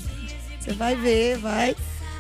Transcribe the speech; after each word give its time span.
Você 0.67 0.73
vai 0.73 0.95
ver, 0.97 1.37
vai. 1.37 1.75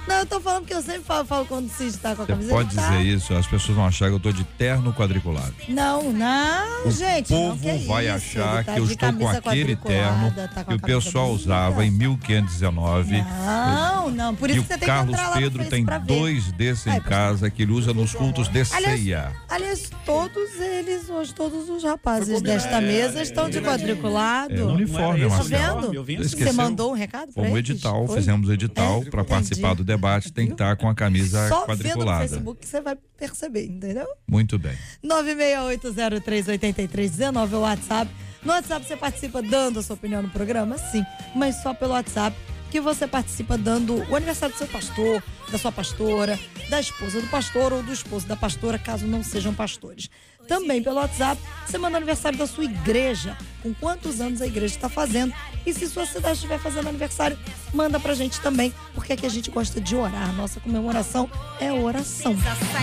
Não, 0.07 0.15
eu 0.15 0.25
tô 0.25 0.39
falando 0.39 0.65
que 0.65 0.73
eu 0.73 0.81
sempre 0.81 1.01
falo, 1.01 1.25
falo 1.25 1.45
quando 1.45 1.69
se 1.69 1.85
está 1.87 2.15
com 2.15 2.21
a 2.21 2.25
Você 2.25 2.31
camiseta. 2.31 2.55
pode 2.55 2.75
tá? 2.75 2.89
dizer 2.89 3.01
isso, 3.03 3.33
as 3.33 3.45
pessoas 3.45 3.75
vão 3.75 3.85
achar 3.85 4.07
que 4.09 4.15
eu 4.15 4.19
tô 4.19 4.31
de 4.31 4.43
terno 4.43 4.93
quadriculado. 4.93 5.53
Não, 5.67 6.13
não, 6.13 6.85
O 6.87 6.91
gente. 6.91 7.31
não, 7.31 7.49
povo 7.49 7.61
que 7.61 7.69
é 7.69 7.77
vai 7.79 8.05
isso, 8.05 8.15
achar 8.15 8.63
tá 8.65 8.73
que 8.73 8.79
eu 8.79 8.85
estou 8.85 9.13
com 9.13 9.27
aquele 9.27 9.75
terno 9.75 10.31
tá 10.53 10.63
com 10.63 10.71
que 10.71 10.75
o 10.77 10.79
pessoal 10.79 11.31
usava 11.31 11.85
em 11.85 11.91
1519. 11.91 13.21
Não, 13.21 14.09
não, 14.09 14.35
por 14.35 14.49
e 14.49 14.53
isso 14.53 14.61
o 14.61 14.63
que 14.63 14.73
você 14.73 14.77
tem 14.79 14.87
Carlos 14.87 15.15
que 15.15 15.21
entrar 15.21 15.29
lá 15.29 15.35
no 15.35 15.41
Pedro 15.41 15.65
tem 15.69 15.85
dois 16.05 16.51
desses 16.53 16.87
em 16.87 17.01
casa 17.01 17.49
que 17.49 17.61
ele 17.63 17.71
usa 17.73 17.93
nos 17.93 18.13
cultos 18.13 18.47
de 18.47 18.61
Aliás, 18.73 18.99
ceia. 18.99 19.31
aliás, 19.49 19.89
todos 20.05 20.55
eles, 20.59 21.09
hoje, 21.09 21.33
todos 21.33 21.69
os 21.69 21.83
rapazes 21.83 22.41
desta 22.41 22.79
mesa 22.81 23.21
estão 23.21 23.49
de 23.49 23.59
quadriculado. 23.61 24.53
É, 24.53 24.57
no 24.57 24.73
uniforme, 24.73 25.21
Não 25.21 25.29
Tá 25.29 25.35
Marcelo. 25.37 25.99
o 25.99 26.03
vendo? 26.03 26.23
Você 26.27 26.43
assim. 26.43 26.53
Mandou 26.57 26.91
um 26.91 26.95
recado 26.95 27.31
pra 27.33 27.43
Foi 27.43 27.51
um 27.51 27.57
eles? 27.57 27.69
edital, 27.71 28.07
fizemos 28.07 28.47
o 28.49 28.53
edital 28.53 29.03
É, 29.05 29.09
para 29.09 29.23
participar 29.23 29.73
do 29.75 29.83
debate, 29.83 29.96
tem 30.33 30.47
que 30.47 30.53
estar 30.53 30.75
com 30.75 30.89
a 30.89 30.95
camisa 30.95 31.47
Só 31.47 31.59
vendo 31.59 31.59
no 31.59 31.67
quadriculada. 31.67 32.21
Facebook 32.21 32.59
que 32.61 32.67
você 32.67 32.81
vai 32.81 32.97
perceber, 33.17 33.65
entendeu? 33.65 34.07
Muito 34.27 34.59
bem. 34.59 34.77
968038319 35.03 37.51
é 37.51 37.55
o 37.55 37.61
WhatsApp. 37.61 38.11
No 38.43 38.53
WhatsApp 38.53 38.85
você 38.85 38.95
participa 38.95 39.41
dando 39.41 39.79
a 39.79 39.83
sua 39.83 39.95
opinião 39.95 40.21
no 40.21 40.29
programa? 40.29 40.77
Sim, 40.77 41.03
mas 41.35 41.55
só 41.61 41.73
pelo 41.73 41.93
WhatsApp 41.93 42.37
que 42.69 42.81
você 42.81 43.07
participa 43.07 43.57
dando 43.57 43.95
o 44.09 44.15
aniversário 44.15 44.53
do 44.53 44.57
seu 44.57 44.67
pastor, 44.67 45.23
da 45.51 45.57
sua 45.57 45.71
pastora, 45.71 46.37
da 46.69 46.79
esposa 46.79 47.21
do 47.21 47.27
pastor 47.27 47.73
ou 47.73 47.81
do 47.81 47.93
esposo 47.93 48.27
da 48.27 48.35
pastora, 48.35 48.77
caso 48.77 49.07
não 49.07 49.23
sejam 49.23 49.53
pastores. 49.53 50.09
Também 50.47 50.81
pelo 50.81 50.97
WhatsApp, 50.97 51.41
o 51.75 51.85
aniversário 51.85 52.37
da 52.37 52.47
sua 52.47 52.63
igreja, 52.63 53.37
com 53.61 53.73
quantos 53.73 54.21
anos 54.21 54.41
a 54.41 54.47
igreja 54.47 54.75
está 54.75 54.87
fazendo. 54.87 55.33
E 55.65 55.73
se 55.73 55.87
sua 55.87 56.05
cidade 56.05 56.35
estiver 56.35 56.57
fazendo 56.59 56.87
aniversário, 56.87 57.37
manda 57.73 57.99
pra 57.99 58.13
gente 58.13 58.39
também, 58.39 58.73
porque 58.93 59.13
aqui 59.13 59.25
a 59.25 59.29
gente 59.29 59.51
gosta 59.51 59.81
de 59.81 59.95
orar. 59.95 60.31
Nossa 60.33 60.59
comemoração 60.59 61.29
é 61.59 61.71
oração. 61.71 62.35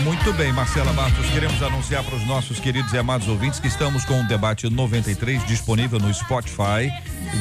Muito 0.03 0.33
bem, 0.35 0.53
Marcela 0.53 0.93
Bastos, 0.93 1.27
queremos 1.31 1.63
anunciar 1.63 2.05
para 2.05 2.17
os 2.17 2.27
nossos 2.27 2.61
queridos 2.61 2.93
e 2.93 2.99
amados 2.99 3.27
ouvintes 3.29 3.59
que 3.59 3.69
estamos 3.69 4.05
com 4.05 4.21
o 4.21 4.25
debate 4.29 4.69
93 4.69 5.47
disponível 5.47 5.99
no 5.99 6.13
Spotify. 6.13 6.93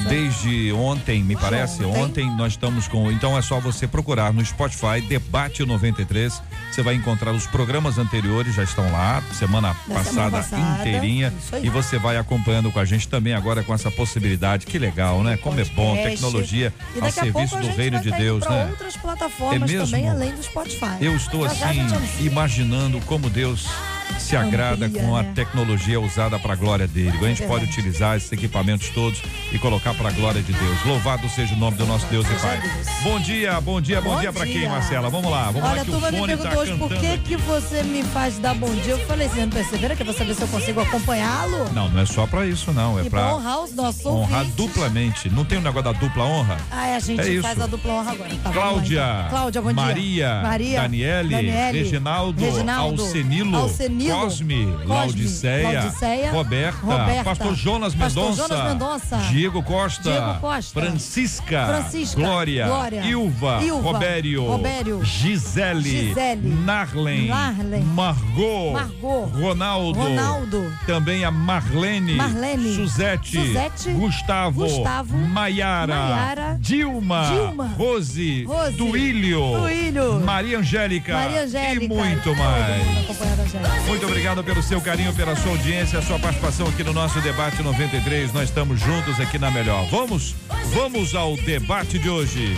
Desde 0.07 0.71
ontem, 0.71 1.23
me 1.23 1.35
parece, 1.35 1.83
Ontem. 1.83 2.03
ontem 2.03 2.37
nós 2.37 2.53
estamos 2.53 2.87
com. 2.87 3.11
Então 3.11 3.37
é 3.37 3.41
só 3.41 3.59
você 3.59 3.87
procurar 3.87 4.33
no 4.33 4.43
Spotify 4.43 5.01
Debate 5.07 5.65
93. 5.65 6.41
Você 6.71 6.81
vai 6.81 6.95
encontrar 6.95 7.31
os 7.31 7.45
programas 7.47 7.97
anteriores, 7.97 8.55
já 8.55 8.63
estão 8.63 8.91
lá, 8.91 9.21
semana 9.33 9.75
Da 9.87 9.95
passada, 9.95 10.12
semana 10.13 10.31
passada, 10.31 10.79
inteirinha. 10.79 11.33
E 11.61 11.69
você 11.69 11.97
vai 11.97 12.17
acompanhando 12.17 12.71
com 12.71 12.79
a 12.79 12.85
gente 12.85 13.07
também 13.07 13.33
agora 13.33 13.63
com 13.63 13.73
essa 13.73 13.91
possibilidade. 13.91 14.65
Que 14.65 14.77
legal, 14.77 15.23
né? 15.23 15.37
Como 15.37 15.59
é 15.59 15.65
bom, 15.65 15.95
tecnologia 15.95 16.73
E 16.95 16.99
a 16.99 17.01
daqui 17.01 17.19
a 17.19 17.23
serviço 17.23 17.57
do 17.57 17.67
reino 17.67 17.99
de 17.99 18.11
Deus, 18.11 18.45
né? 18.47 18.67
outras 18.69 18.97
plataformas 18.97 19.69
É 19.69 19.73
mesmo? 19.73 19.85
também, 19.87 20.09
além 20.09 20.31
do 20.31 20.43
Spotify. 20.43 20.97
Eu 21.01 21.15
estou 21.15 21.45
assim, 21.45 21.85
imaginando 22.21 22.99
como 23.01 23.29
Deus 23.29 23.67
se 24.19 24.35
agrada 24.35 24.89
com 24.89 25.15
a 25.15 25.23
né? 25.23 25.31
tecnologia 25.35 25.99
usada 25.99 26.39
para 26.39 26.53
a 26.53 26.55
glória 26.55 26.87
dele. 26.87 27.17
A 27.21 27.25
gente 27.27 27.43
É 27.43 27.47
pode 27.47 27.65
utilizar 27.65 28.15
esses 28.17 28.31
equipamentos 28.31 28.89
todos 28.89 29.21
e 29.51 29.57
colocar 29.59 29.93
para 29.93 30.09
a 30.09 30.11
glória 30.11 30.41
de 30.41 30.51
Deus. 30.53 30.85
Louvado 30.85 31.27
seja 31.29 31.53
o 31.53 31.57
nome 31.57 31.77
do 31.77 31.85
nosso 31.85 32.05
Deus 32.07 32.25
e 32.25 32.33
Pai. 32.41 32.61
Bom 33.03 33.19
dia, 33.19 33.59
bom 33.61 33.81
dia, 33.81 34.01
bom, 34.01 34.15
Bom 34.15 34.19
dia 34.21 34.31
para 34.33 34.45
quem. 34.45 34.67
Marcela? 34.67 35.09
Vamos 35.09 35.29
lá, 35.31 35.45
vamos 35.51 35.63
Olha, 35.63 35.75
lá 35.75 35.81
a 35.81 35.85
que 35.85 35.89
o 35.89 35.93
turma 35.93 36.11
me 36.11 36.17
fone 36.19 36.37
tá 36.37 36.37
perguntou 36.37 36.61
hoje 36.63 36.77
por 36.77 36.89
que, 36.95 37.17
que 37.19 37.35
você 37.37 37.83
me 37.83 38.03
faz 38.03 38.37
dar 38.39 38.53
bom 38.55 38.73
dia. 38.75 38.93
Eu 38.93 38.99
falei, 39.07 39.27
você 39.27 39.41
não 39.41 39.49
perceberam 39.49 39.95
que 39.95 40.01
é 40.01 40.05
pra 40.05 40.13
saber 40.13 40.33
se 40.35 40.41
eu 40.41 40.47
consigo 40.47 40.79
acompanhá-lo? 40.81 41.69
Não, 41.73 41.89
não 41.89 42.01
é 42.01 42.05
só 42.05 42.25
para 42.27 42.45
isso 42.45 42.71
não, 42.71 42.99
é 42.99 43.03
para 43.09 43.35
honrar 43.35 43.61
os 43.63 43.73
nossos 43.73 44.05
honrar 44.05 44.39
ouvintes. 44.41 44.55
duplamente. 44.55 45.29
Não 45.29 45.43
tem 45.45 45.57
o 45.57 45.61
negócio 45.61 45.91
da 45.91 45.99
dupla 45.99 46.23
honra? 46.23 46.57
Ah, 46.71 46.87
é, 46.87 46.95
a 46.95 46.99
gente 46.99 47.21
É 47.21 47.29
isso. 47.29 47.41
faz 47.41 47.59
a 47.59 47.67
dupla 47.67 47.93
honra 47.93 48.11
agora. 48.11 48.29
Tá, 48.43 48.49
lá, 48.49 48.53
Cláudia, 48.53 49.01
então. 49.17 49.29
Cláudia, 49.29 49.61
bom 49.61 49.73
dia. 49.73 49.75
Maria, 49.83 50.41
Maria, 50.43 50.81
Daniele, 50.81 51.29
Daniele, 51.35 51.77
Reginaldo, 51.79 52.41
Reginaldo, 52.43 53.01
Alcenilo, 53.01 53.55
Alcenilo, 53.57 53.92
Cosme, 53.93 54.09
Cosme, 54.09 54.77
Laudiceia, 54.85 56.31
Roberta, 56.31 56.85
Roberta, 56.85 57.23
Pastor 57.23 57.55
Jonas 57.55 57.93
Mendonça, 57.95 59.17
Diego 59.31 59.61
Costa, 59.63 60.09
Diego 60.09 60.39
Costa, 60.39 60.73
Francisca, 60.73 61.65
Francisca, 61.67 62.19
Glória, 62.21 62.65
Glória, 62.67 63.01
Ilva, 63.05 63.63
Ilva, 63.63 63.81
Robério, 63.81 64.45
Robério, 64.45 65.03
Gisele, 65.03 66.07
Gisele, 66.07 66.49
Narlen, 66.49 67.27
Narlen, 67.27 67.83
Margot, 67.83 68.71
Margot, 68.73 69.25
Ronaldo, 69.25 69.99
Ronaldo, 69.99 70.73
também 70.85 71.23
a 71.23 71.31
Marlene, 71.31 72.15
Marlene, 72.15 72.75
Suzete, 72.75 73.37
Suzete, 73.37 73.91
Gustavo, 73.91 74.61
Gustavo, 74.65 75.17
Maiara, 75.17 76.57
Dilma, 76.59 77.31
Dilma, 77.31 77.67
Rose, 77.77 78.43
Rose, 78.45 78.77
Duílio, 78.77 79.59
Duílio, 79.59 80.19
Maria 80.21 80.59
Angélica, 80.59 81.13
Maria 81.13 81.43
Angélica. 81.43 81.83
e 81.85 81.87
muito 81.87 82.35
mais. 82.35 82.99
acompanhando 83.03 83.39
a 83.41 83.45
gente. 83.45 83.82
Muito 83.87 84.05
obrigado 84.05 84.43
pelo 84.43 84.63
seu 84.63 84.79
carinho, 84.79 85.13
pela 85.13 85.35
sua 85.35 85.51
audiência, 85.51 85.99
a 85.99 86.01
sua 86.01 86.17
participação 86.17 86.67
aqui 86.67 86.83
no 86.83 86.93
nosso 86.93 87.19
debate 87.21 87.61
93. 87.61 88.31
Nós 88.33 88.49
estamos 88.49 88.79
juntos 88.79 89.19
aqui 89.19 89.37
na 89.37 89.51
melhor. 89.51 89.85
Vamos, 89.89 90.35
vamos 90.73 91.13
ao 91.13 91.35
debate 91.35 91.99
de 91.99 92.09
hoje. 92.09 92.57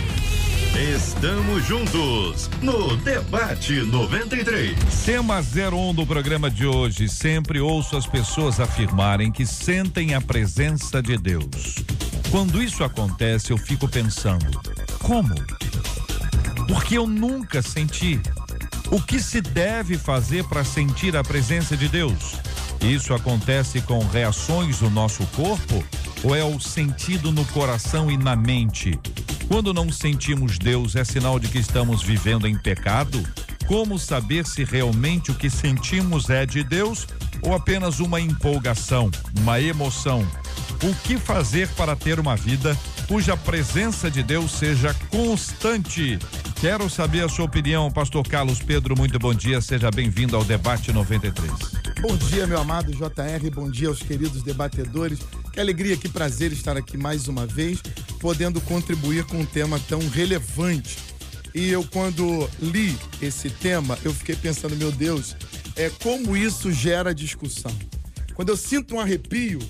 Estamos 0.76 1.64
juntos 1.64 2.50
no 2.60 2.98
Debate 2.98 3.80
93. 3.80 4.76
Tema 5.06 5.40
01 5.40 5.94
do 5.94 6.06
programa 6.06 6.50
de 6.50 6.66
hoje. 6.66 7.08
Sempre 7.08 7.60
ouço 7.60 7.96
as 7.96 8.06
pessoas 8.06 8.60
afirmarem 8.60 9.32
que 9.32 9.46
sentem 9.46 10.14
a 10.14 10.20
presença 10.20 11.00
de 11.00 11.16
Deus. 11.16 11.76
Quando 12.30 12.62
isso 12.62 12.84
acontece, 12.84 13.52
eu 13.52 13.56
fico 13.56 13.88
pensando: 13.88 14.60
como? 15.02 15.34
Porque 16.68 16.98
eu 16.98 17.06
nunca 17.06 17.62
senti. 17.62 18.20
O 18.90 19.00
que 19.00 19.20
se 19.20 19.40
deve 19.40 19.98
fazer 19.98 20.44
para 20.44 20.64
sentir 20.64 21.16
a 21.16 21.24
presença 21.24 21.76
de 21.76 21.88
Deus? 21.88 22.36
Isso 22.80 23.12
acontece 23.14 23.80
com 23.80 23.98
reações 24.06 24.80
no 24.80 24.90
nosso 24.90 25.26
corpo 25.28 25.84
ou 26.22 26.34
é 26.34 26.44
o 26.44 26.60
sentido 26.60 27.32
no 27.32 27.44
coração 27.46 28.10
e 28.10 28.16
na 28.16 28.36
mente? 28.36 28.98
Quando 29.48 29.74
não 29.74 29.90
sentimos 29.90 30.58
Deus, 30.58 30.94
é 30.94 31.04
sinal 31.04 31.38
de 31.38 31.48
que 31.48 31.58
estamos 31.58 32.02
vivendo 32.02 32.46
em 32.46 32.56
pecado? 32.56 33.22
Como 33.66 33.98
saber 33.98 34.46
se 34.46 34.62
realmente 34.62 35.32
o 35.32 35.34
que 35.34 35.50
sentimos 35.50 36.30
é 36.30 36.46
de 36.46 36.62
Deus 36.62 37.08
ou 37.42 37.54
apenas 37.54 37.98
uma 37.98 38.20
empolgação, 38.20 39.10
uma 39.40 39.60
emoção? 39.60 40.26
O 40.82 40.94
que 41.02 41.18
fazer 41.18 41.68
para 41.70 41.96
ter 41.96 42.20
uma 42.20 42.36
vida 42.36 42.76
cuja 43.06 43.36
presença 43.36 44.10
de 44.10 44.22
Deus 44.22 44.50
seja 44.50 44.94
constante. 45.10 46.18
Quero 46.60 46.90
saber 46.90 47.24
a 47.24 47.28
sua 47.28 47.44
opinião, 47.44 47.90
Pastor 47.90 48.26
Carlos 48.26 48.60
Pedro. 48.60 48.96
Muito 48.96 49.18
bom 49.18 49.32
dia, 49.32 49.60
seja 49.60 49.90
bem-vindo 49.90 50.36
ao 50.36 50.44
Debate 50.44 50.92
93. 50.92 51.50
Bom 52.00 52.16
dia, 52.16 52.46
meu 52.46 52.58
amado 52.58 52.92
JR, 52.92 53.50
bom 53.54 53.70
dia 53.70 53.88
aos 53.88 54.02
queridos 54.02 54.42
debatedores. 54.42 55.20
Que 55.52 55.60
alegria, 55.60 55.96
que 55.96 56.08
prazer 56.08 56.52
estar 56.52 56.76
aqui 56.76 56.96
mais 56.96 57.28
uma 57.28 57.46
vez, 57.46 57.80
podendo 58.20 58.60
contribuir 58.60 59.24
com 59.24 59.38
um 59.38 59.46
tema 59.46 59.78
tão 59.88 60.00
relevante. 60.08 60.98
E 61.54 61.70
eu, 61.70 61.84
quando 61.84 62.48
li 62.60 62.96
esse 63.22 63.48
tema, 63.48 63.96
eu 64.04 64.12
fiquei 64.12 64.34
pensando, 64.34 64.76
meu 64.76 64.90
Deus, 64.90 65.36
é 65.76 65.90
como 66.02 66.36
isso 66.36 66.72
gera 66.72 67.14
discussão. 67.14 67.74
Quando 68.34 68.48
eu 68.48 68.56
sinto 68.56 68.96
um 68.96 69.00
arrepio, 69.00 69.60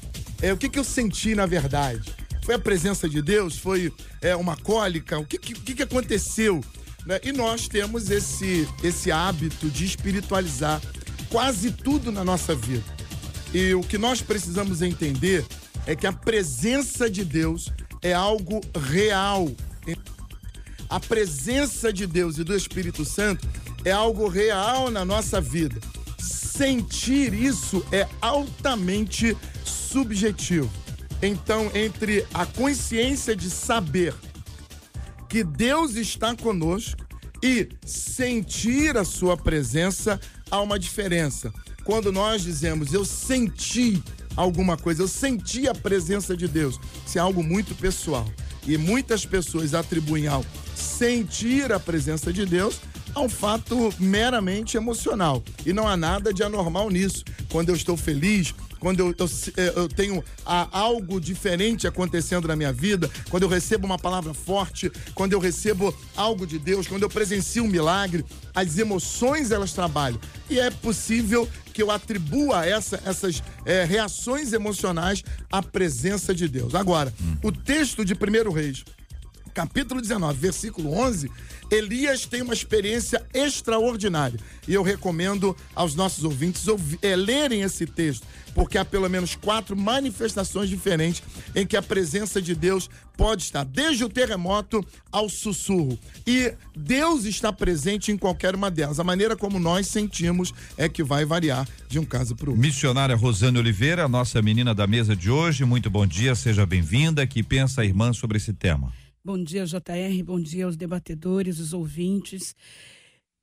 é 0.40 0.52
o 0.52 0.56
que, 0.56 0.68
que 0.68 0.78
eu 0.78 0.84
senti 0.84 1.34
na 1.34 1.46
verdade? 1.46 2.25
Foi 2.46 2.54
a 2.54 2.60
presença 2.60 3.08
de 3.08 3.20
Deus? 3.20 3.58
Foi 3.58 3.92
é, 4.22 4.36
uma 4.36 4.56
cólica? 4.56 5.18
O 5.18 5.26
que, 5.26 5.36
que, 5.36 5.74
que 5.74 5.82
aconteceu? 5.82 6.62
Né? 7.04 7.18
E 7.24 7.32
nós 7.32 7.66
temos 7.66 8.08
esse, 8.08 8.68
esse 8.84 9.10
hábito 9.10 9.68
de 9.68 9.84
espiritualizar 9.84 10.80
quase 11.28 11.72
tudo 11.72 12.12
na 12.12 12.22
nossa 12.22 12.54
vida. 12.54 12.84
E 13.52 13.74
o 13.74 13.80
que 13.80 13.98
nós 13.98 14.22
precisamos 14.22 14.80
entender 14.80 15.44
é 15.88 15.96
que 15.96 16.06
a 16.06 16.12
presença 16.12 17.10
de 17.10 17.24
Deus 17.24 17.72
é 18.00 18.12
algo 18.12 18.60
real. 18.80 19.50
A 20.88 21.00
presença 21.00 21.92
de 21.92 22.06
Deus 22.06 22.38
e 22.38 22.44
do 22.44 22.54
Espírito 22.54 23.04
Santo 23.04 23.44
é 23.84 23.90
algo 23.90 24.28
real 24.28 24.88
na 24.88 25.04
nossa 25.04 25.40
vida. 25.40 25.80
Sentir 26.16 27.34
isso 27.34 27.84
é 27.90 28.06
altamente 28.20 29.36
subjetivo. 29.64 30.85
Então, 31.26 31.68
entre 31.74 32.24
a 32.32 32.46
consciência 32.46 33.34
de 33.34 33.50
saber 33.50 34.14
que 35.28 35.42
Deus 35.42 35.96
está 35.96 36.36
conosco 36.36 37.04
e 37.42 37.68
sentir 37.84 38.96
a 38.96 39.04
sua 39.04 39.36
presença, 39.36 40.20
há 40.48 40.60
uma 40.60 40.78
diferença. 40.78 41.52
Quando 41.84 42.12
nós 42.12 42.42
dizemos 42.42 42.92
eu 42.92 43.04
senti 43.04 44.00
alguma 44.36 44.76
coisa, 44.76 45.02
eu 45.02 45.08
senti 45.08 45.66
a 45.68 45.74
presença 45.74 46.36
de 46.36 46.46
Deus, 46.46 46.78
isso 47.04 47.18
é 47.18 47.20
algo 47.20 47.42
muito 47.42 47.74
pessoal. 47.74 48.26
E 48.64 48.78
muitas 48.78 49.26
pessoas 49.26 49.74
atribuem 49.74 50.28
ao 50.28 50.44
sentir 50.76 51.72
a 51.72 51.80
presença 51.80 52.32
de 52.32 52.46
Deus 52.46 52.80
a 53.12 53.20
um 53.20 53.28
fato 53.28 53.92
meramente 53.98 54.76
emocional. 54.76 55.42
E 55.64 55.72
não 55.72 55.88
há 55.88 55.96
nada 55.96 56.32
de 56.32 56.44
anormal 56.44 56.88
nisso. 56.88 57.24
Quando 57.48 57.70
eu 57.70 57.74
estou 57.74 57.96
feliz, 57.96 58.54
quando 58.78 59.00
eu, 59.00 59.14
eu, 59.18 59.26
é, 59.56 59.72
eu 59.76 59.88
tenho 59.88 60.24
a, 60.44 60.68
algo 60.78 61.20
diferente 61.20 61.86
acontecendo 61.86 62.48
na 62.48 62.56
minha 62.56 62.72
vida, 62.72 63.10
quando 63.28 63.44
eu 63.44 63.48
recebo 63.48 63.86
uma 63.86 63.98
palavra 63.98 64.34
forte, 64.34 64.90
quando 65.14 65.32
eu 65.32 65.38
recebo 65.38 65.94
algo 66.16 66.46
de 66.46 66.58
Deus, 66.58 66.86
quando 66.86 67.02
eu 67.02 67.08
presencio 67.08 67.64
um 67.64 67.68
milagre, 67.68 68.24
as 68.54 68.78
emoções 68.78 69.50
elas 69.50 69.72
trabalham. 69.72 70.20
E 70.48 70.58
é 70.58 70.70
possível 70.70 71.48
que 71.72 71.82
eu 71.82 71.90
atribua 71.90 72.64
essa, 72.64 73.00
essas 73.04 73.42
é, 73.64 73.84
reações 73.84 74.52
emocionais 74.52 75.22
à 75.52 75.62
presença 75.62 76.34
de 76.34 76.48
Deus. 76.48 76.74
Agora, 76.74 77.12
o 77.42 77.52
texto 77.52 78.04
de 78.04 78.14
1 78.14 78.50
Reis, 78.50 78.84
capítulo 79.52 80.00
19, 80.00 80.38
versículo 80.38 80.92
11, 80.92 81.30
Elias 81.70 82.26
tem 82.26 82.42
uma 82.42 82.54
experiência 82.54 83.24
extraordinária. 83.34 84.38
E 84.66 84.74
eu 84.74 84.82
recomendo 84.82 85.56
aos 85.74 85.94
nossos 85.94 86.24
ouvintes 86.24 86.66
ouvir, 86.68 86.98
é, 87.02 87.14
lerem 87.16 87.62
esse 87.62 87.86
texto, 87.86 88.26
porque 88.54 88.78
há 88.78 88.84
pelo 88.84 89.08
menos 89.08 89.34
quatro 89.34 89.76
manifestações 89.76 90.68
diferentes 90.68 91.22
em 91.54 91.66
que 91.66 91.76
a 91.76 91.82
presença 91.82 92.40
de 92.40 92.54
Deus 92.54 92.88
pode 93.16 93.42
estar, 93.42 93.64
desde 93.64 94.04
o 94.04 94.08
terremoto 94.08 94.84
ao 95.10 95.28
sussurro. 95.28 95.98
E 96.26 96.54
Deus 96.76 97.24
está 97.24 97.52
presente 97.52 98.12
em 98.12 98.18
qualquer 98.18 98.54
uma 98.54 98.70
delas. 98.70 99.00
A 99.00 99.04
maneira 99.04 99.36
como 99.36 99.58
nós 99.58 99.86
sentimos 99.86 100.52
é 100.76 100.88
que 100.88 101.02
vai 101.02 101.24
variar 101.24 101.66
de 101.88 101.98
um 101.98 102.04
caso 102.04 102.36
para 102.36 102.46
o 102.46 102.50
outro. 102.50 102.60
Missionária 102.60 103.16
Rosane 103.16 103.58
Oliveira, 103.58 104.08
nossa 104.08 104.40
menina 104.42 104.74
da 104.74 104.86
mesa 104.86 105.16
de 105.16 105.30
hoje, 105.30 105.64
muito 105.64 105.88
bom 105.88 106.06
dia, 106.06 106.34
seja 106.34 106.66
bem-vinda. 106.66 107.26
Que 107.26 107.42
pensa 107.42 107.80
a 107.80 107.84
irmã 107.84 108.12
sobre 108.12 108.36
esse 108.36 108.52
tema? 108.52 108.92
Bom 109.26 109.42
dia, 109.42 109.66
JR. 109.66 110.22
Bom 110.24 110.40
dia 110.40 110.66
aos 110.66 110.76
debatedores, 110.76 111.58
os 111.58 111.72
ouvintes. 111.72 112.54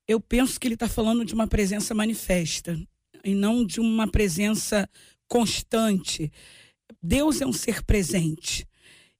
Eu 0.07 0.18
penso 0.18 0.57
que 0.57 0.65
ele 0.65 0.75
está 0.75 0.88
falando 0.88 1.25
de 1.25 1.33
uma 1.33 1.45
presença 1.45 1.94
manifesta 1.94 2.80
e 3.21 3.35
não 3.35 3.65
de 3.65 3.81
uma 3.81 4.07
presença 4.07 4.89
constante. 5.27 6.31
Deus 7.01 7.41
é 7.41 7.45
um 7.45 7.51
ser 7.51 7.83
presente. 7.83 8.65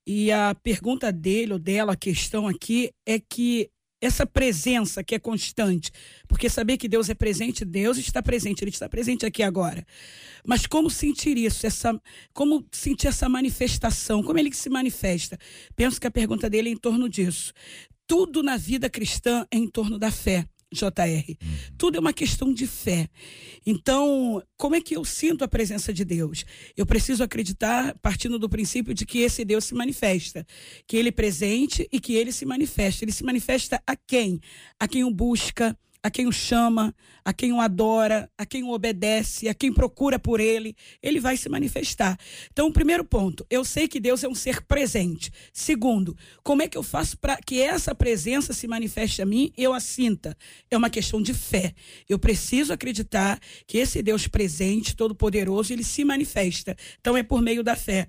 E 0.06 0.32
a 0.32 0.54
pergunta 0.54 1.12
dele 1.12 1.52
ou 1.52 1.58
dela, 1.58 1.92
a 1.92 1.96
questão 1.96 2.48
aqui 2.48 2.90
é 3.04 3.18
que 3.20 3.68
essa 4.06 4.26
presença 4.26 5.02
que 5.02 5.14
é 5.14 5.18
constante, 5.18 5.90
porque 6.28 6.48
saber 6.48 6.76
que 6.76 6.88
Deus 6.88 7.08
é 7.08 7.14
presente, 7.14 7.64
Deus 7.64 7.98
está 7.98 8.22
presente, 8.22 8.62
Ele 8.62 8.70
está 8.70 8.88
presente 8.88 9.24
aqui 9.26 9.42
agora. 9.42 9.86
Mas 10.46 10.66
como 10.66 10.90
sentir 10.90 11.36
isso, 11.36 11.66
essa, 11.66 12.00
como 12.32 12.64
sentir 12.70 13.08
essa 13.08 13.28
manifestação, 13.28 14.22
como 14.22 14.38
Ele 14.38 14.52
se 14.52 14.68
manifesta? 14.68 15.38
Penso 15.74 16.00
que 16.00 16.06
a 16.06 16.10
pergunta 16.10 16.50
dele 16.50 16.68
é 16.68 16.72
em 16.72 16.76
torno 16.76 17.08
disso. 17.08 17.52
Tudo 18.06 18.42
na 18.42 18.56
vida 18.56 18.90
cristã 18.90 19.46
é 19.50 19.56
em 19.56 19.66
torno 19.66 19.98
da 19.98 20.10
fé. 20.10 20.46
JR. 20.72 20.90
Uhum. 21.28 21.56
Tudo 21.78 21.96
é 21.96 22.00
uma 22.00 22.12
questão 22.12 22.52
de 22.52 22.66
fé. 22.66 23.08
Então, 23.66 24.42
como 24.56 24.74
é 24.74 24.80
que 24.80 24.96
eu 24.96 25.04
sinto 25.04 25.44
a 25.44 25.48
presença 25.48 25.92
de 25.92 26.04
Deus? 26.04 26.44
Eu 26.76 26.86
preciso 26.86 27.22
acreditar 27.22 27.96
partindo 28.00 28.38
do 28.38 28.48
princípio 28.48 28.94
de 28.94 29.06
que 29.06 29.18
esse 29.18 29.44
Deus 29.44 29.64
se 29.64 29.74
manifesta, 29.74 30.46
que 30.86 30.96
ele 30.96 31.08
é 31.08 31.12
presente 31.12 31.88
e 31.90 32.00
que 32.00 32.14
ele 32.14 32.32
se 32.32 32.44
manifesta. 32.44 33.04
Ele 33.04 33.12
se 33.12 33.24
manifesta 33.24 33.82
a 33.86 33.96
quem? 33.96 34.40
A 34.78 34.86
quem 34.86 35.04
o 35.04 35.10
busca, 35.10 35.76
a 36.04 36.10
quem 36.10 36.26
o 36.26 36.32
chama, 36.32 36.94
a 37.24 37.32
quem 37.32 37.50
o 37.50 37.58
adora, 37.58 38.30
a 38.36 38.44
quem 38.44 38.62
o 38.62 38.72
obedece, 38.72 39.48
a 39.48 39.54
quem 39.54 39.72
procura 39.72 40.18
por 40.18 40.38
ele, 40.38 40.76
ele 41.02 41.18
vai 41.18 41.34
se 41.34 41.48
manifestar. 41.48 42.18
Então, 42.52 42.70
primeiro 42.70 43.02
ponto, 43.02 43.46
eu 43.48 43.64
sei 43.64 43.88
que 43.88 43.98
Deus 43.98 44.22
é 44.22 44.28
um 44.28 44.34
ser 44.34 44.60
presente. 44.66 45.32
Segundo, 45.50 46.14
como 46.42 46.60
é 46.60 46.68
que 46.68 46.76
eu 46.76 46.82
faço 46.82 47.16
para 47.16 47.38
que 47.38 47.58
essa 47.58 47.94
presença 47.94 48.52
se 48.52 48.68
manifeste 48.68 49.22
a 49.22 49.26
mim 49.26 49.50
e 49.56 49.62
eu 49.62 49.72
a 49.72 49.80
sinta? 49.80 50.36
É 50.70 50.76
uma 50.76 50.90
questão 50.90 51.22
de 51.22 51.32
fé. 51.32 51.72
Eu 52.06 52.18
preciso 52.18 52.74
acreditar 52.74 53.40
que 53.66 53.78
esse 53.78 54.02
Deus 54.02 54.28
presente, 54.28 54.94
todo-poderoso, 54.94 55.72
ele 55.72 55.84
se 55.84 56.04
manifesta. 56.04 56.76
Então, 57.00 57.16
é 57.16 57.22
por 57.22 57.40
meio 57.40 57.64
da 57.64 57.74
fé. 57.74 58.08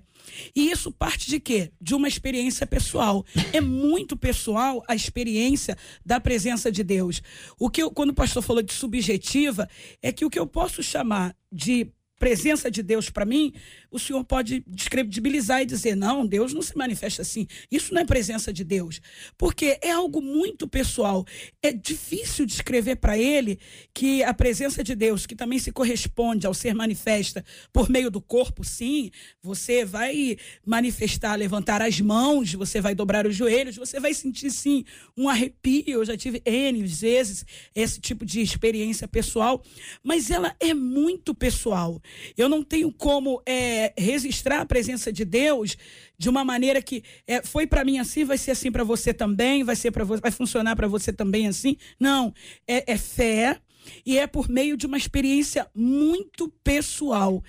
E 0.54 0.70
isso 0.70 0.90
parte 0.90 1.28
de 1.28 1.40
quê? 1.40 1.70
De 1.80 1.94
uma 1.94 2.08
experiência 2.08 2.66
pessoal. 2.66 3.24
É 3.52 3.60
muito 3.60 4.16
pessoal 4.16 4.82
a 4.88 4.94
experiência 4.94 5.76
da 6.04 6.20
presença 6.20 6.70
de 6.70 6.82
Deus. 6.82 7.22
O 7.58 7.70
que 7.70 7.82
eu, 7.82 7.90
quando 7.90 8.10
o 8.10 8.14
pastor 8.14 8.42
falou 8.42 8.62
de 8.62 8.72
subjetiva, 8.72 9.68
é 10.02 10.12
que 10.12 10.24
o 10.24 10.30
que 10.30 10.38
eu 10.38 10.46
posso 10.46 10.82
chamar 10.82 11.36
de 11.52 11.90
presença 12.18 12.70
de 12.70 12.82
Deus 12.82 13.10
para 13.10 13.24
mim, 13.24 13.52
o 13.90 13.98
senhor 13.98 14.24
pode 14.24 14.64
descredibilizar 14.66 15.62
e 15.62 15.66
dizer: 15.66 15.94
não, 15.94 16.26
Deus 16.26 16.52
não 16.52 16.62
se 16.62 16.76
manifesta 16.76 17.22
assim. 17.22 17.46
Isso 17.70 17.92
não 17.92 18.00
é 18.00 18.04
presença 18.04 18.52
de 18.52 18.64
Deus. 18.64 19.00
Porque 19.36 19.78
é 19.82 19.90
algo 19.90 20.20
muito 20.20 20.66
pessoal. 20.66 21.24
É 21.62 21.72
difícil 21.72 22.46
descrever 22.46 22.96
para 22.96 23.16
ele 23.18 23.58
que 23.94 24.22
a 24.22 24.32
presença 24.34 24.82
de 24.82 24.94
Deus, 24.94 25.26
que 25.26 25.36
também 25.36 25.58
se 25.58 25.72
corresponde 25.72 26.46
ao 26.46 26.54
ser 26.54 26.74
manifesta 26.74 27.44
por 27.72 27.88
meio 27.88 28.10
do 28.10 28.20
corpo, 28.20 28.64
sim, 28.64 29.10
você 29.42 29.84
vai 29.84 30.36
manifestar, 30.64 31.34
levantar 31.34 31.82
as 31.82 32.00
mãos, 32.00 32.52
você 32.52 32.80
vai 32.80 32.94
dobrar 32.94 33.26
os 33.26 33.34
joelhos, 33.34 33.76
você 33.76 34.00
vai 34.00 34.14
sentir, 34.14 34.50
sim, 34.50 34.84
um 35.16 35.28
arrepio. 35.28 35.84
Eu 35.86 36.04
já 36.04 36.16
tive 36.16 36.42
N 36.44 36.82
vezes 36.86 37.44
esse 37.74 38.00
tipo 38.00 38.24
de 38.24 38.40
experiência 38.40 39.06
pessoal, 39.08 39.62
mas 40.02 40.30
ela 40.30 40.54
é 40.60 40.72
muito 40.74 41.34
pessoal. 41.34 42.00
Eu 42.36 42.48
não 42.48 42.62
tenho 42.62 42.92
como 42.92 43.42
é, 43.46 43.92
registrar 43.96 44.60
a 44.60 44.66
presença 44.66 45.12
de 45.12 45.24
Deus 45.24 45.76
de 46.18 46.28
uma 46.28 46.44
maneira 46.44 46.80
que 46.80 47.02
é, 47.26 47.42
foi 47.42 47.66
para 47.66 47.84
mim 47.84 47.98
assim, 47.98 48.24
vai 48.24 48.38
ser 48.38 48.52
assim 48.52 48.72
para 48.72 48.84
você 48.84 49.12
também, 49.12 49.64
vai 49.64 49.76
ser 49.76 49.90
para 49.90 50.04
vai 50.04 50.30
funcionar 50.30 50.76
para 50.76 50.88
você 50.88 51.12
também 51.12 51.46
assim. 51.46 51.76
Não, 51.98 52.32
é, 52.66 52.92
é 52.92 52.96
fé 52.96 53.60
e 54.04 54.18
é 54.18 54.26
por 54.26 54.48
meio 54.48 54.76
de 54.76 54.86
uma 54.86 54.96
experiência 54.96 55.68
muito 55.74 56.48
pessoal. 56.64 57.42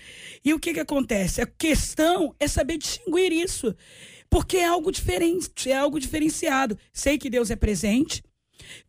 E 0.43 0.53
o 0.53 0.59
que 0.59 0.73
que 0.73 0.79
acontece? 0.79 1.41
A 1.41 1.47
questão 1.47 2.35
é 2.39 2.47
saber 2.47 2.77
distinguir 2.77 3.31
isso. 3.31 3.75
Porque 4.29 4.57
é 4.57 4.65
algo 4.65 4.91
diferente, 4.91 5.71
é 5.71 5.77
algo 5.77 5.99
diferenciado. 5.99 6.77
Sei 6.91 7.17
que 7.17 7.29
Deus 7.29 7.49
é 7.49 7.55
presente, 7.55 8.21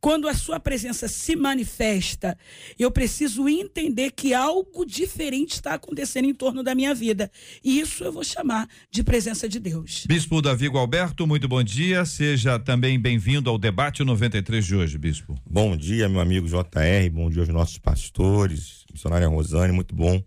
quando 0.00 0.28
a 0.28 0.34
sua 0.34 0.60
presença 0.60 1.08
se 1.08 1.36
manifesta, 1.36 2.36
eu 2.78 2.90
preciso 2.90 3.48
entender 3.48 4.12
que 4.12 4.34
algo 4.34 4.84
diferente 4.84 5.52
está 5.52 5.74
acontecendo 5.74 6.26
em 6.26 6.34
torno 6.34 6.62
da 6.62 6.74
minha 6.74 6.94
vida. 6.94 7.30
E 7.62 7.80
isso 7.80 8.04
eu 8.04 8.12
vou 8.12 8.24
chamar 8.24 8.68
de 8.90 9.02
presença 9.02 9.48
de 9.48 9.58
Deus. 9.58 10.04
Bispo 10.06 10.40
Davi 10.42 10.66
Alberto, 10.66 11.26
muito 11.26 11.48
bom 11.48 11.62
dia. 11.62 12.04
Seja 12.04 12.58
também 12.58 12.98
bem-vindo 12.98 13.50
ao 13.50 13.58
debate 13.58 14.04
93 14.04 14.64
de 14.64 14.76
hoje, 14.76 14.98
Bispo. 14.98 15.34
Bom 15.48 15.76
dia, 15.76 16.08
meu 16.08 16.20
amigo 16.20 16.46
JR. 16.46 17.10
Bom 17.12 17.30
dia 17.30 17.42
aos 17.42 17.48
nossos 17.48 17.78
pastores, 17.78 18.84
missionária 18.92 19.28
Rosane. 19.28 19.72
Muito 19.72 19.94
bom 19.94 20.22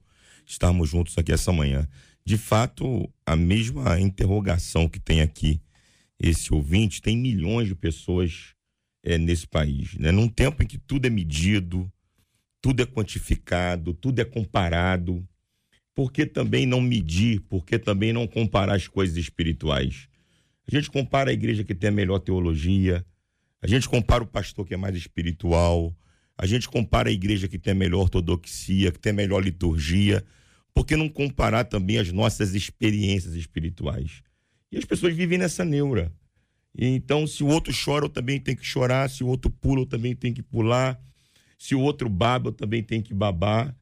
estarmos 0.45 0.89
juntos 0.89 1.17
aqui 1.17 1.31
essa 1.31 1.51
manhã. 1.51 1.87
De 2.25 2.37
fato, 2.37 3.09
a 3.25 3.35
mesma 3.35 3.99
interrogação 3.99 4.87
que 4.87 4.99
tem 4.99 5.21
aqui 5.21 5.61
esse 6.21 6.53
ouvinte, 6.53 7.01
tem 7.01 7.17
milhões 7.17 7.67
de 7.67 7.75
pessoas 7.75 8.53
é, 9.03 9.17
nesse 9.17 9.47
país. 9.47 9.95
Né? 9.95 10.11
Num 10.11 10.27
tempo 10.27 10.63
em 10.63 10.67
que 10.67 10.77
tudo 10.77 11.05
é 11.05 11.09
medido, 11.09 11.91
tudo 12.61 12.81
é 12.81 12.85
quantificado, 12.85 13.93
tudo 13.93 14.19
é 14.19 14.25
comparado, 14.25 15.27
por 15.93 16.11
que 16.11 16.25
também 16.25 16.65
não 16.65 16.79
medir? 16.79 17.41
Por 17.41 17.65
que 17.65 17.77
também 17.77 18.13
não 18.13 18.25
comparar 18.25 18.75
as 18.75 18.87
coisas 18.87 19.17
espirituais? 19.17 20.07
A 20.67 20.75
gente 20.75 20.89
compara 20.89 21.31
a 21.31 21.33
igreja 21.33 21.63
que 21.63 21.75
tem 21.75 21.89
a 21.89 21.91
melhor 21.93 22.19
teologia, 22.19 23.05
a 23.61 23.67
gente 23.67 23.89
compara 23.89 24.23
o 24.23 24.27
pastor 24.27 24.65
que 24.65 24.73
é 24.73 24.77
mais 24.77 24.95
espiritual, 24.95 25.95
a 26.37 26.45
gente 26.45 26.69
compara 26.69 27.09
a 27.09 27.11
igreja 27.11 27.47
que 27.47 27.59
tem 27.59 27.71
a 27.71 27.75
melhor 27.75 28.01
ortodoxia, 28.01 28.91
que 28.91 28.99
tem 28.99 29.11
a 29.11 29.15
melhor 29.15 29.43
liturgia. 29.43 30.23
Por 30.73 30.85
que 30.85 30.95
não 30.95 31.09
comparar 31.09 31.65
também 31.65 31.97
as 31.99 32.11
nossas 32.11 32.55
experiências 32.55 33.35
espirituais? 33.35 34.23
E 34.71 34.77
as 34.77 34.85
pessoas 34.85 35.13
vivem 35.13 35.37
nessa 35.37 35.65
neura. 35.65 36.11
Então, 36.77 37.27
se 37.27 37.43
o 37.43 37.47
outro 37.47 37.73
chora, 37.73 38.05
eu 38.05 38.09
também 38.09 38.39
tenho 38.39 38.57
que 38.57 38.65
chorar. 38.65 39.09
Se 39.09 39.23
o 39.23 39.27
outro 39.27 39.49
pula, 39.49 39.81
eu 39.81 39.85
também 39.85 40.15
tenho 40.15 40.33
que 40.33 40.43
pular. 40.43 40.99
Se 41.57 41.75
o 41.75 41.81
outro 41.81 42.09
baba, 42.09 42.49
eu 42.49 42.53
também 42.53 42.81
tenho 42.81 43.03
que 43.03 43.13
babar. 43.13 43.75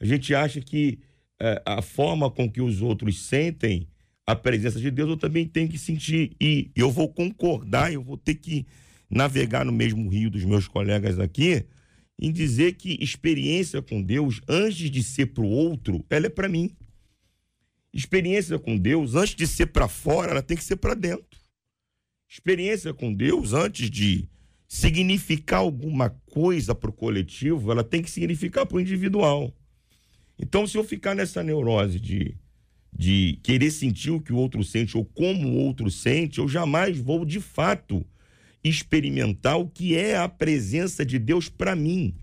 A 0.00 0.04
gente 0.04 0.34
acha 0.34 0.60
que 0.60 0.98
é, 1.40 1.62
a 1.66 1.82
forma 1.82 2.30
com 2.30 2.50
que 2.50 2.60
os 2.60 2.80
outros 2.80 3.26
sentem 3.26 3.88
a 4.26 4.34
presença 4.34 4.80
de 4.80 4.90
Deus, 4.90 5.10
eu 5.10 5.16
também 5.16 5.46
tenho 5.46 5.68
que 5.68 5.78
sentir. 5.78 6.36
E 6.40 6.70
eu 6.74 6.90
vou 6.90 7.08
concordar, 7.08 7.92
eu 7.92 8.02
vou 8.02 8.16
ter 8.16 8.34
que 8.34 8.66
navegar 9.08 9.64
no 9.64 9.72
mesmo 9.72 10.08
rio 10.08 10.30
dos 10.30 10.44
meus 10.44 10.66
colegas 10.66 11.18
aqui, 11.20 11.64
em 12.18 12.32
dizer 12.32 12.74
que 12.74 12.98
experiência 13.00 13.80
com 13.80 14.02
Deus, 14.02 14.40
antes 14.48 14.90
de 14.90 15.02
ser 15.02 15.26
para 15.26 15.44
o 15.44 15.48
outro, 15.48 16.04
ela 16.10 16.26
é 16.26 16.30
para 16.30 16.48
mim. 16.48 16.74
Experiência 17.92 18.58
com 18.58 18.76
Deus, 18.76 19.14
antes 19.14 19.34
de 19.34 19.46
ser 19.46 19.66
para 19.66 19.86
fora, 19.86 20.32
ela 20.32 20.42
tem 20.42 20.56
que 20.56 20.64
ser 20.64 20.76
para 20.76 20.94
dentro. 20.94 21.35
Experiência 22.28 22.92
com 22.92 23.12
Deus, 23.12 23.52
antes 23.52 23.88
de 23.90 24.28
significar 24.68 25.60
alguma 25.60 26.10
coisa 26.10 26.74
para 26.74 26.90
o 26.90 26.92
coletivo, 26.92 27.70
ela 27.70 27.84
tem 27.84 28.02
que 28.02 28.10
significar 28.10 28.66
para 28.66 28.76
o 28.76 28.80
individual. 28.80 29.54
Então, 30.38 30.66
se 30.66 30.76
eu 30.76 30.84
ficar 30.84 31.14
nessa 31.14 31.42
neurose 31.42 32.00
de, 32.00 32.36
de 32.92 33.38
querer 33.42 33.70
sentir 33.70 34.10
o 34.10 34.20
que 34.20 34.32
o 34.32 34.36
outro 34.36 34.62
sente 34.64 34.96
ou 34.96 35.04
como 35.04 35.48
o 35.48 35.56
outro 35.56 35.90
sente, 35.90 36.38
eu 36.38 36.48
jamais 36.48 36.98
vou, 36.98 37.24
de 37.24 37.40
fato, 37.40 38.04
experimentar 38.62 39.58
o 39.58 39.68
que 39.68 39.96
é 39.96 40.16
a 40.16 40.28
presença 40.28 41.06
de 41.06 41.18
Deus 41.18 41.48
para 41.48 41.76
mim. 41.76 42.14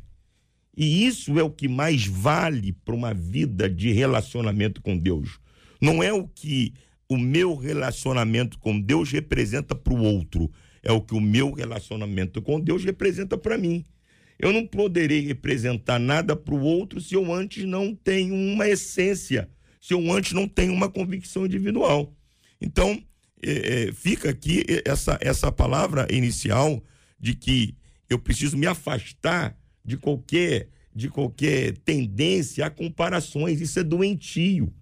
E 0.76 1.06
isso 1.06 1.40
é 1.40 1.44
o 1.44 1.52
que 1.52 1.68
mais 1.68 2.06
vale 2.06 2.74
para 2.74 2.96
uma 2.96 3.14
vida 3.14 3.70
de 3.70 3.92
relacionamento 3.92 4.82
com 4.82 4.98
Deus. 4.98 5.40
Não 5.80 6.04
é 6.04 6.12
o 6.12 6.28
que 6.28 6.74
o 7.10 7.18
meu 7.18 7.56
relacionamento 7.56 8.58
com 8.60 8.80
Deus 8.80 9.12
representa 9.12 9.76
para 9.76 9.94
o 9.94 10.02
outro, 10.02 10.52
é 10.82 10.92
o 10.92 11.02
que 11.02 11.14
o 11.14 11.22
meu 11.22 11.52
relacionamento 11.52 12.42
com 12.42 12.60
Deus 12.60 12.84
representa 12.84 13.38
para 13.38 13.58
mim. 13.58 13.86
Eu 14.38 14.52
não 14.52 14.66
poderei 14.66 15.22
representar 15.22 16.00
nada 16.00 16.36
para 16.36 16.54
o 16.54 16.62
outro 16.62 17.00
se 17.00 17.14
eu 17.14 17.32
antes 17.34 17.64
não 17.66 17.96
tenho 17.96 18.34
uma 18.34 18.68
essência, 18.68 19.50
se 19.80 19.94
eu 19.94 20.12
antes 20.12 20.34
não 20.34 20.48
tenho 20.48 20.74
uma 20.74 20.90
convicção 20.90 21.46
individual. 21.46 22.14
Então, 22.60 23.02
é, 23.42 23.88
é, 23.88 23.92
fica 23.92 24.30
aqui 24.30 24.64
essa, 24.86 25.18
essa 25.22 25.52
palavra 25.52 26.08
inicial 26.10 26.84
de 27.20 27.36
que 27.36 27.76
eu 28.10 28.18
preciso 28.18 28.58
me 28.58 28.66
afastar 28.66 29.58
de 29.84 29.98
qualquer, 29.98 30.70
de 30.96 31.10
qualquer 31.10 31.78
tendência 31.80 32.66
a 32.66 32.70
comparações. 32.70 33.62
Isso 33.62 33.80
é 33.80 33.84
doentio. 33.84 34.74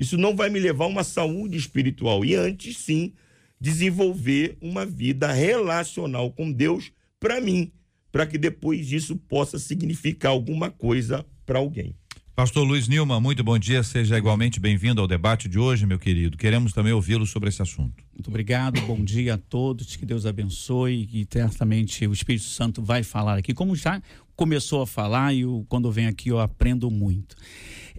Isso 0.00 0.16
não 0.16 0.34
vai 0.34 0.50
me 0.50 0.58
levar 0.58 0.86
a 0.86 0.88
uma 0.88 1.04
saúde 1.04 1.56
espiritual. 1.56 2.24
E 2.24 2.34
antes, 2.34 2.78
sim, 2.78 3.12
desenvolver 3.60 4.56
uma 4.60 4.84
vida 4.84 5.30
relacional 5.30 6.32
com 6.32 6.50
Deus 6.50 6.90
para 7.20 7.40
mim 7.40 7.70
para 8.10 8.26
que 8.26 8.38
depois 8.38 8.86
disso 8.86 9.16
possa 9.16 9.58
significar 9.58 10.32
alguma 10.32 10.70
coisa 10.70 11.24
para 11.46 11.58
alguém. 11.58 11.94
Pastor 12.34 12.66
Luiz 12.66 12.88
Nilma, 12.88 13.20
muito 13.20 13.44
bom 13.44 13.58
dia, 13.58 13.82
seja 13.82 14.16
igualmente 14.16 14.58
bem-vindo 14.58 15.00
ao 15.00 15.06
debate 15.06 15.46
de 15.48 15.58
hoje, 15.58 15.84
meu 15.84 15.98
querido. 15.98 16.38
Queremos 16.38 16.72
também 16.72 16.92
ouvi-lo 16.92 17.26
sobre 17.26 17.50
esse 17.50 17.60
assunto. 17.60 18.02
Muito 18.14 18.28
obrigado, 18.28 18.80
bom 18.82 19.04
dia 19.04 19.34
a 19.34 19.38
todos, 19.38 19.94
que 19.94 20.06
Deus 20.06 20.24
abençoe 20.24 21.06
e 21.12 21.26
certamente 21.30 22.06
o 22.06 22.12
Espírito 22.12 22.46
Santo 22.46 22.82
vai 22.82 23.02
falar 23.02 23.38
aqui, 23.38 23.52
como 23.52 23.76
já 23.76 24.00
começou 24.34 24.80
a 24.80 24.86
falar 24.86 25.34
e 25.34 25.40
eu, 25.40 25.66
quando 25.68 25.88
eu 25.88 25.92
venho 25.92 26.08
aqui 26.08 26.30
eu 26.30 26.40
aprendo 26.40 26.90
muito. 26.90 27.36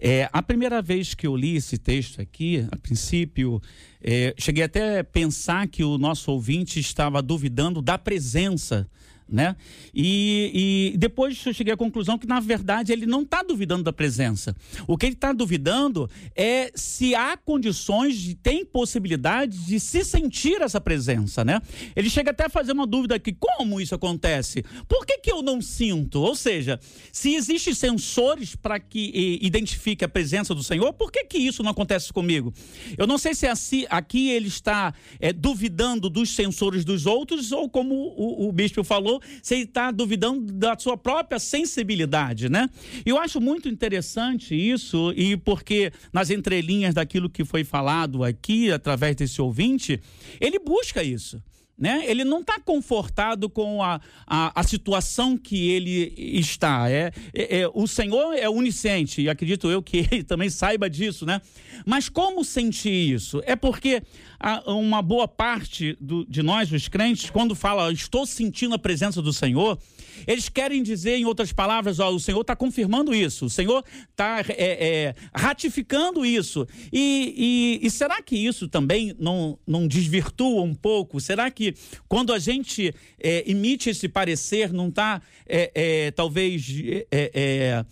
É, 0.04 0.28
a 0.32 0.42
primeira 0.42 0.82
vez 0.82 1.14
que 1.14 1.24
eu 1.24 1.36
li 1.36 1.54
esse 1.54 1.78
texto 1.78 2.20
aqui, 2.20 2.66
a 2.72 2.76
princípio, 2.76 3.62
é, 4.02 4.34
cheguei 4.36 4.64
até 4.64 4.98
a 4.98 5.04
pensar 5.04 5.68
que 5.68 5.84
o 5.84 5.96
nosso 5.96 6.32
ouvinte 6.32 6.80
estava 6.80 7.22
duvidando 7.22 7.80
da 7.80 7.96
presença 7.96 8.90
né? 9.32 9.56
E, 9.94 10.92
e, 10.92 10.98
depois 10.98 11.44
eu 11.44 11.52
cheguei 11.54 11.72
à 11.72 11.76
conclusão 11.76 12.18
que, 12.18 12.26
na 12.26 12.38
verdade, 12.40 12.92
ele 12.92 13.06
não 13.06 13.22
está 13.22 13.42
duvidando 13.42 13.82
da 13.82 13.92
presença. 13.92 14.54
O 14.86 14.96
que 14.96 15.06
ele 15.06 15.14
está 15.14 15.32
duvidando 15.32 16.08
é 16.36 16.70
se 16.74 17.14
há 17.14 17.36
condições, 17.36 18.36
tem 18.42 18.64
possibilidade 18.64 19.58
de 19.58 19.80
se 19.80 20.04
sentir 20.04 20.60
essa 20.60 20.80
presença, 20.80 21.44
né? 21.44 21.60
Ele 21.96 22.10
chega 22.10 22.30
até 22.30 22.46
a 22.46 22.48
fazer 22.48 22.72
uma 22.72 22.86
dúvida 22.86 23.14
aqui: 23.14 23.32
como 23.32 23.80
isso 23.80 23.94
acontece? 23.94 24.62
Por 24.86 25.06
que, 25.06 25.18
que 25.18 25.32
eu 25.32 25.42
não 25.42 25.60
sinto? 25.60 26.20
Ou 26.20 26.34
seja, 26.34 26.78
se 27.10 27.34
existem 27.34 27.74
sensores 27.74 28.54
para 28.54 28.78
que 28.78 29.10
e, 29.14 29.46
identifique 29.46 30.04
a 30.04 30.08
presença 30.08 30.54
do 30.54 30.62
Senhor, 30.62 30.92
por 30.92 31.10
que, 31.10 31.24
que 31.24 31.38
isso 31.38 31.62
não 31.62 31.70
acontece 31.70 32.12
comigo? 32.12 32.52
Eu 32.98 33.06
não 33.06 33.16
sei 33.16 33.34
se 33.34 33.46
é 33.46 33.50
assim, 33.50 33.86
aqui 33.88 34.30
ele 34.30 34.48
está 34.48 34.92
é, 35.18 35.32
duvidando 35.32 36.10
dos 36.10 36.30
sensores 36.30 36.84
dos 36.84 37.06
outros, 37.06 37.52
ou 37.52 37.68
como 37.68 37.94
o, 37.94 38.48
o 38.48 38.52
bispo 38.52 38.84
falou, 38.84 39.21
você 39.42 39.56
está 39.56 39.90
duvidando 39.90 40.52
da 40.52 40.76
sua 40.78 40.96
própria 40.96 41.38
sensibilidade, 41.38 42.48
né? 42.48 42.68
Eu 43.04 43.18
acho 43.18 43.40
muito 43.40 43.68
interessante 43.68 44.54
isso, 44.54 45.12
e 45.16 45.36
porque 45.36 45.92
nas 46.12 46.30
entrelinhas 46.30 46.94
daquilo 46.94 47.30
que 47.30 47.44
foi 47.44 47.64
falado 47.64 48.24
aqui, 48.24 48.70
através 48.70 49.16
desse 49.16 49.40
ouvinte, 49.40 50.00
ele 50.40 50.58
busca 50.58 51.02
isso 51.02 51.42
né? 51.82 52.04
Ele 52.06 52.22
não 52.22 52.42
está 52.42 52.60
confortado 52.60 53.50
com 53.50 53.82
a, 53.82 54.00
a, 54.24 54.60
a, 54.60 54.62
situação 54.62 55.36
que 55.36 55.68
ele 55.68 56.14
está. 56.16 56.88
É, 56.88 57.10
é, 57.34 57.62
é, 57.62 57.70
o 57.74 57.88
Senhor 57.88 58.34
é 58.34 58.48
onisciente, 58.48 59.20
e 59.20 59.28
acredito 59.28 59.68
eu 59.68 59.82
que 59.82 60.06
ele 60.08 60.22
também 60.22 60.48
saiba 60.48 60.88
disso, 60.88 61.26
né? 61.26 61.40
Mas 61.84 62.08
como 62.08 62.44
sentir 62.44 63.12
isso? 63.12 63.42
É 63.44 63.56
porque 63.56 64.00
a, 64.38 64.72
uma 64.72 65.02
boa 65.02 65.26
parte 65.26 65.96
do, 66.00 66.24
de 66.24 66.40
nós, 66.40 66.70
os 66.70 66.86
crentes, 66.86 67.30
quando 67.30 67.52
fala 67.56 67.92
estou 67.92 68.24
sentindo 68.24 68.76
a 68.76 68.78
presença 68.78 69.20
do 69.20 69.32
Senhor, 69.32 69.76
eles 70.26 70.48
querem 70.48 70.82
dizer, 70.82 71.16
em 71.16 71.24
outras 71.24 71.52
palavras, 71.52 71.98
ó, 71.98 72.10
o 72.10 72.20
Senhor 72.20 72.40
está 72.40 72.54
confirmando 72.54 73.14
isso, 73.14 73.46
o 73.46 73.50
Senhor 73.50 73.84
está 74.10 74.40
é, 74.48 74.54
é, 74.58 75.14
ratificando 75.34 76.24
isso. 76.24 76.66
E, 76.92 77.80
e, 77.82 77.86
e 77.86 77.90
será 77.90 78.22
que 78.22 78.36
isso 78.36 78.68
também 78.68 79.14
não, 79.18 79.58
não 79.66 79.86
desvirtua 79.86 80.62
um 80.62 80.74
pouco? 80.74 81.20
Será 81.20 81.50
que 81.50 81.74
quando 82.08 82.32
a 82.32 82.38
gente 82.38 82.94
é, 83.18 83.50
emite 83.50 83.90
esse 83.90 84.08
parecer, 84.08 84.72
não 84.72 84.88
está, 84.88 85.20
é, 85.46 85.70
é, 85.74 86.10
talvez, 86.10 86.66
é, 87.10 87.84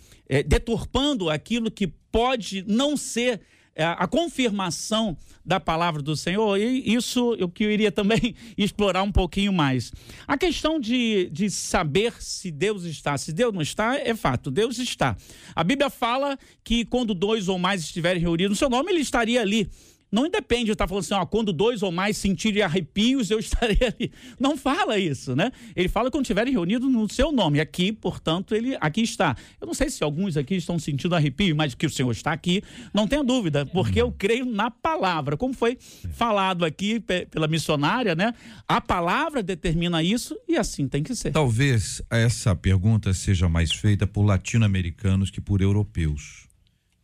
deturpando 0.43 1.29
aquilo 1.29 1.69
que 1.69 1.87
pode 2.11 2.63
não 2.67 2.97
ser 2.97 3.41
a 3.75 4.07
confirmação 4.07 5.17
da 5.45 5.59
palavra 5.59 6.01
do 6.01 6.15
Senhor, 6.15 6.57
e 6.57 6.93
isso 6.93 7.35
eu 7.39 7.49
que 7.49 7.63
eu 7.63 7.71
iria 7.71 7.91
também 7.91 8.35
explorar 8.57 9.01
um 9.03 9.11
pouquinho 9.11 9.51
mais. 9.51 9.91
A 10.27 10.37
questão 10.37 10.79
de, 10.79 11.29
de 11.31 11.49
saber 11.49 12.13
se 12.19 12.51
Deus 12.51 12.83
está, 12.83 13.17
se 13.17 13.31
Deus 13.33 13.53
não 13.53 13.61
está, 13.61 13.97
é 13.97 14.15
fato, 14.15 14.51
Deus 14.51 14.77
está. 14.77 15.15
A 15.55 15.63
Bíblia 15.63 15.89
fala 15.89 16.37
que 16.63 16.85
quando 16.85 17.13
dois 17.13 17.47
ou 17.47 17.57
mais 17.57 17.81
estiverem 17.81 18.21
reunidos 18.21 18.51
no 18.51 18.55
seu 18.55 18.69
nome, 18.69 18.91
ele 18.91 19.01
estaria 19.01 19.41
ali. 19.41 19.69
Não 20.11 20.29
depende 20.29 20.65
de 20.65 20.71
estar 20.73 20.89
falando 20.89 21.05
assim, 21.05 21.13
ó, 21.13 21.25
quando 21.25 21.53
dois 21.53 21.81
ou 21.81 21.89
mais 21.89 22.17
sentirem 22.17 22.61
arrepios, 22.61 23.31
eu 23.31 23.39
estarei 23.39 23.77
ali. 23.81 24.11
Não 24.37 24.57
fala 24.57 24.99
isso, 24.99 25.35
né? 25.35 25.51
Ele 25.73 25.87
fala 25.87 26.11
quando 26.11 26.25
estiverem 26.25 26.51
reunidos 26.51 26.91
no 26.91 27.07
seu 27.09 27.31
nome. 27.31 27.61
Aqui, 27.61 27.93
portanto, 27.93 28.53
ele 28.53 28.75
aqui 28.81 29.01
está. 29.01 29.37
Eu 29.59 29.67
não 29.67 29.73
sei 29.73 29.89
se 29.89 30.03
alguns 30.03 30.35
aqui 30.35 30.55
estão 30.55 30.77
sentindo 30.77 31.15
arrepio, 31.15 31.55
mas 31.55 31.73
que 31.73 31.85
o 31.85 31.89
Senhor 31.89 32.11
está 32.11 32.33
aqui, 32.33 32.61
não 32.93 33.07
tenha 33.07 33.23
dúvida, 33.23 33.65
porque 33.65 34.01
eu 34.01 34.11
creio 34.11 34.43
na 34.43 34.69
palavra. 34.69 35.37
Como 35.37 35.53
foi 35.53 35.77
falado 36.11 36.65
aqui 36.65 36.99
pela 36.99 37.47
missionária, 37.47 38.13
né? 38.13 38.33
A 38.67 38.81
palavra 38.81 39.41
determina 39.41 40.03
isso 40.03 40.37
e 40.45 40.57
assim 40.57 40.89
tem 40.89 41.03
que 41.03 41.15
ser. 41.15 41.31
Talvez 41.31 42.01
essa 42.09 42.53
pergunta 42.53 43.13
seja 43.13 43.47
mais 43.47 43.71
feita 43.71 44.05
por 44.05 44.23
latino-americanos 44.23 45.29
que 45.29 45.39
por 45.39 45.61
europeus. 45.61 46.47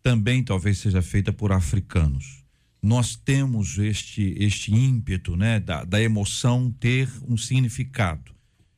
Também 0.04 0.44
talvez 0.44 0.80
seja 0.80 1.02
feita 1.02 1.32
por 1.32 1.54
africanos 1.54 2.37
nós 2.82 3.16
temos 3.16 3.78
este 3.78 4.36
este 4.38 4.74
ímpeto, 4.74 5.36
né, 5.36 5.60
da, 5.60 5.84
da 5.84 6.02
emoção 6.02 6.74
ter 6.80 7.10
um 7.28 7.38
significado. 7.38 8.32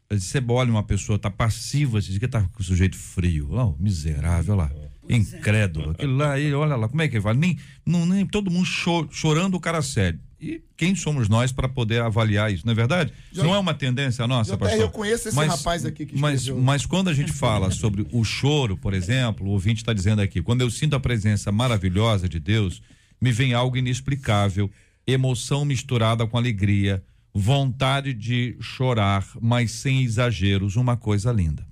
Você 0.09 0.43
olha 0.47 0.71
uma 0.71 0.83
pessoa 0.83 1.19
tá 1.19 1.29
passiva, 1.29 2.01
você 2.01 2.09
diz 2.09 2.17
que 2.17 2.27
tá 2.27 2.41
com 2.41 2.61
o 2.61 2.63
sujeito 2.63 2.97
frio, 2.97 3.49
oh, 3.51 3.75
miserável, 3.79 4.55
olha 4.55 4.63
lá, 4.63 4.71
incrédulo, 5.07 5.91
aquilo 5.91 6.17
lá, 6.17 6.31
olha 6.31 6.75
lá, 6.75 6.89
como 6.89 7.01
é 7.01 7.07
que 7.07 7.19
vai? 7.19 7.35
Nem, 7.35 7.57
não, 7.85 8.05
nem 8.07 8.25
todo 8.25 8.49
mundo 8.49 8.65
chorando 9.11 9.55
o 9.55 9.59
cara 9.59 9.81
sério. 9.81 10.19
E 10.41 10.63
quem 10.77 10.95
somos 10.95 11.27
nós 11.27 11.51
para 11.51 11.67
poder 11.67 12.01
avaliar 12.01 12.51
isso, 12.51 12.65
não 12.65 12.71
é 12.71 12.75
verdade? 12.75 13.11
Já- 13.31 13.43
não 13.43 13.53
é 13.53 13.59
uma 13.59 13.73
tendência 13.73 14.25
nossa, 14.25 14.51
JR, 14.53 14.59
pastor? 14.59 14.79
eu 14.79 14.89
conheço 14.89 15.27
esse 15.27 15.37
rapaz 15.45 15.85
aqui 15.85 16.05
que 16.05 16.17
mas, 16.17 16.41
escreveu. 16.41 16.63
mas 16.63 16.85
quando 16.85 17.09
a 17.09 17.13
gente 17.13 17.33
fala 17.33 17.69
sobre 17.71 18.07
o 18.11 18.23
choro, 18.23 18.77
por 18.77 18.93
exemplo, 18.93 19.45
o 19.45 19.49
ouvinte 19.49 19.81
está 19.81 19.91
dizendo 19.91 20.21
aqui, 20.21 20.41
quando 20.41 20.61
eu 20.61 20.71
sinto 20.71 20.95
a 20.95 20.99
presença 20.99 21.51
maravilhosa 21.51 22.29
de 22.29 22.39
Deus, 22.39 22.81
me 23.21 23.31
vem 23.31 23.53
algo 23.53 23.77
inexplicável, 23.77 24.69
emoção 25.05 25.65
misturada 25.65 26.25
com 26.27 26.37
alegria, 26.37 27.03
vontade 27.33 28.13
de 28.13 28.55
chorar, 28.59 29.25
mas 29.41 29.71
sem 29.71 30.03
exageros, 30.03 30.75
uma 30.75 30.95
coisa 30.97 31.31
linda. 31.31 31.67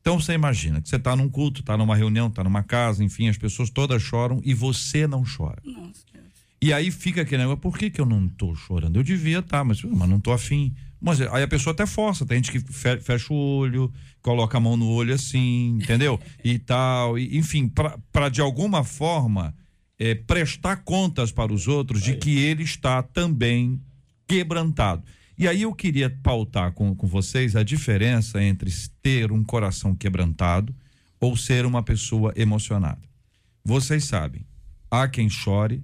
Então 0.00 0.18
você 0.18 0.32
imagina 0.32 0.80
que 0.80 0.88
você 0.88 0.96
está 0.96 1.14
num 1.14 1.28
culto, 1.28 1.60
está 1.60 1.76
numa 1.76 1.94
reunião, 1.94 2.26
está 2.26 2.42
numa 2.42 2.62
casa, 2.62 3.04
enfim, 3.04 3.28
as 3.28 3.38
pessoas 3.38 3.70
todas 3.70 4.02
choram 4.02 4.40
e 4.44 4.52
você 4.52 5.06
não 5.06 5.22
chora. 5.24 5.62
E 6.60 6.72
aí 6.72 6.90
fica 6.90 7.22
aquele 7.22 7.42
negócio, 7.42 7.60
por 7.60 7.76
que, 7.76 7.90
que 7.90 8.00
eu 8.00 8.06
não 8.06 8.28
tô 8.28 8.54
chorando? 8.54 8.96
Eu 8.98 9.02
devia 9.02 9.38
estar, 9.40 9.64
mas, 9.64 9.82
mas 9.82 10.08
não 10.08 10.20
tô 10.20 10.32
afim. 10.32 10.74
Mas 11.00 11.20
aí 11.20 11.42
a 11.42 11.48
pessoa 11.48 11.72
até 11.72 11.84
força, 11.86 12.24
tem 12.24 12.38
gente 12.38 12.52
que 12.52 12.60
fe- 12.60 13.00
fecha 13.00 13.32
o 13.32 13.36
olho, 13.36 13.92
coloca 14.20 14.56
a 14.56 14.60
mão 14.60 14.76
no 14.76 14.86
olho 14.88 15.12
assim, 15.12 15.78
entendeu? 15.82 16.20
E 16.44 16.58
tal, 16.60 17.18
e, 17.18 17.36
enfim, 17.36 17.68
para 18.12 18.28
de 18.28 18.40
alguma 18.40 18.84
forma 18.84 19.52
é, 19.98 20.14
prestar 20.14 20.76
contas 20.76 21.30
para 21.30 21.52
os 21.52 21.68
outros 21.68 22.02
de 22.02 22.16
que 22.16 22.38
ele 22.38 22.62
está 22.62 23.02
também 23.02 23.80
quebrantado. 24.26 25.04
E 25.36 25.48
aí 25.48 25.62
eu 25.62 25.74
queria 25.74 26.10
pautar 26.22 26.72
com, 26.72 26.94
com 26.94 27.06
vocês 27.06 27.56
a 27.56 27.62
diferença 27.62 28.42
entre 28.42 28.70
ter 29.02 29.32
um 29.32 29.42
coração 29.42 29.94
quebrantado 29.94 30.74
ou 31.18 31.36
ser 31.36 31.64
uma 31.66 31.82
pessoa 31.82 32.32
emocionada. 32.36 33.00
Vocês 33.64 34.04
sabem, 34.04 34.44
há 34.90 35.08
quem 35.08 35.28
chore 35.28 35.82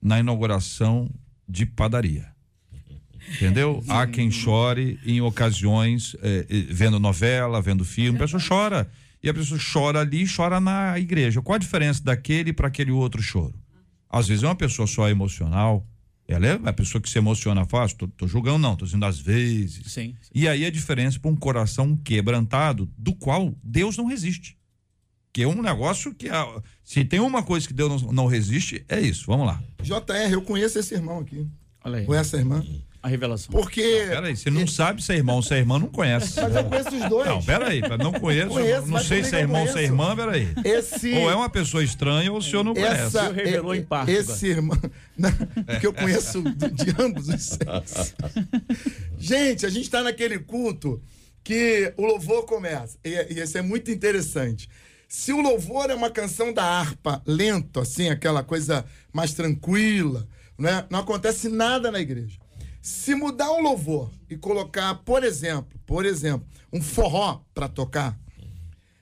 na 0.00 0.18
inauguração 0.18 1.10
de 1.48 1.64
padaria. 1.64 2.32
Entendeu? 3.36 3.82
Há 3.88 4.04
quem 4.04 4.32
chore 4.32 4.98
em 5.06 5.20
ocasiões, 5.20 6.16
eh, 6.22 6.44
eh, 6.50 6.66
vendo 6.68 6.98
novela, 6.98 7.62
vendo 7.62 7.84
filme, 7.84 8.18
a 8.18 8.22
pessoa 8.22 8.42
chora. 8.42 8.90
E 9.22 9.28
a 9.28 9.34
pessoa 9.34 9.60
chora 9.72 10.00
ali, 10.00 10.26
chora 10.26 10.60
na 10.60 10.98
igreja. 10.98 11.40
Qual 11.40 11.54
a 11.54 11.58
diferença 11.58 12.02
daquele 12.02 12.52
para 12.52 12.68
aquele 12.68 12.90
outro 12.90 13.22
choro? 13.22 13.54
Às 14.10 14.28
vezes 14.28 14.42
é 14.42 14.46
uma 14.46 14.56
pessoa 14.56 14.86
só 14.86 15.08
emocional, 15.08 15.86
ela 16.26 16.46
é 16.46 16.60
a 16.64 16.72
pessoa 16.72 17.00
que 17.00 17.08
se 17.08 17.18
emociona 17.18 17.64
fácil, 17.64 17.98
tô, 17.98 18.08
tô 18.08 18.26
julgando 18.26 18.58
não, 18.58 18.76
tô 18.76 18.84
dizendo 18.84 19.04
às 19.04 19.18
vezes. 19.18 19.92
Sim. 19.92 20.14
E 20.34 20.48
aí 20.48 20.64
a 20.64 20.70
diferença 20.70 21.18
para 21.18 21.30
um 21.30 21.36
coração 21.36 21.96
quebrantado, 21.96 22.90
do 22.96 23.14
qual 23.14 23.54
Deus 23.62 23.96
não 23.96 24.06
resiste. 24.06 24.56
Que 25.32 25.42
é 25.42 25.48
um 25.48 25.62
negócio 25.62 26.14
que, 26.14 26.28
se 26.84 27.04
tem 27.04 27.20
uma 27.20 27.42
coisa 27.42 27.66
que 27.66 27.72
Deus 27.72 28.02
não, 28.02 28.12
não 28.12 28.26
resiste, 28.26 28.84
é 28.88 29.00
isso. 29.00 29.24
Vamos 29.26 29.46
lá. 29.46 29.62
JR, 29.82 30.32
eu 30.32 30.42
conheço 30.42 30.78
esse 30.78 30.94
irmão 30.94 31.20
aqui. 31.20 31.46
Olha 31.82 31.98
aí. 31.98 32.06
Ou 32.06 32.14
essa 32.14 32.36
irmã. 32.36 32.62
A 33.02 33.08
revelação. 33.08 33.50
Porque. 33.50 33.82
Peraí, 34.08 34.36
você 34.36 34.48
não 34.48 34.64
sabe 34.64 35.02
se 35.02 35.12
é 35.12 35.16
irmão, 35.16 35.42
se 35.42 35.52
é 35.52 35.58
irmã, 35.58 35.76
não 35.76 35.88
conhece. 35.88 36.40
Mas 36.40 36.54
eu 36.54 36.64
conheço 36.64 36.94
os 36.96 37.08
dois. 37.08 37.28
Não, 37.28 37.42
peraí, 37.42 37.80
não 37.98 38.12
conheço, 38.12 38.50
Conheço, 38.50 38.86
não 38.86 39.00
sei 39.00 39.24
se 39.24 39.34
é 39.34 39.40
irmão, 39.40 39.66
se 39.66 39.76
é 39.76 39.82
irmã, 39.82 40.14
peraí. 40.14 40.48
Esse. 40.64 41.12
Ou 41.14 41.28
é 41.28 41.34
uma 41.34 41.50
pessoa 41.50 41.82
estranha 41.82 42.30
ou 42.30 42.38
o 42.38 42.42
senhor 42.42 42.62
não 42.62 42.74
conhece. 42.74 43.02
essa, 43.02 43.20
senhor 43.22 43.34
revelou 43.34 43.74
é- 43.74 43.78
em 43.78 43.82
parte, 43.82 44.12
Esse 44.12 44.46
irmão. 44.46 44.78
Porque 45.66 45.86
eu 45.86 45.92
conheço 45.92 46.42
de, 46.42 46.70
de 46.70 47.02
ambos 47.02 47.28
os 47.28 47.42
sexos. 47.42 48.14
Gente, 49.18 49.66
a 49.66 49.68
gente 49.68 49.84
está 49.84 50.02
naquele 50.02 50.38
culto 50.38 51.02
que 51.42 51.92
o 51.96 52.06
louvor 52.06 52.44
começa. 52.44 52.96
E, 53.04 53.34
e 53.34 53.40
isso 53.40 53.58
é 53.58 53.62
muito 53.62 53.90
interessante. 53.90 54.68
Se 55.08 55.32
o 55.32 55.40
louvor 55.40 55.90
é 55.90 55.94
uma 55.94 56.08
canção 56.08 56.52
da 56.52 56.64
harpa, 56.64 57.20
lento, 57.26 57.80
assim, 57.80 58.08
aquela 58.08 58.42
coisa 58.42 58.84
mais 59.12 59.34
tranquila, 59.34 60.26
né? 60.56 60.86
não 60.88 61.00
acontece 61.00 61.48
nada 61.48 61.90
na 61.90 62.00
igreja. 62.00 62.38
Se 62.82 63.14
mudar 63.14 63.50
o 63.52 63.60
louvor 63.60 64.10
e 64.28 64.36
colocar, 64.36 64.92
por 65.04 65.22
exemplo, 65.22 65.78
por 65.86 66.04
exemplo, 66.04 66.44
um 66.72 66.82
forró 66.82 67.40
para 67.54 67.68
tocar, 67.68 68.18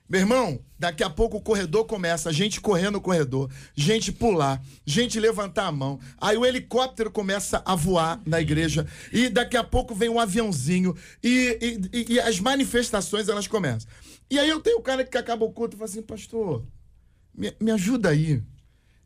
meu 0.07 0.19
irmão, 0.19 0.59
daqui 0.77 1.03
a 1.03 1.09
pouco 1.09 1.37
o 1.37 1.41
corredor 1.41 1.85
começa, 1.85 2.31
gente 2.33 2.59
correr 2.59 2.91
no 2.91 2.99
corredor, 2.99 3.49
gente 3.73 4.11
pular, 4.11 4.61
gente 4.85 5.17
levantar 5.19 5.67
a 5.67 5.71
mão. 5.71 5.99
Aí 6.19 6.35
o 6.37 6.45
helicóptero 6.45 7.09
começa 7.09 7.61
a 7.65 7.75
voar 7.75 8.21
na 8.25 8.41
igreja 8.41 8.85
e 9.11 9.29
daqui 9.29 9.55
a 9.55 9.63
pouco 9.63 9.95
vem 9.95 10.09
um 10.09 10.19
aviãozinho 10.19 10.93
e, 11.23 11.57
e- 11.61 11.97
e- 11.97 12.13
e 12.15 12.19
as 12.19 12.39
manifestações 12.41 13.29
elas 13.29 13.47
começam. 13.47 13.89
E 14.29 14.37
aí 14.37 14.49
eu 14.49 14.59
tenho 14.59 14.79
o 14.79 14.83
cara 14.83 15.03
que 15.05 15.17
acaba 15.17 15.45
o 15.45 15.51
culto 15.53 15.75
e 15.75 15.79
fala 15.79 15.89
assim, 15.89 16.01
pastor, 16.01 16.63
me, 17.33 17.55
me 17.59 17.71
ajuda 17.71 18.09
aí. 18.09 18.43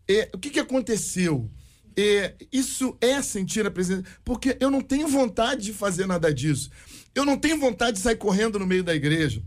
É, 0.07 0.29
o 0.33 0.39
que, 0.39 0.49
que 0.49 0.59
aconteceu? 0.59 1.49
É, 1.97 2.35
isso 2.51 2.97
é 2.99 3.21
sentir 3.21 3.65
a 3.65 3.71
presença. 3.71 4.03
Porque 4.23 4.57
eu 4.59 4.69
não 4.69 4.81
tenho 4.81 5.07
vontade 5.07 5.63
de 5.63 5.73
fazer 5.73 6.05
nada 6.05 6.33
disso. 6.33 6.69
Eu 7.13 7.25
não 7.25 7.37
tenho 7.37 7.59
vontade 7.59 7.97
de 7.97 8.03
sair 8.03 8.17
correndo 8.17 8.59
no 8.59 8.67
meio 8.67 8.83
da 8.83 8.93
igreja. 8.93 9.41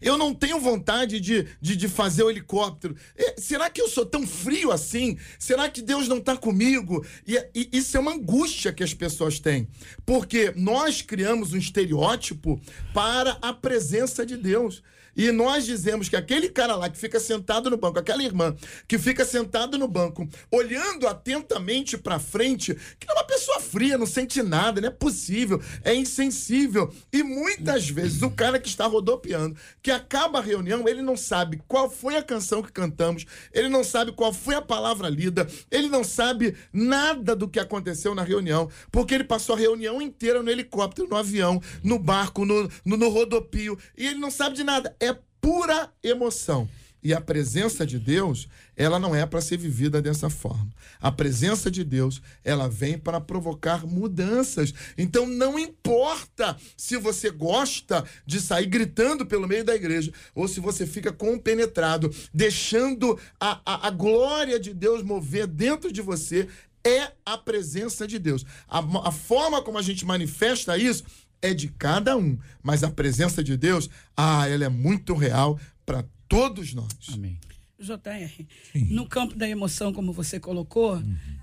Eu 0.00 0.18
não 0.18 0.34
tenho 0.34 0.58
vontade 0.60 1.20
de, 1.20 1.46
de, 1.60 1.76
de 1.76 1.88
fazer 1.88 2.22
o 2.22 2.30
helicóptero. 2.30 2.96
É, 3.16 3.40
será 3.40 3.70
que 3.70 3.80
eu 3.80 3.88
sou 3.88 4.04
tão 4.04 4.26
frio 4.26 4.70
assim? 4.72 5.16
Será 5.38 5.68
que 5.68 5.82
Deus 5.82 6.08
não 6.08 6.18
está 6.18 6.36
comigo? 6.36 7.04
E, 7.26 7.36
e 7.54 7.68
isso 7.72 7.96
é 7.96 8.00
uma 8.00 8.14
angústia 8.14 8.72
que 8.72 8.82
as 8.82 8.92
pessoas 8.94 9.38
têm. 9.38 9.68
Porque 10.04 10.52
nós 10.56 11.02
criamos 11.02 11.52
um 11.52 11.58
estereótipo 11.58 12.60
para 12.92 13.38
a 13.40 13.52
presença 13.52 14.26
de 14.26 14.36
Deus. 14.36 14.82
E 15.18 15.32
nós 15.32 15.66
dizemos 15.66 16.08
que 16.08 16.14
aquele 16.14 16.48
cara 16.48 16.76
lá 16.76 16.88
que 16.88 16.96
fica 16.96 17.18
sentado 17.18 17.68
no 17.68 17.76
banco, 17.76 17.98
aquela 17.98 18.22
irmã 18.22 18.54
que 18.86 18.96
fica 18.96 19.24
sentado 19.24 19.76
no 19.76 19.88
banco, 19.88 20.28
olhando 20.48 21.08
atentamente 21.08 21.98
para 21.98 22.20
frente, 22.20 22.72
que 23.00 23.10
é 23.10 23.12
uma 23.12 23.24
pessoa 23.24 23.58
fria, 23.58 23.98
não 23.98 24.06
sente 24.06 24.40
nada, 24.44 24.80
não 24.80 24.86
é 24.86 24.92
possível, 24.92 25.60
é 25.82 25.92
insensível. 25.92 26.94
E 27.12 27.24
muitas 27.24 27.90
vezes 27.90 28.22
o 28.22 28.30
cara 28.30 28.60
que 28.60 28.68
está 28.68 28.86
rodopiando, 28.86 29.56
que 29.82 29.90
acaba 29.90 30.38
a 30.38 30.42
reunião, 30.42 30.88
ele 30.88 31.02
não 31.02 31.16
sabe 31.16 31.60
qual 31.66 31.90
foi 31.90 32.16
a 32.16 32.22
canção 32.22 32.62
que 32.62 32.70
cantamos, 32.70 33.26
ele 33.52 33.68
não 33.68 33.82
sabe 33.82 34.12
qual 34.12 34.32
foi 34.32 34.54
a 34.54 34.62
palavra 34.62 35.08
lida, 35.08 35.48
ele 35.68 35.88
não 35.88 36.04
sabe 36.04 36.54
nada 36.72 37.34
do 37.34 37.48
que 37.48 37.58
aconteceu 37.58 38.14
na 38.14 38.22
reunião, 38.22 38.70
porque 38.92 39.16
ele 39.16 39.24
passou 39.24 39.56
a 39.56 39.58
reunião 39.58 40.00
inteira 40.00 40.44
no 40.44 40.50
helicóptero, 40.50 41.08
no 41.08 41.16
avião, 41.16 41.60
no 41.82 41.98
barco, 41.98 42.44
no, 42.44 42.70
no, 42.84 42.96
no 42.96 43.08
rodopio, 43.08 43.76
e 43.96 44.06
ele 44.06 44.20
não 44.20 44.30
sabe 44.30 44.54
de 44.54 44.62
nada. 44.62 44.94
É 45.00 45.07
pura 45.48 45.90
emoção. 46.02 46.68
E 47.02 47.14
a 47.14 47.22
presença 47.22 47.86
de 47.86 47.98
Deus, 47.98 48.48
ela 48.76 48.98
não 48.98 49.14
é 49.14 49.24
para 49.24 49.40
ser 49.40 49.56
vivida 49.56 50.02
dessa 50.02 50.28
forma. 50.28 50.68
A 51.00 51.10
presença 51.10 51.70
de 51.70 51.82
Deus, 51.82 52.20
ela 52.44 52.68
vem 52.68 52.98
para 52.98 53.18
provocar 53.18 53.86
mudanças. 53.86 54.74
Então 54.98 55.26
não 55.26 55.58
importa 55.58 56.54
se 56.76 56.98
você 56.98 57.30
gosta 57.30 58.04
de 58.26 58.42
sair 58.42 58.66
gritando 58.66 59.24
pelo 59.24 59.48
meio 59.48 59.64
da 59.64 59.74
igreja 59.74 60.12
ou 60.34 60.46
se 60.46 60.60
você 60.60 60.86
fica 60.86 61.10
compenetrado, 61.10 62.14
deixando 62.34 63.18
a, 63.40 63.62
a, 63.64 63.86
a 63.86 63.90
glória 63.90 64.60
de 64.60 64.74
Deus 64.74 65.02
mover 65.02 65.46
dentro 65.46 65.90
de 65.90 66.02
você, 66.02 66.46
é 66.84 67.12
a 67.24 67.38
presença 67.38 68.06
de 68.06 68.18
Deus. 68.18 68.44
A, 68.68 68.80
a 69.08 69.12
forma 69.12 69.62
como 69.62 69.78
a 69.78 69.82
gente 69.82 70.04
manifesta 70.04 70.76
isso 70.76 71.04
é 71.40 71.54
de 71.54 71.68
cada 71.68 72.16
um, 72.16 72.38
mas 72.62 72.82
a 72.82 72.90
presença 72.90 73.42
de 73.42 73.56
Deus, 73.56 73.88
ah, 74.16 74.48
ela 74.48 74.64
é 74.64 74.68
muito 74.68 75.14
real 75.14 75.58
para 75.84 76.04
todos 76.28 76.74
nós. 76.74 76.92
Amém. 77.12 77.38
JR, 77.80 78.44
no 78.90 79.06
campo 79.06 79.36
da 79.36 79.48
emoção, 79.48 79.92
como 79.92 80.12
você 80.12 80.40
colocou, 80.40 81.00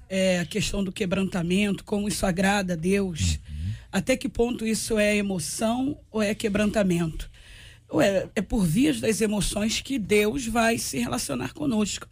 é, 0.10 0.39
a 0.39 0.45
questão 0.45 0.84
do 0.84 0.91
quebrantamento, 0.91 1.84
como 1.86 2.10
isso 2.10 2.25
agrada 2.25 2.73
a 2.73 2.75
Deus, 2.75 3.39
até 3.89 4.17
que 4.17 4.27
ponto 4.27 4.67
isso 4.67 4.99
é 4.99 5.15
emoção 5.15 5.97
ou 6.12 6.21
é 6.21 6.36
quebrantamento? 6.36 7.31
Ou 7.88 8.01
é, 8.01 8.29
é 8.36 8.41
por 8.41 8.65
vias 8.65 8.99
das 8.99 9.21
emoções 9.21 9.79
que 9.79 9.97
Deus 9.97 10.45
vai 10.45 10.77
se 10.77 10.99
relacionar 10.99 11.53
conosco. 11.53 12.08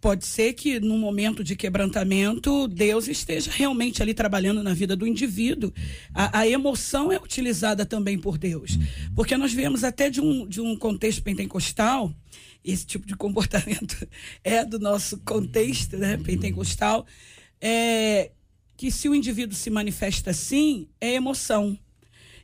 Pode 0.00 0.24
ser 0.24 0.54
que 0.54 0.80
num 0.80 0.98
momento 0.98 1.44
de 1.44 1.54
quebrantamento, 1.54 2.66
Deus 2.66 3.06
esteja 3.06 3.50
realmente 3.50 4.02
ali 4.02 4.14
trabalhando 4.14 4.62
na 4.62 4.72
vida 4.72 4.96
do 4.96 5.06
indivíduo. 5.06 5.72
A, 6.14 6.40
a 6.40 6.48
emoção 6.48 7.12
é 7.12 7.18
utilizada 7.18 7.84
também 7.84 8.18
por 8.18 8.38
Deus. 8.38 8.78
Porque 9.14 9.36
nós 9.36 9.52
vemos 9.52 9.84
até 9.84 10.08
de 10.08 10.20
um, 10.20 10.48
de 10.48 10.60
um 10.60 10.74
contexto 10.74 11.22
pentecostal, 11.22 12.14
esse 12.64 12.86
tipo 12.86 13.06
de 13.06 13.14
comportamento 13.14 14.08
é 14.42 14.64
do 14.64 14.78
nosso 14.78 15.18
contexto 15.18 15.98
né, 15.98 16.16
pentecostal, 16.16 17.06
é, 17.60 18.30
que 18.78 18.90
se 18.90 19.06
o 19.06 19.14
indivíduo 19.14 19.54
se 19.54 19.68
manifesta 19.68 20.30
assim, 20.30 20.88
é 20.98 21.12
emoção. 21.12 21.78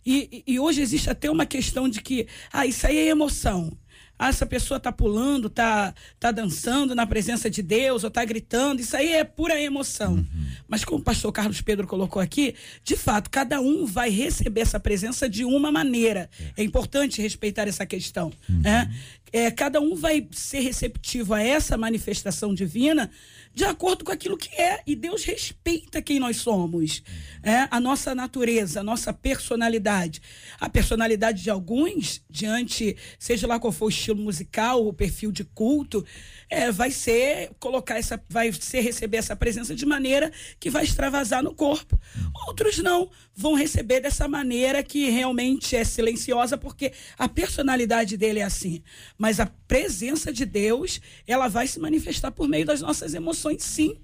E, 0.05 0.45
e 0.47 0.61
hoje 0.61 0.83
existe 0.83 1.09
até 1.09 1.31
uma 1.31 1.47
questão 1.47 1.89
de 1.89 2.03
que, 2.03 2.29
ah, 2.53 2.67
isso 2.67 2.87
aí 2.87 2.99
é 2.99 3.09
emoção. 3.09 3.77
Ah, 4.19 4.29
essa 4.29 4.47
pessoa 4.47 4.81
tá 4.81 4.91
pulando, 4.91 5.51
tá, 5.51 5.95
tá 6.19 6.31
dançando 6.31 6.95
na 6.95 7.07
presença 7.07 7.51
de 7.51 7.63
Deus, 7.63 8.03
ou 8.05 8.11
tá 8.11 8.25
gritando, 8.25 8.81
isso 8.81 8.97
aí 8.97 9.13
é 9.13 9.25
pura 9.25 9.61
emoção. 9.61 10.25
Mas 10.67 10.85
como 10.85 11.01
o 11.01 11.05
pastor 11.05 11.33
Carlos 11.33 11.61
Pedro 11.61 11.87
colocou 11.87 12.21
aqui, 12.21 12.55
de 12.83 12.97
fato, 12.97 13.31
cada 13.31 13.61
um 13.61 13.85
vai 13.85 14.09
receber 14.11 14.63
essa 14.63 14.81
presença 14.81 15.29
de 15.29 15.45
uma 15.45 15.71
maneira. 15.71 16.31
É 16.57 16.63
importante 16.63 17.21
respeitar 17.21 17.69
essa 17.69 17.85
questão. 17.85 18.33
né? 18.49 18.91
É, 19.33 19.51
cada 19.51 19.81
um 19.81 19.95
vai 19.95 20.27
ser 20.31 20.61
receptivo 20.61 21.35
a 21.35 21.43
essa 21.43 21.77
manifestação 21.77 22.55
divina 22.55 23.11
de 23.57 23.65
acordo 23.65 24.05
com 24.05 24.13
aquilo 24.13 24.37
que 24.37 24.55
é. 24.55 24.83
E 24.87 24.95
Deus 24.95 25.25
respeita 25.25 26.03
quem 26.03 26.21
nós 26.21 26.37
somos, 26.37 27.03
é, 27.43 27.67
a 27.71 27.81
nossa 27.81 28.15
natureza, 28.15 28.81
a 28.81 28.83
nossa 28.83 29.15
personalidade. 29.15 30.21
A 30.61 30.69
personalidade 30.69 31.43
de 31.43 31.49
alguns, 31.49 32.23
diante, 32.29 32.95
seja 33.19 33.47
lá 33.47 33.59
qual 33.59 33.73
for 33.73 33.87
o 33.87 33.89
estilo 33.89 34.21
musical, 34.21 34.87
o 34.87 34.93
perfil 34.93 35.33
de 35.33 35.43
culto, 35.43 36.05
é, 36.51 36.71
vai 36.71 36.91
ser 36.91 37.51
colocar 37.59 37.97
essa, 37.97 38.23
vai 38.29 38.53
ser 38.53 38.81
receber 38.81 39.17
essa 39.17 39.35
presença 39.35 39.75
de 39.75 39.87
maneira 39.87 40.31
que 40.61 40.69
vai 40.69 40.85
extravasar 40.85 41.43
no 41.43 41.55
corpo. 41.55 41.99
Outros 42.47 42.77
não 42.77 43.11
vão 43.35 43.55
receber 43.55 44.01
dessa 44.01 44.29
maneira 44.29 44.83
que 44.83 45.09
realmente 45.09 45.77
é 45.77 45.85
silenciosa, 45.85 46.59
porque 46.59 46.93
a 47.19 47.27
personalidade 47.27 48.19
dele 48.19 48.41
é 48.41 48.45
assim. 48.45 48.83
Mas 49.17 49.41
a 49.41 49.47
presença 49.47 50.33
de 50.33 50.45
Deus, 50.45 51.01
ela 51.27 51.49
vai 51.49 51.67
se 51.67 51.79
manifestar 51.79 52.31
por 52.31 52.49
meio 52.49 52.65
das 52.65 52.81
nossas 52.81 53.15
emoções, 53.15 53.46
sim. 53.59 53.97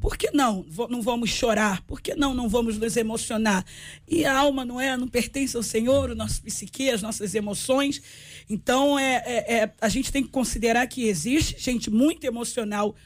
Por 0.00 0.16
que 0.16 0.30
não? 0.32 0.64
Não 0.88 1.02
vamos 1.02 1.28
chorar? 1.28 1.82
Por 1.82 2.00
que 2.00 2.14
não? 2.14 2.32
Não 2.32 2.48
vamos 2.48 2.78
nos 2.78 2.96
emocionar? 2.96 3.64
E 4.08 4.24
a 4.24 4.34
alma 4.34 4.64
não 4.64 4.80
é, 4.80 4.96
não 4.96 5.06
pertence 5.06 5.54
ao 5.54 5.62
Senhor, 5.62 6.10
o 6.10 6.14
nosso 6.14 6.42
psique, 6.42 6.88
as 6.88 7.02
nossas 7.02 7.34
emoções. 7.34 8.00
Então, 8.48 8.98
é, 8.98 9.22
é, 9.26 9.54
é, 9.54 9.72
a 9.78 9.88
gente 9.90 10.10
tem 10.10 10.22
que 10.22 10.30
considerar 10.30 10.86
que 10.86 11.06
existe 11.06 11.56
gente 11.58 11.90
muito 11.90 12.24
emocional 12.24 12.96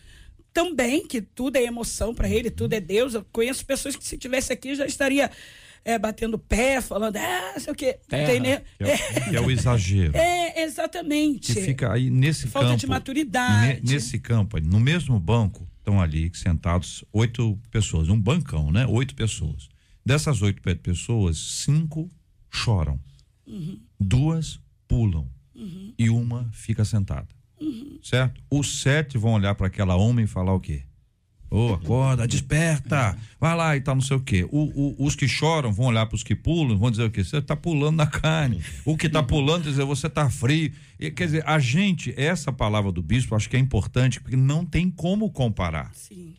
também, 0.52 1.04
que 1.04 1.20
tudo 1.20 1.56
é 1.56 1.64
emoção 1.64 2.14
para 2.14 2.28
ele, 2.28 2.48
tudo 2.48 2.74
é 2.74 2.80
Deus. 2.80 3.14
Eu 3.14 3.26
conheço 3.32 3.66
pessoas 3.66 3.96
que 3.96 4.04
se 4.04 4.16
tivesse 4.16 4.52
aqui 4.52 4.76
já 4.76 4.86
estaria 4.86 5.28
é, 5.84 5.98
batendo 5.98 6.38
pé, 6.38 6.80
falando, 6.80 7.16
ah, 7.16 7.54
sei 7.58 7.72
o 7.72 7.76
quê. 7.76 7.98
Tem, 8.08 8.38
né? 8.38 8.62
Que 8.78 8.84
é, 8.84 9.34
é 9.34 9.40
o 9.40 9.50
exagero. 9.50 10.16
É, 10.16 10.62
exatamente. 10.62 11.52
Que 11.52 11.60
fica 11.60 11.92
aí 11.92 12.08
nesse 12.08 12.46
Falta 12.46 12.68
campo. 12.68 12.80
de 12.80 12.86
maturidade. 12.86 13.82
ne- 13.82 13.92
nesse 13.94 14.18
campo, 14.20 14.58
no 14.60 14.78
mesmo 14.78 15.18
banco, 15.18 15.68
estão 15.84 16.00
ali 16.00 16.30
sentados 16.34 17.04
oito 17.12 17.58
pessoas, 17.70 18.08
um 18.08 18.18
bancão, 18.18 18.72
né? 18.72 18.86
Oito 18.86 19.14
pessoas. 19.14 19.68
Dessas 20.04 20.40
oito 20.40 20.62
pe- 20.62 20.74
pessoas, 20.74 21.36
cinco 21.36 22.10
choram. 22.50 22.98
Duas 24.00 24.58
pulam. 24.88 25.28
E 25.98 26.08
uma 26.10 26.48
fica 26.52 26.84
sentada. 26.84 27.28
Certo? 28.02 28.42
Os 28.50 28.80
sete 28.80 29.16
vão 29.18 29.34
olhar 29.34 29.54
para 29.54 29.66
aquela 29.66 29.94
homem 29.94 30.24
e 30.24 30.28
falar 30.28 30.52
o 30.54 30.60
quê? 30.60 30.82
Ô, 31.54 31.74
acorda, 31.74 32.26
desperta, 32.26 33.16
vai 33.38 33.54
lá 33.56 33.76
e 33.76 33.80
tal, 33.80 33.94
não 33.94 34.02
sei 34.02 34.16
o 34.16 34.20
quê. 34.20 34.44
O, 34.50 34.62
o- 35.02 35.06
os 35.06 35.14
que 35.14 35.28
choram 35.28 35.72
vão 35.72 35.86
olhar 35.86 36.04
para 36.06 36.16
os 36.16 36.22
que 36.24 36.34
pulam, 36.34 36.76
vão 36.76 36.90
dizer 36.90 37.04
o 37.04 37.10
quê? 37.10 37.22
Você 37.22 37.40
tá 37.40 37.54
pulando 37.54 37.96
na 37.96 38.06
carne. 38.06 38.60
O 38.84 38.96
que 38.96 39.08
tá 39.08 39.22
pulando 39.22 39.62
dizer 39.64 39.84
você 39.84 40.08
tá 40.10 40.28
frio. 40.28 40.72
E, 40.98 41.10
quer 41.12 41.26
dizer, 41.26 41.44
a 41.46 41.58
gente, 41.60 42.12
essa 42.16 42.52
palavra 42.52 42.90
do 42.90 43.02
bispo, 43.02 43.36
acho 43.36 43.48
que 43.48 43.56
é 43.56 43.60
importante, 43.60 44.20
porque 44.20 44.36
não 44.36 44.64
tem 44.66 44.90
como 44.90 45.30
comparar. 45.30 45.90
Sim. 45.94 46.34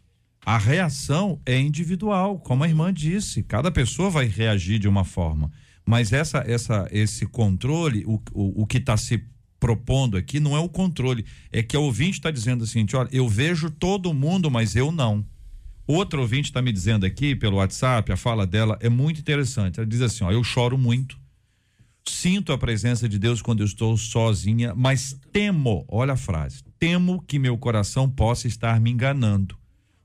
A 0.46 0.58
reação 0.58 1.40
é 1.46 1.58
individual, 1.60 2.38
como 2.40 2.64
a 2.64 2.68
irmã 2.68 2.94
disse. 2.94 3.42
Cada 3.42 3.72
pessoa 3.72 4.10
vai 4.10 4.26
reagir 4.28 4.80
de 4.80 4.88
uma 4.88 5.04
forma. 5.04 5.50
Mas 5.86 6.12
essa, 6.12 6.40
essa, 6.46 6.88
esse 6.92 7.26
controle, 7.26 8.04
o, 8.06 8.22
o, 8.34 8.64
o 8.64 8.68
que 8.68 8.78
está 8.80 8.98
se 8.98 9.24
propondo 9.60 10.18
aqui 10.18 10.40
não 10.40 10.56
é 10.56 10.60
o 10.60 10.70
controle. 10.70 11.26
É 11.52 11.64
que 11.64 11.76
a 11.76 11.80
ouvinte 11.80 12.20
está 12.20 12.32
dizendo 12.32 12.64
assim: 12.64 12.86
olha, 12.94 13.10
eu 13.12 13.28
vejo 13.28 13.70
todo 13.70 14.14
mundo, 14.14 14.50
mas 14.50 14.76
eu 14.76 14.92
não. 14.92 15.26
Outro 15.88 16.22
ouvinte 16.22 16.50
está 16.50 16.62
me 16.62 16.72
dizendo 16.72 17.06
aqui 17.06 17.36
pelo 17.36 17.58
WhatsApp, 17.58 18.12
a 18.12 18.18
fala 18.18 18.48
dela 18.48 18.78
é 18.82 18.90
muito 18.90 19.20
interessante. 19.20 19.80
Ela 19.80 19.88
diz 19.88 20.02
assim: 20.02 20.24
ó, 20.24 20.32
eu 20.32 20.44
choro 20.44 20.78
muito, 20.78 21.18
sinto 22.08 22.52
a 22.52 22.58
presença 22.58 23.08
de 23.08 23.20
Deus 23.20 23.42
quando 23.42 23.60
eu 23.62 23.66
estou 23.66 23.96
sozinha, 23.98 24.74
mas 24.76 25.20
temo, 25.32 25.86
olha 25.88 26.14
a 26.14 26.18
frase, 26.18 26.64
temo 26.80 27.22
que 27.22 27.38
meu 27.38 27.58
coração 27.58 28.10
possa 28.10 28.48
estar 28.48 28.80
me 28.80 28.92
enganando. 28.92 29.58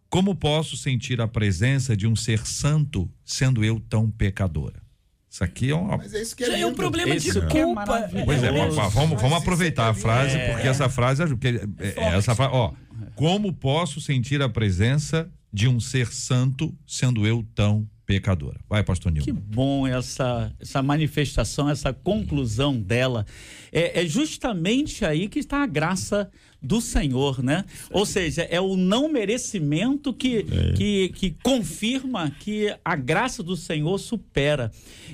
Como 0.08 0.34
posso 0.34 0.76
sentir 0.76 1.20
a 1.20 1.28
presença 1.28 1.96
de 1.96 2.06
um 2.06 2.16
ser 2.16 2.44
santo 2.44 3.08
sendo 3.24 3.64
eu 3.64 3.78
tão 3.78 4.10
pecadora? 4.10 4.82
Isso 5.30 5.44
aqui 5.44 5.70
é 5.70 5.74
uma. 5.76 5.96
Mas 5.96 6.12
é 6.12 6.20
isso 6.22 6.34
que 6.34 6.42
é 6.42 6.46
Já 6.48 6.58
é 6.58 6.66
um 6.66 6.74
problema 6.74 7.12
de 7.12 7.28
Esse 7.28 7.40
que 7.46 7.58
é 7.58 7.62
culpa. 7.62 7.86
maravilhoso. 7.86 8.24
Pois 8.26 8.42
é, 8.42 8.50
vamos, 8.50 8.74
vamos 8.94 9.22
Mas 9.22 9.32
aproveitar 9.34 9.86
a 9.86 9.90
é 9.90 9.94
frase, 9.94 10.36
lindo. 10.36 10.50
porque 10.52 10.66
essa 10.66 10.88
frase. 10.88 11.26
porque, 11.28 11.48
é, 11.78 11.86
é, 11.96 12.16
essa 12.16 12.34
frase, 12.34 12.50
ó, 12.52 12.72
como 13.14 13.52
posso 13.52 14.00
sentir 14.00 14.42
a 14.42 14.48
presença 14.48 15.30
de 15.52 15.68
um 15.68 15.78
ser 15.78 16.08
santo 16.12 16.76
sendo 16.84 17.24
eu 17.26 17.44
tão 17.54 17.88
pecadora? 18.04 18.58
Vai, 18.68 18.82
pastor 18.82 19.12
Que 19.12 19.30
Nilton. 19.30 19.40
bom 19.54 19.86
essa, 19.86 20.52
essa 20.58 20.82
manifestação, 20.82 21.70
essa 21.70 21.92
conclusão 21.92 22.80
dela. 22.80 23.24
É, 23.70 24.02
é 24.02 24.06
justamente 24.06 25.04
aí 25.04 25.28
que 25.28 25.38
está 25.38 25.62
a 25.62 25.66
graça 25.66 26.28
do 26.62 26.80
Senhor, 26.80 27.42
né? 27.42 27.64
Ou 27.90 28.04
seja, 28.04 28.42
é 28.42 28.60
o 28.60 28.76
não 28.76 29.08
merecimento 29.08 30.12
que, 30.12 30.44
que, 30.76 31.08
que 31.10 31.36
confirma 31.42 32.30
que 32.38 32.74
a 32.84 32.96
graça 32.96 33.42
do 33.42 33.56
Senhor 33.56 33.98
supera. 33.98 34.70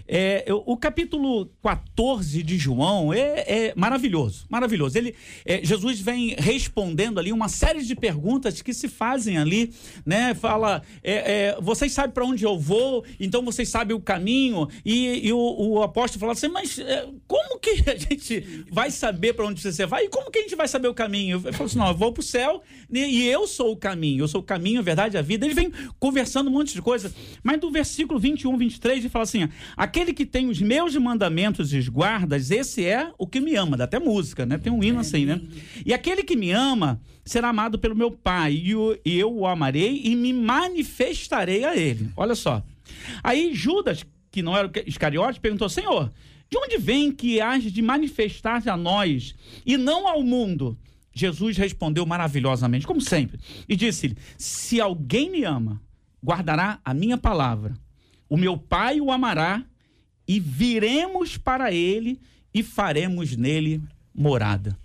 É, 0.09 0.45
eu- 0.47 0.63
o 0.67 0.77
capítulo 0.77 1.47
14 1.63 2.43
de 2.43 2.59
João 2.59 3.13
é, 3.13 3.45
é 3.69 3.73
maravilhoso, 3.77 4.47
maravilhoso. 4.49 4.99
Ele, 4.99 5.15
é, 5.45 5.65
Jesus 5.65 6.01
vem 6.01 6.35
respondendo 6.39 7.19
ali 7.19 7.33
uma 7.33 7.49
série 7.49 7.83
de 7.83 7.95
perguntas 7.95 8.61
que 8.63 8.75
se 8.75 8.89
fazem 8.89 9.39
ali, 9.39 9.73
né? 10.05 10.35
Fala, 10.35 10.83
é, 11.03 11.13
é, 11.51 11.59
vocês 11.61 11.93
sabem 11.93 12.11
para 12.13 12.25
onde 12.25 12.45
eu 12.45 12.59
vou, 12.59 13.05
então 13.21 13.43
vocês 13.45 13.69
sabem 13.69 13.97
o 13.97 14.01
caminho. 14.01 14.69
E, 14.85 15.27
e 15.29 15.33
o, 15.33 15.39
o 15.39 15.83
apóstolo 15.83 16.21
fala 16.21 16.33
assim, 16.33 16.49
mas 16.49 16.79
é, 16.79 17.07
como 17.27 17.59
que 17.59 17.71
a 17.89 17.97
gente 17.97 18.65
vai 18.71 18.91
saber 18.91 19.33
para 19.35 19.47
onde 19.47 19.61
você 19.61 19.87
vai? 19.87 20.05
E 20.05 20.09
como 20.09 20.31
que 20.31 20.39
a 20.39 20.43
gente 20.43 20.57
vai 20.57 20.69
saber 20.69 20.89
o 20.89 20.95
caminho? 20.95 21.36
Eu 21.44 21.53
falo 21.53 21.64
assim, 21.66 21.79
não, 21.79 21.88
eu 21.88 21.94
vou 21.94 22.12
pro 22.12 22.22
céu 22.22 22.62
né, 22.88 23.09
e 23.09 23.27
eu 23.27 23.46
sou 23.46 23.72
o 23.72 23.77
caminho, 23.77 24.22
eu 24.25 24.29
sou 24.29 24.40
o 24.40 24.44
caminho, 24.44 24.81
a 24.81 24.83
verdade, 24.83 25.16
a 25.16 25.22
vida. 25.22 25.44
Ele 25.46 25.55
vem 25.55 25.72
conversando 25.99 26.49
um 26.49 26.53
monte 26.53 26.75
de 26.75 26.83
coisa, 26.83 27.12
mas 27.42 27.61
do 27.61 27.70
versículo 27.70 28.18
21, 28.18 28.57
23, 28.57 28.99
ele 28.99 29.09
fala 29.09 29.22
assim: 29.25 29.49
aquele 29.77 30.12
que 30.12 30.25
tem 30.27 30.49
os 30.49 30.61
meus 30.61 30.94
mandamentos 30.96 31.72
e 31.72 31.79
os 31.79 31.88
guardas, 31.88 32.51
esse 32.51 32.85
é 32.85 33.11
o 33.18 33.27
que 33.27 33.40
me 33.40 33.55
ama. 33.57 33.77
Dá 33.77 33.85
até 33.85 33.99
música, 33.99 34.44
né? 34.46 34.59
Tem 34.59 34.72
um 34.72 34.83
hino 34.83 34.99
assim, 35.01 35.25
né? 35.25 35.40
E 35.85 35.92
aquele 35.94 36.22
que 36.22 36.37
me 36.37 36.51
ama 36.51 37.01
será 37.25 37.49
amado 37.49 37.79
pelo 37.79 37.94
meu 37.96 38.11
Pai, 38.11 38.53
e, 38.55 38.75
o- 38.75 38.96
e 39.05 39.18
eu 39.18 39.33
o 39.35 39.46
amarei 39.46 40.01
e 40.05 40.14
me 40.14 40.33
manifestarei 40.33 41.64
a 41.64 41.77
ele. 41.77 42.11
Olha 42.16 42.35
só. 42.35 42.62
Aí 43.22 43.53
Judas, 43.55 44.05
que 44.31 44.42
não 44.42 44.57
era 44.57 44.70
Iscariote, 44.87 45.40
perguntou: 45.40 45.68
Senhor, 45.68 46.12
de 46.49 46.57
onde 46.57 46.79
vem 46.79 47.11
que 47.11 47.40
age 47.40 47.70
de 47.70 47.83
manifestar-se 47.83 48.68
a 48.70 48.77
nós 48.77 49.35
e 49.64 49.77
não 49.77 50.07
ao 50.07 50.22
mundo? 50.22 50.79
Jesus 51.16 51.57
respondeu 51.57 52.05
maravilhosamente, 52.05 52.87
como 52.87 53.00
sempre, 53.00 53.40
e 53.66 53.74
disse-lhe: 53.74 54.18
Se 54.37 54.79
alguém 54.79 55.31
me 55.31 55.44
ama, 55.44 55.81
guardará 56.22 56.79
a 56.85 56.92
minha 56.92 57.16
palavra. 57.16 57.74
O 58.29 58.37
meu 58.37 58.59
Pai 58.59 59.00
o 59.00 59.11
amará 59.11 59.64
e 60.29 60.38
viremos 60.38 61.38
para 61.38 61.72
ele 61.72 62.20
e 62.52 62.62
faremos 62.62 63.35
nele 63.35 63.81
morada. 64.14 64.79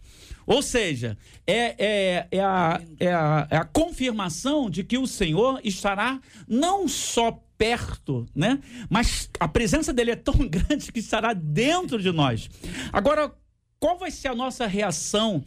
Ou 0.46 0.62
seja, 0.62 1.18
é, 1.46 1.76
é, 1.78 2.28
é, 2.32 2.40
a, 2.40 2.82
é, 2.98 3.12
a, 3.12 3.48
é 3.50 3.58
a 3.58 3.66
confirmação 3.66 4.70
de 4.70 4.86
que 4.86 4.98
o 4.98 5.08
Senhor 5.08 5.60
estará 5.66 6.22
não 6.48 6.88
só 6.88 7.44
perto, 7.58 8.26
né? 8.34 8.60
Mas 8.90 9.30
a 9.38 9.50
presença 9.50 9.92
dele 9.92 10.12
é 10.12 10.16
tão 10.16 10.36
grande 10.48 10.94
que 10.94 11.00
estará 11.00 11.34
dentro 11.34 12.02
de 12.02 12.12
nós. 12.12 12.50
Agora, 12.94 13.34
qual 13.82 13.98
vai 13.98 14.12
ser 14.12 14.30
a 14.30 14.36
nossa 14.36 14.66
reação 14.66 15.44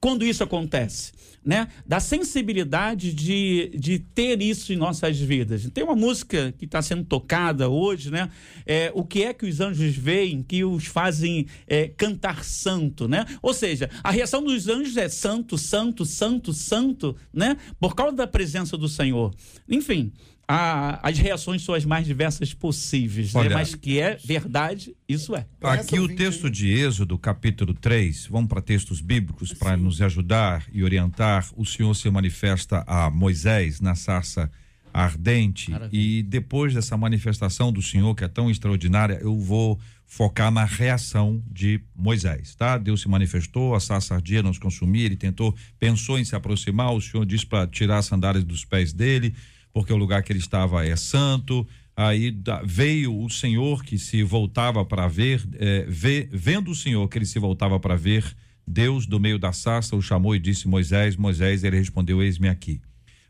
quando 0.00 0.24
isso 0.24 0.42
acontece, 0.42 1.12
né? 1.44 1.68
Da 1.86 2.00
sensibilidade 2.00 3.12
de, 3.12 3.70
de 3.78 3.98
ter 3.98 4.42
isso 4.42 4.72
em 4.72 4.76
nossas 4.76 5.18
vidas. 5.18 5.68
Tem 5.70 5.84
uma 5.84 5.94
música 5.94 6.52
que 6.58 6.64
está 6.64 6.82
sendo 6.82 7.04
tocada 7.04 7.68
hoje, 7.68 8.10
né? 8.10 8.30
É, 8.64 8.90
o 8.94 9.04
que 9.04 9.22
é 9.22 9.32
que 9.32 9.46
os 9.46 9.60
anjos 9.60 9.94
veem 9.96 10.42
que 10.42 10.64
os 10.64 10.86
fazem 10.86 11.46
é, 11.66 11.88
cantar 11.88 12.44
santo, 12.44 13.06
né? 13.06 13.24
Ou 13.40 13.54
seja, 13.54 13.88
a 14.02 14.10
reação 14.10 14.42
dos 14.42 14.68
anjos 14.68 14.96
é 14.96 15.08
santo, 15.08 15.56
santo, 15.56 16.04
santo, 16.04 16.52
santo, 16.52 17.16
né? 17.32 17.56
Por 17.78 17.94
causa 17.94 18.16
da 18.16 18.26
presença 18.26 18.76
do 18.76 18.88
Senhor. 18.88 19.34
Enfim, 19.68 20.12
a- 20.48 21.00
as 21.02 21.18
reações 21.18 21.62
são 21.62 21.74
as 21.74 21.84
mais 21.84 22.06
diversas 22.06 22.54
possíveis, 22.54 23.32
né? 23.34 23.40
Olha- 23.40 23.50
Mas 23.54 23.74
que 23.74 23.98
é 23.98 24.16
verdade, 24.24 24.94
isso 25.08 25.34
é. 25.34 25.46
Aqui 25.60 25.98
o 25.98 26.08
texto 26.14 26.48
de 26.48 26.68
Êxodo, 26.70 27.18
capítulo 27.18 27.74
3, 27.74 28.26
vamos 28.30 28.48
para 28.48 28.60
textos 28.62 29.00
bíblicos 29.00 29.52
para 29.52 29.76
nos 29.76 30.00
ajudar 30.00 30.64
e 30.72 30.84
orientar. 30.84 31.46
O 31.56 31.64
Senhor 31.64 31.94
se 31.94 32.08
manifesta 32.10 32.84
a 32.86 33.10
Moisés 33.10 33.80
na 33.80 33.94
sarça 33.94 34.50
ardente 34.94 35.70
Maravilha. 35.70 36.00
e 36.18 36.22
depois 36.22 36.72
dessa 36.72 36.96
manifestação 36.96 37.70
do 37.70 37.82
Senhor 37.82 38.14
que 38.14 38.24
é 38.24 38.28
tão 38.28 38.50
extraordinária, 38.50 39.18
eu 39.20 39.38
vou 39.38 39.78
focar 40.06 40.50
na 40.50 40.64
reação 40.64 41.42
de 41.50 41.80
Moisés, 41.94 42.54
tá? 42.54 42.78
Deus 42.78 43.02
se 43.02 43.08
manifestou, 43.08 43.74
a 43.74 43.80
sarça 43.80 44.14
ardia, 44.14 44.42
nos 44.42 44.58
consumia, 44.58 45.04
ele 45.04 45.16
tentou, 45.16 45.54
pensou 45.78 46.18
em 46.18 46.24
se 46.24 46.34
aproximar, 46.34 46.94
o 46.94 47.00
Senhor 47.00 47.26
disse 47.26 47.44
para 47.44 47.66
tirar 47.66 47.98
as 47.98 48.06
sandálias 48.06 48.44
dos 48.44 48.64
pés 48.64 48.92
dele, 48.92 49.34
porque 49.76 49.92
o 49.92 49.96
lugar 49.98 50.22
que 50.22 50.32
ele 50.32 50.38
estava 50.38 50.86
é 50.86 50.96
santo. 50.96 51.68
Aí 51.94 52.34
veio 52.64 53.14
o 53.14 53.28
Senhor 53.28 53.84
que 53.84 53.98
se 53.98 54.22
voltava 54.22 54.82
para 54.86 55.06
ver, 55.06 55.46
eh, 55.52 55.84
vê- 55.86 56.26
vendo 56.32 56.70
o 56.70 56.74
Senhor 56.74 57.06
que 57.10 57.18
ele 57.18 57.26
se 57.26 57.38
voltava 57.38 57.78
para 57.78 57.94
ver, 57.94 58.24
Deus, 58.66 59.06
do 59.06 59.20
meio 59.20 59.38
da 59.38 59.52
sarça, 59.52 59.94
o 59.94 60.00
chamou 60.00 60.34
e 60.34 60.38
disse: 60.38 60.66
Moisés, 60.66 61.14
Moisés, 61.14 61.62
ele 61.62 61.76
respondeu: 61.76 62.22
Eis-me 62.22 62.48
aqui. 62.48 62.80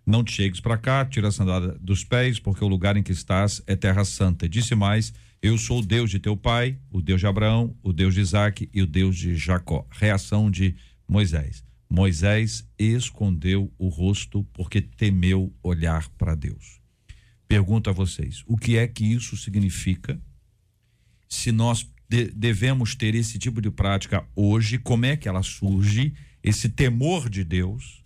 Não 0.07 0.23
te 0.23 0.31
chegues 0.31 0.61
para 0.61 0.79
cá, 0.79 1.05
tira 1.05 1.27
a 1.27 1.33
sandália 1.33 1.75
dos 1.81 2.05
pés, 2.05 2.39
porque 2.39 2.65
o 2.65 2.69
lugar 2.69 2.97
em 2.97 3.03
que 3.03 3.11
estás 3.11 3.61
é 3.67 3.75
terra 3.75 4.05
santa. 4.05 4.49
Disse 4.49 4.77
mais: 4.77 5.13
Eu 5.43 5.59
sou 5.59 5.81
o 5.81 5.85
Deus 5.85 6.09
de 6.13 6.21
teu 6.21 6.37
pai, 6.37 6.79
o 6.93 7.03
Deus 7.03 7.19
de 7.19 7.27
Abraão, 7.27 7.75
o 7.83 7.93
Deus 7.93 8.15
de 8.15 8.21
Isaac 8.21 8.71
e 8.73 8.83
o 8.83 8.87
Deus 8.87 9.17
de 9.17 9.35
Jacó. 9.35 9.85
Reação 9.91 10.49
de 10.49 10.77
Moisés. 11.09 11.66
Moisés 11.89 12.69
escondeu 12.79 13.73
o 13.79 13.89
rosto 13.89 14.45
porque 14.53 14.81
temeu 14.81 15.55
olhar 15.63 16.09
para 16.11 16.35
Deus. 16.35 16.81
Pergunto 17.49 17.89
a 17.89 17.93
vocês: 17.93 18.43
o 18.47 18.57
que 18.57 18.77
é 18.77 18.87
que 18.87 19.05
isso 19.05 19.37
significa? 19.37 20.21
Se 21.29 21.53
nós 21.53 21.89
de, 22.09 22.31
devemos 22.31 22.95
ter 22.95 23.15
esse 23.15 23.39
tipo 23.39 23.61
de 23.61 23.71
prática 23.71 24.27
hoje, 24.35 24.79
como 24.79 25.07
é 25.07 25.17
que 25.17 25.29
ela 25.29 25.43
surge? 25.43 26.15
Esse 26.43 26.69
temor 26.69 27.29
de 27.29 27.43
Deus, 27.43 28.05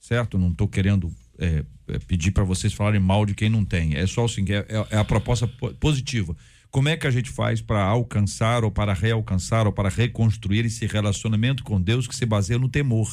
certo? 0.00 0.38
Não 0.38 0.50
estou 0.50 0.66
querendo 0.66 1.14
é, 1.38 1.64
é, 1.88 1.98
pedir 2.00 2.30
para 2.30 2.44
vocês 2.44 2.72
falarem 2.72 3.00
mal 3.00 3.24
de 3.26 3.34
quem 3.34 3.48
não 3.48 3.64
tem. 3.64 3.94
É 3.94 4.06
só 4.06 4.24
assim, 4.24 4.44
é, 4.48 4.66
é 4.90 4.98
a 4.98 5.04
proposta 5.04 5.46
positiva. 5.78 6.36
Como 6.70 6.88
é 6.88 6.96
que 6.96 7.06
a 7.06 7.10
gente 7.10 7.30
faz 7.30 7.60
para 7.60 7.82
alcançar 7.82 8.62
ou 8.62 8.70
para 8.70 8.92
realcançar 8.92 9.66
ou 9.66 9.72
para 9.72 9.88
reconstruir 9.88 10.66
esse 10.66 10.86
relacionamento 10.86 11.64
com 11.64 11.80
Deus 11.80 12.06
que 12.06 12.14
se 12.14 12.26
baseia 12.26 12.58
no 12.58 12.68
temor? 12.68 13.08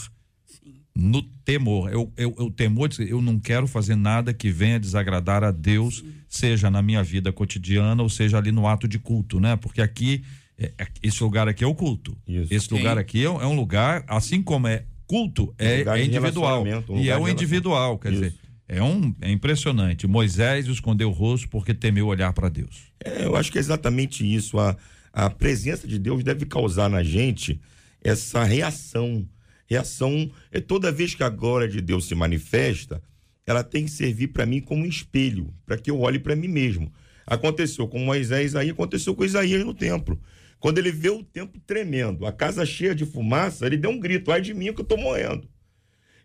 No 0.94 1.22
temor. 1.22 1.92
Eu, 1.92 2.12
eu, 2.18 2.36
eu 2.38 2.52
temor, 2.52 2.90
eu 3.00 3.22
não 3.22 3.40
quero 3.40 3.68
fazer 3.68 3.96
nada 3.96 4.34
que 4.34 4.50
venha 4.50 4.80
desagradar 4.80 5.44
a 5.44 5.52
Deus, 5.52 6.00
Sim. 6.00 6.14
seja 6.28 6.70
na 6.70 6.82
minha 6.82 7.04
vida 7.04 7.32
cotidiana 7.32 8.02
ou 8.02 8.10
seja 8.10 8.38
ali 8.38 8.52
no 8.52 8.68
ato 8.68 8.88
de 8.88 9.00
culto, 9.00 9.40
né? 9.40 9.56
Porque 9.56 9.82
aqui, 9.82 10.24
é, 10.58 10.72
é 10.78 10.88
esse 11.04 11.24
lugar 11.24 11.48
aqui 11.48 11.64
é 11.64 11.68
o 11.68 11.76
culto. 11.76 12.18
Isso. 12.28 12.54
Esse 12.54 12.68
Sim. 12.68 12.76
lugar 12.76 12.98
aqui 12.98 13.22
é, 13.22 13.26
é, 13.26 13.46
um 13.46 13.56
lugar, 13.56 14.04
assim 14.08 14.42
como 14.42 14.68
é 14.68 14.86
culto, 15.08 15.54
é, 15.58 15.82
é 15.82 16.04
individual. 16.04 16.64
Um 16.90 17.00
e 17.00 17.10
é 17.10 17.18
o 17.18 17.28
individual, 17.28 17.98
quer 18.00 18.12
Isso. 18.12 18.22
dizer 18.24 18.45
é, 18.68 18.82
um, 18.82 19.14
é 19.22 19.32
impressionante. 19.32 20.08
Moisés 20.08 20.68
escondeu 20.68 21.10
o 21.10 21.14
rosto 21.14 21.48
porque 21.50 21.74
temeu 21.74 22.08
olhar 22.08 22.34
para 22.34 22.50
Deus. 22.50 22.92
É, 23.04 23.26
eu 23.26 23.36
acho 23.36 23.52
que 23.52 23.58
é 23.58 23.62
exatamente 23.62 24.26
isso. 24.26 24.60
A, 24.60 24.76
a 25.14 25.30
presença 25.30 25.88
de 25.88 26.00
Deus 26.00 26.24
deve 26.24 26.46
causar 26.46 26.90
na 26.90 27.04
gente 27.04 27.60
essa 28.04 28.44
reação. 28.44 29.28
Reação 29.68 30.30
é 30.52 30.60
toda 30.60 30.92
vez 30.92 31.16
que 31.16 31.24
a 31.24 31.30
glória 31.30 31.68
de 31.68 31.82
Deus 31.82 32.06
se 32.06 32.16
manifesta, 32.16 33.02
ela 33.46 33.64
tem 33.64 33.86
que 33.86 33.92
servir 33.92 34.28
para 34.28 34.46
mim 34.46 34.60
como 34.60 34.84
um 34.84 34.88
espelho, 34.88 35.54
para 35.66 35.78
que 35.78 35.90
eu 35.90 36.00
olhe 36.02 36.20
para 36.20 36.36
mim 36.36 36.48
mesmo. 36.48 36.92
Aconteceu 37.26 37.88
com 37.88 38.00
Moisés 38.00 38.56
aí, 38.56 38.70
aconteceu 38.70 39.16
com 39.16 39.26
Isaías 39.26 39.64
no 39.64 39.74
templo. 39.74 40.20
Quando 40.60 40.78
ele 40.78 40.92
vê 40.92 41.10
o 41.10 41.24
templo 41.24 41.62
tremendo, 41.66 42.26
a 42.26 42.32
casa 42.32 42.66
cheia 42.66 42.96
de 42.96 43.06
fumaça, 43.06 43.66
ele 43.66 43.78
deu 43.78 43.92
um 43.92 44.00
grito: 44.00 44.32
ai 44.32 44.42
de 44.42 44.54
mim 44.54 44.74
que 44.74 44.82
eu 44.82 44.84
estou 44.84 44.98
morrendo. 44.98 45.48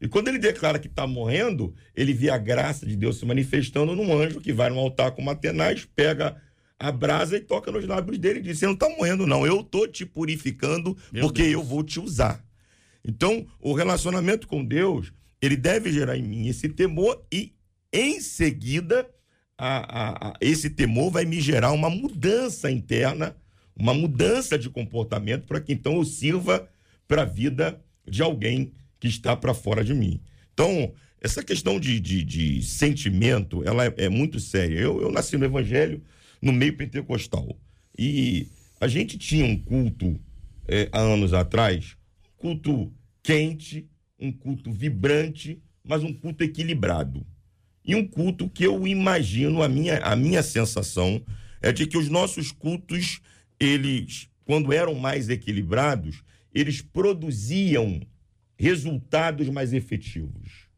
E 0.01 0.09
quando 0.09 0.29
ele 0.29 0.39
declara 0.39 0.79
que 0.79 0.87
está 0.87 1.07
morrendo, 1.07 1.75
ele 1.95 2.15
vê 2.15 2.31
a 2.31 2.39
graça 2.39 2.87
de 2.87 2.97
Deus 2.97 3.19
se 3.19 3.27
manifestando 3.27 3.95
num 3.95 4.13
anjo 4.17 4.41
que 4.41 4.53
vai 4.53 4.71
no 4.71 4.79
altar 4.79 5.13
com 5.13 5.21
uma 5.21 5.35
tenaz, 5.35 5.85
pega 5.85 6.41
a 6.79 6.91
brasa 6.91 7.37
e 7.37 7.41
toca 7.41 7.71
nos 7.71 7.87
lábios 7.87 8.19
dele 8.19 8.39
e 8.39 8.43
diz: 8.43 8.59
Você 8.59 8.67
não 8.67 8.73
está 8.73 8.89
morrendo, 8.89 9.27
não. 9.27 9.47
Eu 9.47 9.61
estou 9.61 9.87
te 9.87 10.07
purificando 10.07 10.97
Meu 11.13 11.25
porque 11.25 11.43
Deus. 11.43 11.53
eu 11.53 11.63
vou 11.63 11.85
te 11.85 12.01
usar. 12.01 12.43
Então, 13.05 13.47
o 13.61 13.75
relacionamento 13.75 14.49
com 14.49 14.65
Deus, 14.65 15.13
ele 15.41 15.57
deve 15.57 15.93
gerar 15.93 16.17
em 16.17 16.23
mim 16.23 16.49
esse 16.49 16.69
temor 16.69 17.23
e, 17.31 17.53
em 17.93 18.21
seguida, 18.21 19.09
a, 19.59 19.77
a, 19.79 20.29
a, 20.29 20.33
esse 20.41 20.71
temor 20.71 21.11
vai 21.11 21.27
me 21.27 21.41
gerar 21.41 21.73
uma 21.73 21.91
mudança 21.91 22.71
interna, 22.71 23.37
uma 23.77 23.93
mudança 23.93 24.59
de 24.59 24.71
comportamento 24.71 25.47
para 25.47 25.61
que 25.61 25.75
então 25.75 25.97
eu 25.97 26.05
sirva 26.05 26.67
para 27.07 27.23
a 27.23 27.27
vida 27.27 27.83
de 28.09 28.23
alguém 28.23 28.73
que 29.01 29.09
está 29.09 29.35
para 29.35 29.55
fora 29.55 29.83
de 29.83 29.95
mim. 29.95 30.21
Então, 30.53 30.93
essa 31.21 31.43
questão 31.43 31.81
de, 31.81 31.99
de, 31.99 32.23
de 32.23 32.63
sentimento, 32.63 33.63
ela 33.67 33.87
é, 33.87 33.95
é, 33.97 34.09
muito 34.09 34.39
séria. 34.39 34.79
Eu, 34.79 35.01
eu 35.01 35.11
nasci 35.11 35.37
no 35.37 35.45
evangelho, 35.45 36.03
no 36.41 36.53
meio 36.53 36.77
pentecostal. 36.77 37.59
E 37.99 38.47
a 38.81 38.87
gente 38.87 39.19
tinha 39.19 39.45
um 39.45 39.57
culto 39.57 40.19
é, 40.69 40.89
há 40.93 41.01
anos 41.01 41.33
atrás, 41.33 41.97
um 42.25 42.43
culto 42.43 42.93
quente, 43.23 43.89
um 44.19 44.31
culto 44.31 44.71
vibrante, 44.71 45.63
mas 45.83 46.03
um 46.03 46.13
culto 46.13 46.45
equilibrado. 46.45 47.27
E 47.85 47.95
um 47.95 48.07
culto 48.07 48.49
que 48.49 48.65
eu 48.65 48.87
imagino, 48.87 49.63
a 49.63 49.69
minha, 49.69 49.99
a 49.99 50.15
minha 50.15 50.43
sensação 50.43 51.23
é 51.61 51.73
de 51.73 51.87
que 51.87 51.99
os 51.99 52.09
nossos 52.09 52.53
cultos, 52.53 53.21
eles, 53.59 54.29
quando 54.45 54.73
eram 54.73 54.95
mais 54.95 55.29
equilibrados, 55.29 56.23
eles 56.55 56.81
produziam 56.81 58.01
resultados 58.61 59.49
mais 59.49 59.73
efetivos. 59.73 60.69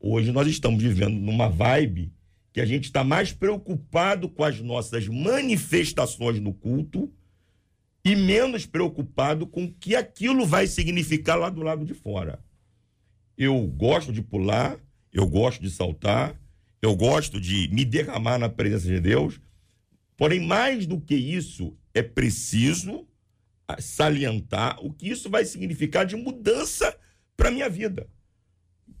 Hoje 0.00 0.32
nós 0.32 0.48
estamos 0.48 0.82
vivendo 0.82 1.14
numa 1.20 1.48
vibe 1.48 2.12
que 2.52 2.60
a 2.60 2.66
gente 2.66 2.86
está 2.86 3.04
mais 3.04 3.32
preocupado 3.32 4.28
com 4.28 4.42
as 4.42 4.60
nossas 4.60 5.06
manifestações 5.06 6.40
no 6.40 6.52
culto 6.52 7.08
e 8.04 8.16
menos 8.16 8.66
preocupado 8.66 9.46
com 9.46 9.66
o 9.66 9.72
que 9.72 9.94
aquilo 9.94 10.44
vai 10.44 10.66
significar 10.66 11.38
lá 11.38 11.48
do 11.48 11.62
lado 11.62 11.84
de 11.84 11.94
fora. 11.94 12.44
Eu 13.38 13.68
gosto 13.68 14.12
de 14.12 14.20
pular, 14.20 14.76
eu 15.12 15.24
gosto 15.24 15.62
de 15.62 15.70
saltar, 15.70 16.36
eu 16.82 16.96
gosto 16.96 17.40
de 17.40 17.68
me 17.68 17.84
derramar 17.84 18.36
na 18.36 18.48
presença 18.48 18.88
de 18.88 18.98
Deus, 18.98 19.40
porém, 20.16 20.40
mais 20.40 20.86
do 20.86 21.00
que 21.00 21.14
isso, 21.14 21.78
é 21.94 22.02
preciso 22.02 23.06
salientar 23.78 24.84
o 24.84 24.92
que 24.92 25.08
isso 25.08 25.30
vai 25.30 25.44
significar 25.44 26.04
de 26.04 26.16
mudança 26.16 26.98
para 27.36 27.50
minha 27.50 27.68
vida. 27.68 28.08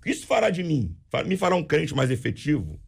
Isso 0.04 0.26
fará 0.26 0.50
de 0.50 0.62
mim? 0.62 0.96
Me 1.26 1.36
fará 1.36 1.54
um 1.54 1.64
crente 1.64 1.94
mais 1.94 2.10
efetivo? 2.10 2.80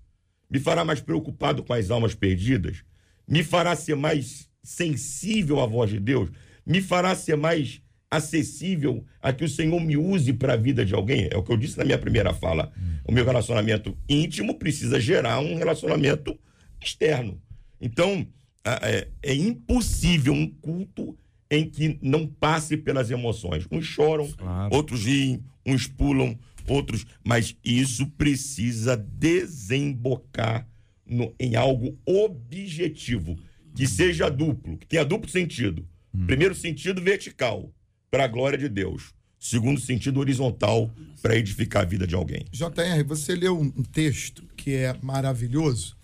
Me 0.50 0.58
fará 0.58 0.84
mais 0.84 1.00
preocupado 1.00 1.62
com 1.62 1.72
as 1.72 1.90
almas 1.90 2.14
perdidas? 2.14 2.84
Me 3.26 3.42
fará 3.42 3.74
ser 3.76 3.96
mais 3.96 4.48
sensível 4.62 5.60
à 5.60 5.66
voz 5.66 5.90
de 5.90 6.00
Deus? 6.00 6.30
Me 6.66 6.80
fará 6.80 7.14
ser 7.14 7.36
mais 7.36 7.80
acessível 8.10 9.04
a 9.20 9.32
que 9.32 9.44
o 9.44 9.48
Senhor 9.48 9.80
me 9.80 9.96
use 9.96 10.32
para 10.32 10.54
a 10.54 10.56
vida 10.56 10.84
de 10.84 10.94
alguém? 10.94 11.28
É 11.30 11.36
o 11.36 11.42
que 11.42 11.52
eu 11.52 11.56
disse 11.56 11.78
na 11.78 11.84
minha 11.84 11.98
primeira 11.98 12.32
fala. 12.32 12.72
O 13.04 13.12
meu 13.12 13.24
relacionamento 13.24 13.96
íntimo 14.08 14.58
precisa 14.58 15.00
gerar 15.00 15.40
um 15.40 15.56
relacionamento 15.56 16.38
externo. 16.80 17.40
Então, 17.80 18.26
é, 18.64 19.08
é 19.22 19.34
impossível 19.34 20.32
um 20.32 20.48
culto 20.48 21.16
em 21.54 21.68
que 21.68 21.98
não 22.02 22.26
passe 22.26 22.76
pelas 22.76 23.10
emoções. 23.10 23.66
Uns 23.70 23.84
choram, 23.84 24.30
claro. 24.32 24.74
outros 24.74 25.04
riem, 25.04 25.42
uns 25.64 25.86
pulam, 25.86 26.38
outros. 26.66 27.06
Mas 27.24 27.56
isso 27.64 28.06
precisa 28.10 28.96
desembocar 28.96 30.66
no, 31.06 31.34
em 31.38 31.56
algo 31.56 31.98
objetivo, 32.06 33.36
que 33.74 33.86
seja 33.86 34.28
duplo, 34.28 34.76
que 34.78 34.86
tenha 34.86 35.04
duplo 35.04 35.30
sentido. 35.30 35.86
Hum. 36.14 36.26
Primeiro 36.26 36.54
sentido, 36.54 37.02
vertical, 37.02 37.72
para 38.10 38.24
a 38.24 38.28
glória 38.28 38.58
de 38.58 38.68
Deus. 38.68 39.12
Segundo 39.38 39.78
sentido, 39.78 40.20
horizontal, 40.20 40.90
para 41.20 41.36
edificar 41.36 41.82
a 41.82 41.86
vida 41.86 42.06
de 42.06 42.14
alguém. 42.14 42.46
JR, 42.50 43.04
você 43.06 43.34
leu 43.34 43.60
um 43.60 43.82
texto 43.82 44.48
que 44.56 44.74
é 44.74 44.96
maravilhoso 45.02 45.96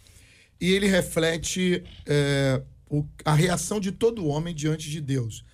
e 0.60 0.70
ele 0.72 0.86
reflete. 0.86 1.82
É 2.06 2.62
o, 2.90 3.06
a 3.24 3.34
reação 3.34 3.80
de 3.80 3.92
todo 3.92 4.26
homem 4.26 4.54
diante 4.54 4.90
de 4.90 5.00
Deus. 5.00 5.44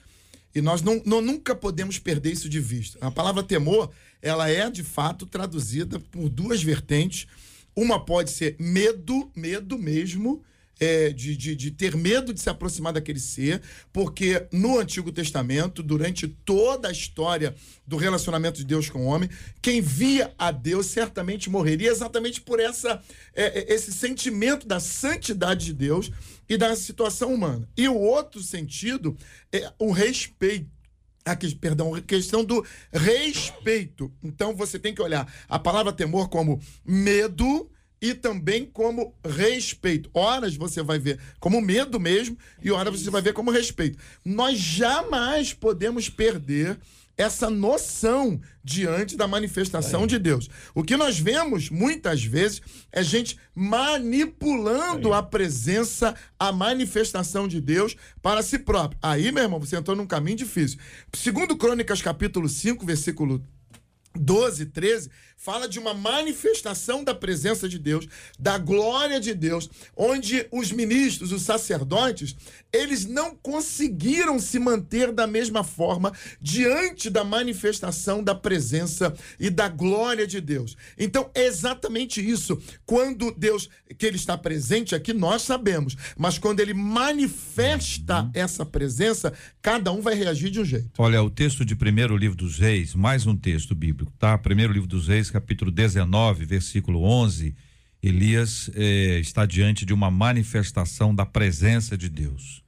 E 0.54 0.62
nós 0.62 0.80
não, 0.80 1.02
não, 1.04 1.20
nunca 1.20 1.54
podemos 1.54 1.98
perder 1.98 2.32
isso 2.32 2.48
de 2.48 2.58
vista. 2.58 2.98
A 3.00 3.10
palavra 3.10 3.42
temor, 3.42 3.90
ela 4.22 4.48
é 4.48 4.70
de 4.70 4.82
fato 4.82 5.26
traduzida 5.26 6.00
por 6.00 6.30
duas 6.30 6.62
vertentes. 6.62 7.26
Uma 7.76 8.02
pode 8.02 8.30
ser 8.30 8.56
medo, 8.58 9.30
medo 9.36 9.78
mesmo, 9.78 10.42
é, 10.80 11.10
de, 11.10 11.36
de, 11.36 11.54
de, 11.54 11.70
ter 11.70 11.96
medo 11.96 12.32
de 12.32 12.40
se 12.40 12.50
aproximar 12.50 12.92
daquele 12.92 13.20
ser, 13.20 13.62
porque 13.92 14.46
no 14.52 14.78
Antigo 14.78 15.10
Testamento, 15.10 15.82
durante 15.82 16.28
toda 16.28 16.88
a 16.88 16.92
história 16.92 17.54
do 17.86 17.96
relacionamento 17.96 18.58
de 18.58 18.64
Deus 18.64 18.90
com 18.90 19.00
o 19.00 19.06
homem, 19.06 19.28
quem 19.62 19.80
via 19.80 20.34
a 20.38 20.50
Deus 20.50 20.86
certamente 20.86 21.48
morreria 21.48 21.90
exatamente 21.90 22.40
por 22.40 22.60
essa, 22.60 23.02
é, 23.34 23.60
é 23.60 23.74
esse 23.74 23.92
sentimento 23.92 24.66
da 24.66 24.80
santidade 24.80 25.66
de 25.66 25.72
Deus 25.72 26.10
e 26.48 26.56
da 26.56 26.74
situação 26.76 27.32
humana. 27.32 27.68
E 27.76 27.88
o 27.88 27.96
outro 27.96 28.42
sentido 28.42 29.16
é 29.52 29.72
o 29.78 29.90
respeito. 29.90 30.70
A, 31.24 31.36
perdão, 31.60 31.92
a 31.94 32.00
questão 32.00 32.44
do 32.44 32.64
respeito. 32.92 34.12
Então 34.22 34.54
você 34.54 34.78
tem 34.78 34.94
que 34.94 35.02
olhar 35.02 35.32
a 35.48 35.58
palavra 35.58 35.92
temor 35.92 36.28
como 36.28 36.60
medo 36.84 37.68
e 38.00 38.14
também 38.14 38.64
como 38.64 39.14
respeito. 39.24 40.08
Horas 40.14 40.54
você 40.56 40.82
vai 40.82 40.98
ver 40.98 41.18
como 41.40 41.60
medo 41.60 41.98
mesmo 41.98 42.38
e 42.62 42.70
horas 42.70 43.00
você 43.00 43.10
vai 43.10 43.22
ver 43.22 43.32
como 43.32 43.50
respeito. 43.50 43.98
Nós 44.24 44.58
jamais 44.58 45.52
podemos 45.52 46.08
perder 46.08 46.78
essa 47.16 47.48
noção 47.48 48.40
diante 48.62 49.16
da 49.16 49.26
manifestação 49.26 50.06
de 50.06 50.18
Deus. 50.18 50.48
O 50.74 50.82
que 50.82 50.96
nós 50.96 51.18
vemos 51.18 51.70
muitas 51.70 52.22
vezes 52.22 52.60
é 52.92 53.02
gente 53.02 53.38
manipulando 53.54 55.12
a 55.12 55.22
presença, 55.22 56.14
a 56.38 56.52
manifestação 56.52 57.48
de 57.48 57.60
Deus 57.60 57.96
para 58.20 58.42
si 58.42 58.58
próprio. 58.58 58.98
Aí, 59.02 59.32
meu 59.32 59.44
irmão, 59.44 59.60
você 59.60 59.76
entrou 59.76 59.96
num 59.96 60.06
caminho 60.06 60.36
difícil. 60.36 60.78
Segundo 61.14 61.56
Crônicas, 61.56 62.02
capítulo 62.02 62.48
5, 62.48 62.84
versículo 62.84 63.42
12, 64.14 64.66
13, 64.66 65.10
fala 65.46 65.68
de 65.68 65.78
uma 65.78 65.94
manifestação 65.94 67.04
da 67.04 67.14
presença 67.14 67.68
de 67.68 67.78
Deus, 67.78 68.08
da 68.36 68.58
glória 68.58 69.20
de 69.20 69.32
Deus, 69.32 69.70
onde 69.96 70.44
os 70.50 70.72
ministros, 70.72 71.30
os 71.30 71.42
sacerdotes, 71.42 72.34
eles 72.72 73.06
não 73.06 73.32
conseguiram 73.36 74.40
se 74.40 74.58
manter 74.58 75.12
da 75.12 75.24
mesma 75.24 75.62
forma 75.62 76.12
diante 76.40 77.08
da 77.08 77.22
manifestação 77.22 78.24
da 78.24 78.34
presença 78.34 79.14
e 79.38 79.48
da 79.48 79.68
glória 79.68 80.26
de 80.26 80.40
Deus. 80.40 80.76
Então, 80.98 81.30
é 81.32 81.46
exatamente 81.46 82.20
isso. 82.20 82.60
Quando 82.84 83.32
Deus, 83.32 83.70
que 83.96 84.04
ele 84.04 84.16
está 84.16 84.36
presente 84.36 84.96
aqui, 84.96 85.12
nós 85.12 85.42
sabemos, 85.42 85.96
mas 86.18 86.38
quando 86.38 86.58
ele 86.58 86.74
manifesta 86.74 88.22
uhum. 88.22 88.30
essa 88.34 88.66
presença, 88.66 89.32
cada 89.62 89.92
um 89.92 90.00
vai 90.00 90.16
reagir 90.16 90.50
de 90.50 90.60
um 90.60 90.64
jeito. 90.64 90.90
Olha, 90.98 91.22
o 91.22 91.30
texto 91.30 91.64
de 91.64 91.76
primeiro 91.76 92.16
livro 92.16 92.36
dos 92.36 92.58
reis, 92.58 92.96
mais 92.96 93.28
um 93.28 93.36
texto 93.36 93.76
bíblico, 93.76 94.12
tá? 94.18 94.36
Primeiro 94.36 94.72
livro 94.72 94.88
dos 94.88 95.06
reis, 95.06 95.35
capítulo 95.36 95.70
19, 95.70 96.46
versículo 96.46 97.02
11, 97.02 97.54
Elias 98.02 98.70
eh, 98.74 99.18
está 99.20 99.44
diante 99.44 99.84
de 99.84 99.92
uma 99.92 100.10
manifestação 100.10 101.14
da 101.14 101.26
presença 101.26 101.94
de 101.94 102.08
Deus. 102.08 102.62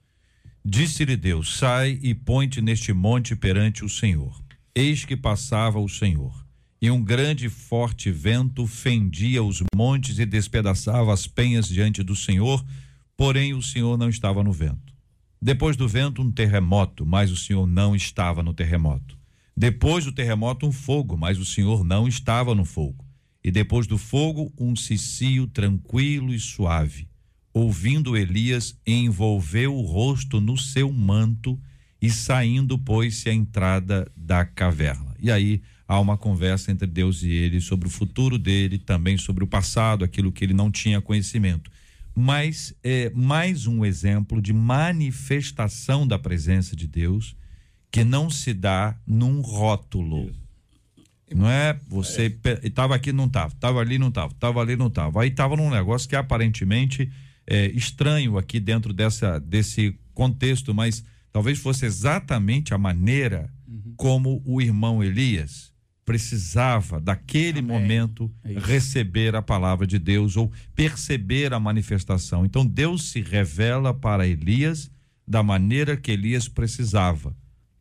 Disse-lhe 0.63 1.17
Deus: 1.17 1.57
Sai 1.57 1.97
e 1.99 2.13
põe-te 2.13 2.61
neste 2.61 2.93
monte 2.93 3.35
perante 3.35 3.83
o 3.83 3.89
Senhor. 3.89 4.39
Eis 4.75 5.03
que 5.03 5.17
passava 5.17 5.79
o 5.79 5.89
Senhor, 5.89 6.45
e 6.79 6.91
um 6.91 7.03
grande 7.03 7.47
e 7.47 7.49
forte 7.49 8.11
vento 8.11 8.67
fendia 8.67 9.41
os 9.41 9.63
montes 9.75 10.19
e 10.19 10.25
despedaçava 10.27 11.11
as 11.11 11.25
penhas 11.25 11.67
diante 11.67 12.03
do 12.03 12.15
Senhor, 12.15 12.63
porém 13.17 13.55
o 13.55 13.63
Senhor 13.63 13.97
não 13.97 14.09
estava 14.09 14.43
no 14.43 14.53
vento. 14.53 14.93
Depois 15.41 15.75
do 15.75 15.87
vento, 15.87 16.21
um 16.21 16.31
terremoto, 16.31 17.03
mas 17.03 17.31
o 17.31 17.35
Senhor 17.35 17.65
não 17.65 17.95
estava 17.95 18.43
no 18.43 18.53
terremoto. 18.53 19.18
Depois 19.59 20.05
do 20.05 20.13
terremoto, 20.13 20.65
um 20.65 20.71
fogo, 20.71 21.17
mas 21.17 21.37
o 21.37 21.43
Senhor 21.43 21.83
não 21.83 22.07
estava 22.07 22.55
no 22.55 22.63
fogo. 22.63 23.03
E 23.43 23.51
depois 23.51 23.85
do 23.85 23.97
fogo, 23.97 24.53
um 24.57 24.73
cicio 24.73 25.47
tranquilo 25.47 26.33
e 26.33 26.39
suave. 26.39 27.09
Ouvindo 27.53 28.15
Elias, 28.15 28.79
envolveu 28.87 29.75
o 29.75 29.81
rosto 29.81 30.39
no 30.39 30.57
seu 30.57 30.89
manto 30.93 31.59
e 32.01 32.09
saindo 32.09 32.79
pôs-se 32.79 33.29
à 33.29 33.33
entrada 33.33 34.09
da 34.15 34.45
caverna. 34.45 35.13
E 35.19 35.29
aí 35.29 35.61
há 35.85 35.99
uma 35.99 36.15
conversa 36.15 36.71
entre 36.71 36.87
Deus 36.87 37.21
e 37.21 37.29
ele 37.29 37.59
sobre 37.59 37.89
o 37.89 37.91
futuro 37.91 38.39
dele, 38.39 38.77
também 38.77 39.17
sobre 39.17 39.43
o 39.43 39.47
passado, 39.47 40.05
aquilo 40.05 40.31
que 40.31 40.45
ele 40.45 40.53
não 40.53 40.71
tinha 40.71 41.01
conhecimento. 41.01 41.69
Mas 42.15 42.73
é 42.81 43.09
mais 43.09 43.67
um 43.67 43.83
exemplo 43.83 44.41
de 44.41 44.53
manifestação 44.53 46.07
da 46.07 46.17
presença 46.17 46.77
de 46.77 46.87
Deus 46.87 47.35
que 47.91 48.03
não 48.03 48.29
se 48.29 48.53
dá 48.53 48.95
num 49.05 49.41
rótulo. 49.41 50.31
Não 51.33 51.49
é? 51.49 51.79
Você 51.87 52.35
estava 52.63 52.95
aqui, 52.95 53.11
não 53.11 53.25
estava, 53.25 53.53
estava 53.53 53.79
ali, 53.79 53.99
não 53.99 54.07
estava, 54.07 54.31
estava 54.33 54.61
ali, 54.61 54.75
não 54.75 54.87
estava. 54.87 55.21
Aí 55.21 55.29
estava 55.29 55.55
num 55.55 55.69
negócio 55.69 56.09
que 56.09 56.15
aparentemente 56.15 57.11
é 57.45 57.67
estranho 57.67 58.37
aqui 58.37 58.59
dentro 58.59 58.93
dessa, 58.93 59.39
desse 59.39 59.95
contexto, 60.13 60.73
mas 60.73 61.03
talvez 61.31 61.59
fosse 61.59 61.85
exatamente 61.85 62.73
a 62.73 62.77
maneira 62.77 63.51
uhum. 63.67 63.93
como 63.95 64.41
o 64.45 64.61
irmão 64.61 65.03
Elias 65.03 65.71
precisava, 66.03 66.99
daquele 66.99 67.59
Amém. 67.59 67.79
momento, 67.79 68.31
é 68.43 68.57
receber 68.57 69.35
a 69.35 69.43
palavra 69.43 69.85
de 69.85 69.99
Deus 69.99 70.35
ou 70.35 70.51
perceber 70.73 71.53
a 71.53 71.59
manifestação. 71.59 72.43
Então 72.43 72.65
Deus 72.65 73.11
se 73.11 73.21
revela 73.21 73.93
para 73.93 74.27
Elias 74.27 74.89
da 75.27 75.43
maneira 75.43 75.95
que 75.95 76.11
Elias 76.11 76.47
precisava 76.47 77.35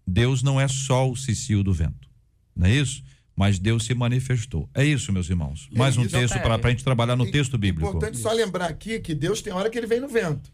Deus 0.09 0.42
não 0.42 0.61
é 0.61 0.66
só 0.66 1.09
o 1.11 1.16
cicio 1.16 1.62
do 1.62 1.73
vento, 1.73 2.09
não 2.57 2.66
é 2.66 2.73
isso? 2.73 3.03
Mas 3.37 3.59
Deus 3.59 3.85
se 3.85 3.94
manifestou. 3.94 4.68
É 4.75 4.85
isso, 4.85 5.12
meus 5.12 5.31
irmãos. 5.31 5.68
Mais 5.73 5.97
um 5.97 6.09
texto 6.09 6.40
para 6.40 6.57
a 6.57 6.71
gente 6.71 6.83
trabalhar 6.83 7.14
no 7.14 7.31
texto 7.31 7.57
bíblico. 7.57 7.87
É 7.87 7.90
importante 7.90 8.18
só 8.18 8.33
lembrar 8.33 8.66
aqui 8.66 8.99
que 8.99 9.14
Deus 9.14 9.40
tem 9.40 9.53
hora 9.53 9.71
que 9.71 9.79
ele 9.79 9.87
vem 9.87 10.01
no 10.01 10.09
vento, 10.09 10.51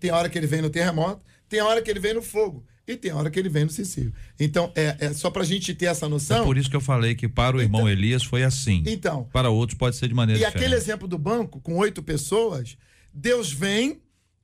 tem 0.00 0.10
hora 0.10 0.28
que 0.28 0.36
ele 0.36 0.48
vem 0.48 0.60
no 0.60 0.68
terremoto, 0.68 1.24
tem 1.48 1.60
hora 1.60 1.80
que 1.80 1.88
ele 1.88 2.00
vem 2.00 2.14
no 2.14 2.22
fogo 2.22 2.64
e 2.88 2.96
tem 2.96 3.12
hora 3.12 3.30
que 3.30 3.38
ele 3.38 3.48
vem 3.48 3.64
no 3.64 3.70
cicio. 3.70 4.12
Então, 4.38 4.72
é, 4.74 4.96
é 4.98 5.12
só 5.12 5.30
para 5.30 5.42
a 5.42 5.46
gente 5.46 5.74
ter 5.74 5.86
essa 5.86 6.08
noção. 6.08 6.42
É 6.42 6.44
por 6.44 6.56
isso 6.56 6.68
que 6.68 6.76
eu 6.76 6.80
falei 6.80 7.14
que 7.14 7.28
para 7.28 7.56
o 7.56 7.60
irmão 7.60 7.82
então, 7.82 7.90
Elias 7.90 8.24
foi 8.24 8.42
assim. 8.42 8.82
Então. 8.86 9.28
Para 9.32 9.50
outros 9.50 9.78
pode 9.78 9.96
ser 9.96 10.08
de 10.08 10.14
maneira 10.14 10.40
e 10.40 10.44
diferente. 10.44 10.62
E 10.62 10.64
aquele 10.64 10.74
exemplo 10.76 11.06
do 11.06 11.16
banco, 11.16 11.60
com 11.60 11.76
oito 11.76 12.02
pessoas, 12.02 12.76
Deus 13.12 13.52
vem 13.52 14.00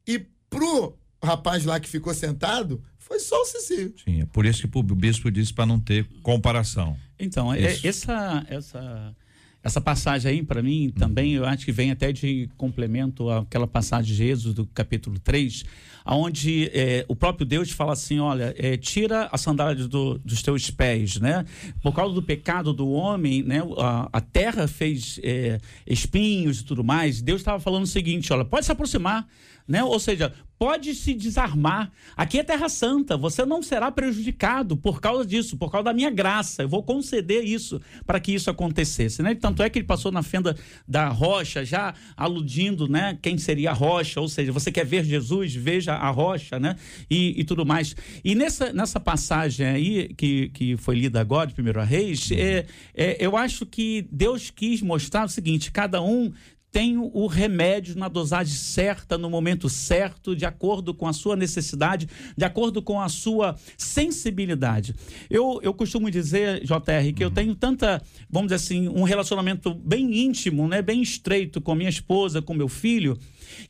e 0.06 0.24
pro 0.48 0.96
rapaz 1.22 1.64
lá 1.64 1.78
que 1.78 1.88
ficou 1.88 2.14
sentado, 2.14 2.82
foi 3.10 3.18
só 3.18 3.42
o 3.42 3.44
Cecílio. 3.44 3.92
Sim, 4.04 4.22
é 4.22 4.26
por 4.26 4.46
isso 4.46 4.68
que 4.68 4.78
o 4.78 4.82
bispo 4.84 5.32
disse 5.32 5.52
para 5.52 5.66
não 5.66 5.80
ter 5.80 6.06
comparação. 6.22 6.96
Então, 7.18 7.52
é, 7.52 7.60
essa, 7.82 8.46
essa, 8.48 9.16
essa 9.64 9.80
passagem 9.80 10.30
aí, 10.30 10.42
para 10.44 10.62
mim, 10.62 10.92
também, 10.96 11.32
eu 11.32 11.44
acho 11.44 11.64
que 11.64 11.72
vem 11.72 11.90
até 11.90 12.12
de 12.12 12.48
complemento 12.56 13.28
àquela 13.28 13.66
passagem 13.66 14.14
de 14.14 14.22
Êxodo, 14.22 14.62
do 14.62 14.66
capítulo 14.66 15.18
3, 15.18 15.64
onde 16.06 16.70
é, 16.72 17.04
o 17.08 17.16
próprio 17.16 17.44
Deus 17.44 17.72
fala 17.72 17.94
assim: 17.94 18.20
olha, 18.20 18.54
é, 18.56 18.76
tira 18.76 19.28
a 19.32 19.36
sandália 19.36 19.88
do, 19.88 20.16
dos 20.18 20.40
teus 20.40 20.70
pés, 20.70 21.18
né? 21.18 21.44
Por 21.82 21.92
causa 21.92 22.14
do 22.14 22.22
pecado 22.22 22.72
do 22.72 22.88
homem, 22.90 23.42
né? 23.42 23.60
A, 23.76 24.08
a 24.12 24.20
terra 24.20 24.68
fez 24.68 25.18
é, 25.24 25.58
espinhos 25.84 26.60
e 26.60 26.64
tudo 26.64 26.84
mais. 26.84 27.20
Deus 27.20 27.40
estava 27.40 27.58
falando 27.58 27.82
o 27.82 27.88
seguinte: 27.88 28.32
olha, 28.32 28.44
pode 28.44 28.66
se 28.66 28.70
aproximar 28.70 29.26
né? 29.70 29.84
Ou 29.84 30.00
seja, 30.00 30.32
pode 30.60 30.94
se 30.94 31.14
desarmar. 31.14 31.90
Aqui 32.14 32.38
é 32.38 32.44
Terra 32.44 32.68
Santa, 32.68 33.16
você 33.16 33.46
não 33.46 33.62
será 33.62 33.90
prejudicado 33.90 34.76
por 34.76 35.00
causa 35.00 35.24
disso, 35.24 35.56
por 35.56 35.72
causa 35.72 35.86
da 35.86 35.94
minha 35.94 36.10
graça. 36.10 36.62
Eu 36.62 36.68
vou 36.68 36.82
conceder 36.82 37.42
isso 37.42 37.80
para 38.04 38.20
que 38.20 38.34
isso 38.34 38.50
acontecesse, 38.50 39.22
né? 39.22 39.34
Tanto 39.34 39.62
é 39.62 39.70
que 39.70 39.78
ele 39.78 39.86
passou 39.86 40.12
na 40.12 40.22
fenda 40.22 40.54
da 40.86 41.08
rocha, 41.08 41.64
já 41.64 41.94
aludindo, 42.14 42.86
né, 42.86 43.18
quem 43.22 43.38
seria 43.38 43.70
a 43.70 43.72
rocha, 43.72 44.20
ou 44.20 44.28
seja, 44.28 44.52
você 44.52 44.70
quer 44.70 44.84
ver 44.84 45.02
Jesus, 45.02 45.54
veja 45.54 45.94
a 45.94 46.10
rocha, 46.10 46.60
né? 46.60 46.76
E, 47.10 47.40
e 47.40 47.42
tudo 47.42 47.64
mais. 47.64 47.96
E 48.22 48.34
nessa, 48.34 48.70
nessa 48.70 49.00
passagem 49.00 49.66
aí 49.66 50.08
que, 50.12 50.50
que 50.50 50.76
foi 50.76 50.94
lida 50.94 51.22
agora, 51.22 51.46
de 51.46 51.54
Primeiro 51.54 51.82
Reis, 51.82 52.30
é, 52.32 52.66
é, 52.94 53.16
eu 53.18 53.34
acho 53.34 53.64
que 53.64 54.06
Deus 54.12 54.50
quis 54.50 54.82
mostrar 54.82 55.24
o 55.24 55.28
seguinte: 55.30 55.72
cada 55.72 56.02
um 56.02 56.30
tenho 56.72 57.10
o 57.12 57.26
remédio 57.26 57.96
na 57.96 58.08
dosagem 58.08 58.54
certa, 58.54 59.18
no 59.18 59.28
momento 59.28 59.68
certo, 59.68 60.36
de 60.36 60.44
acordo 60.44 60.94
com 60.94 61.06
a 61.06 61.12
sua 61.12 61.36
necessidade, 61.36 62.08
de 62.36 62.44
acordo 62.44 62.80
com 62.82 63.00
a 63.00 63.08
sua 63.08 63.56
sensibilidade. 63.76 64.94
Eu, 65.28 65.60
eu 65.62 65.74
costumo 65.74 66.10
dizer, 66.10 66.62
JR, 66.64 67.12
que 67.14 67.24
uhum. 67.24 67.30
eu 67.30 67.30
tenho 67.30 67.54
tanta, 67.54 68.02
vamos 68.28 68.48
dizer 68.48 68.56
assim, 68.56 68.88
um 68.88 69.02
relacionamento 69.02 69.74
bem 69.74 70.18
íntimo, 70.18 70.68
né, 70.68 70.80
bem 70.80 71.02
estreito 71.02 71.60
com 71.60 71.74
minha 71.74 71.90
esposa, 71.90 72.40
com 72.40 72.54
meu 72.54 72.68
filho, 72.68 73.18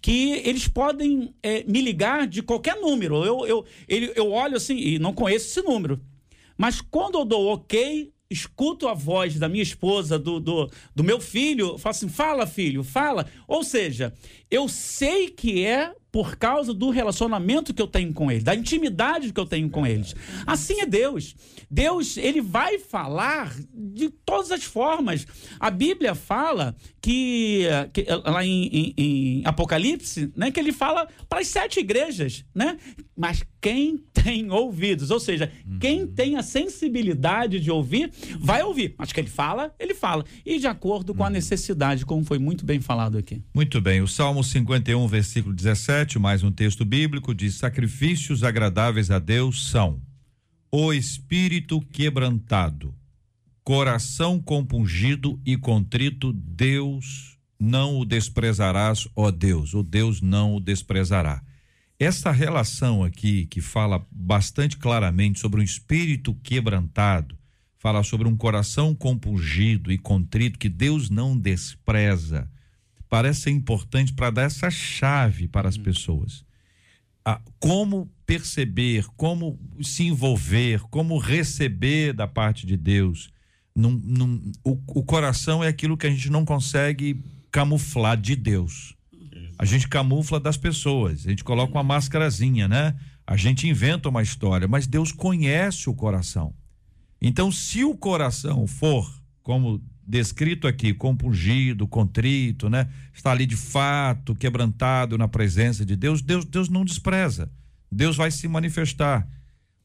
que 0.01 0.43
eles 0.45 0.69
podem 0.69 1.35
é, 1.43 1.65
me 1.65 1.81
ligar 1.81 2.27
de 2.27 2.43
qualquer 2.43 2.77
número. 2.77 3.25
Eu, 3.25 3.47
eu, 3.47 3.65
ele, 3.89 4.13
eu 4.15 4.31
olho 4.31 4.57
assim 4.57 4.77
e 4.77 4.99
não 4.99 5.13
conheço 5.13 5.47
esse 5.47 5.63
número. 5.63 6.01
Mas 6.57 6.81
quando 6.81 7.19
eu 7.19 7.25
dou 7.25 7.55
ok, 7.55 8.13
escuto 8.31 8.89
a 8.89 8.95
voz 8.95 9.39
da 9.39 9.49
minha 9.49 9.63
esposa, 9.63 10.19
do, 10.19 10.39
do, 10.39 10.71
do 10.95 11.05
meu 11.05 11.21
filho, 11.21 11.77
falo 11.77 11.91
assim: 11.91 12.09
fala, 12.09 12.47
filho, 12.47 12.85
fala. 12.85 13.27
Ou 13.49 13.65
seja, 13.65 14.15
eu 14.51 14.69
sei 14.69 15.29
que 15.29 15.65
é 15.65 15.93
por 16.13 16.37
causa 16.37 16.75
do 16.75 16.91
relacionamento 16.91 17.73
que 17.73 17.81
eu 17.81 17.87
tenho 17.87 18.13
com 18.13 18.31
eles, 18.31 18.45
da 18.45 18.55
intimidade 18.55 19.33
que 19.33 19.41
eu 19.41 19.47
tenho 19.47 19.71
com 19.71 19.87
eles. 19.87 20.15
Assim 20.47 20.81
é 20.81 20.87
Deus. 20.87 21.35
Deus, 21.71 22.17
ele 22.17 22.41
vai 22.41 22.79
falar 22.79 23.55
de 23.73 24.09
todas 24.09 24.51
as 24.51 24.65
formas. 24.65 25.27
A 25.59 25.71
Bíblia 25.71 26.15
fala 26.15 26.75
que, 27.01 27.65
que 27.93 28.07
lá 28.25 28.45
em, 28.45 28.67
em, 28.67 28.95
em, 28.97 29.43
Apocalipse, 29.45 30.33
né, 30.37 30.51
que 30.51 30.59
ele 30.59 30.73
fala 30.73 31.09
para 31.29 31.41
as 31.41 31.47
sete 31.47 31.81
igrejas, 31.81 32.45
né? 32.55 32.77
Mas 33.17 33.45
quem 33.61 34.03
tem 34.13 34.51
ouvidos, 34.51 35.11
ou 35.11 35.21
seja, 35.21 35.51
quem 35.81 36.03
uhum. 36.03 36.07
tem 36.09 36.37
a 36.37 36.43
sensibilidade 36.43 37.61
de 37.61 37.71
ouvir, 37.71 38.11
vai 38.39 38.63
ouvir. 38.63 38.95
Mas 38.99 39.13
que 39.13 39.21
ele 39.21 39.29
fala, 39.29 39.75
ele 39.79 39.95
fala. 39.95 40.25
E 40.45 40.59
de 40.59 40.67
acordo 40.67 41.15
com 41.15 41.23
a 41.23 41.27
uhum. 41.27 41.33
necessidade, 41.33 42.05
como 42.05 42.25
foi 42.25 42.39
muito 42.39 42.65
bem 42.65 42.81
falado 42.81 43.17
aqui. 43.17 43.43
Muito 43.55 43.81
bem. 43.81 44.01
O 44.01 44.09
Salmo 44.09 44.43
51, 44.43 45.07
versículo 45.07 45.55
17, 45.55 46.00
mais 46.19 46.43
um 46.43 46.51
texto 46.51 46.83
bíblico, 46.83 47.35
diz: 47.35 47.57
Sacrifícios 47.57 48.43
agradáveis 48.43 49.11
a 49.11 49.19
Deus 49.19 49.69
são 49.69 50.01
o 50.73 50.95
espírito 50.95 51.79
quebrantado, 51.81 52.95
coração 53.63 54.41
compungido 54.41 55.39
e 55.45 55.59
contrito, 55.59 56.33
Deus 56.33 57.37
não 57.59 57.99
o 57.99 58.07
desprezarás, 58.07 59.07
ó 59.15 59.31
Deus, 59.31 59.75
o 59.75 59.83
Deus 59.83 60.23
não 60.23 60.57
o 60.57 60.61
desprezará. 60.61 61.43
Essa 61.99 62.31
relação 62.31 63.05
aqui, 63.05 63.45
que 63.45 63.61
fala 63.61 64.03
bastante 64.11 64.79
claramente 64.79 65.39
sobre 65.39 65.61
um 65.61 65.65
espírito 65.65 66.33
quebrantado, 66.43 67.37
fala 67.77 68.03
sobre 68.03 68.27
um 68.27 68.37
coração 68.37 68.95
compungido 68.95 69.93
e 69.93 69.99
contrito 69.99 70.59
que 70.59 70.71
Deus 70.71 71.11
não 71.11 71.37
despreza. 71.37 72.49
Parece 73.11 73.43
ser 73.43 73.51
importante 73.51 74.13
para 74.13 74.31
dar 74.31 74.43
essa 74.43 74.71
chave 74.71 75.49
para 75.49 75.69
as 75.69 75.77
pessoas. 75.77 76.45
Ah, 77.25 77.41
como 77.59 78.09
perceber, 78.25 79.05
como 79.17 79.59
se 79.83 80.05
envolver, 80.05 80.81
como 80.91 81.19
receber 81.19 82.13
da 82.13 82.29
parte 82.29 82.65
de 82.65 82.77
Deus. 82.77 83.31
Num, 83.75 83.91
num, 83.91 84.53
o, 84.65 84.79
o 84.87 85.03
coração 85.03 85.63
é 85.63 85.69
aquilo 85.69 85.97
que 85.97 86.07
a 86.07 86.11
gente 86.11 86.31
não 86.31 86.45
consegue 86.45 87.23
camuflar 87.51 88.17
de 88.17 88.37
Deus. 88.37 88.95
A 89.59 89.65
gente 89.65 89.89
camufla 89.89 90.41
das 90.41 90.57
pessoas, 90.57 91.27
a 91.27 91.31
gente 91.31 91.45
coloca 91.45 91.73
uma 91.73 91.83
máscarazinha, 91.83 92.67
né? 92.67 92.97
A 93.27 93.37
gente 93.37 93.69
inventa 93.69 94.09
uma 94.09 94.23
história, 94.23 94.67
mas 94.67 94.87
Deus 94.87 95.13
conhece 95.13 95.91
o 95.91 95.95
coração. 95.95 96.55
Então, 97.21 97.53
se 97.53 97.85
o 97.85 97.95
coração 97.95 98.67
for, 98.67 99.13
como 99.43 99.83
descrito 100.11 100.67
aqui, 100.67 100.93
compungido, 100.93 101.87
contrito, 101.87 102.69
né? 102.69 102.89
Está 103.15 103.31
ali 103.31 103.47
de 103.47 103.57
fato, 103.57 104.35
quebrantado 104.35 105.17
na 105.17 105.29
presença 105.29 105.87
de 105.87 105.95
Deus, 105.95 106.21
Deus, 106.21 106.45
Deus 106.45 106.69
não 106.69 106.85
despreza. 106.85 107.51
Deus 107.91 108.17
vai 108.17 108.31
se 108.31 108.49
manifestar. 108.49 109.27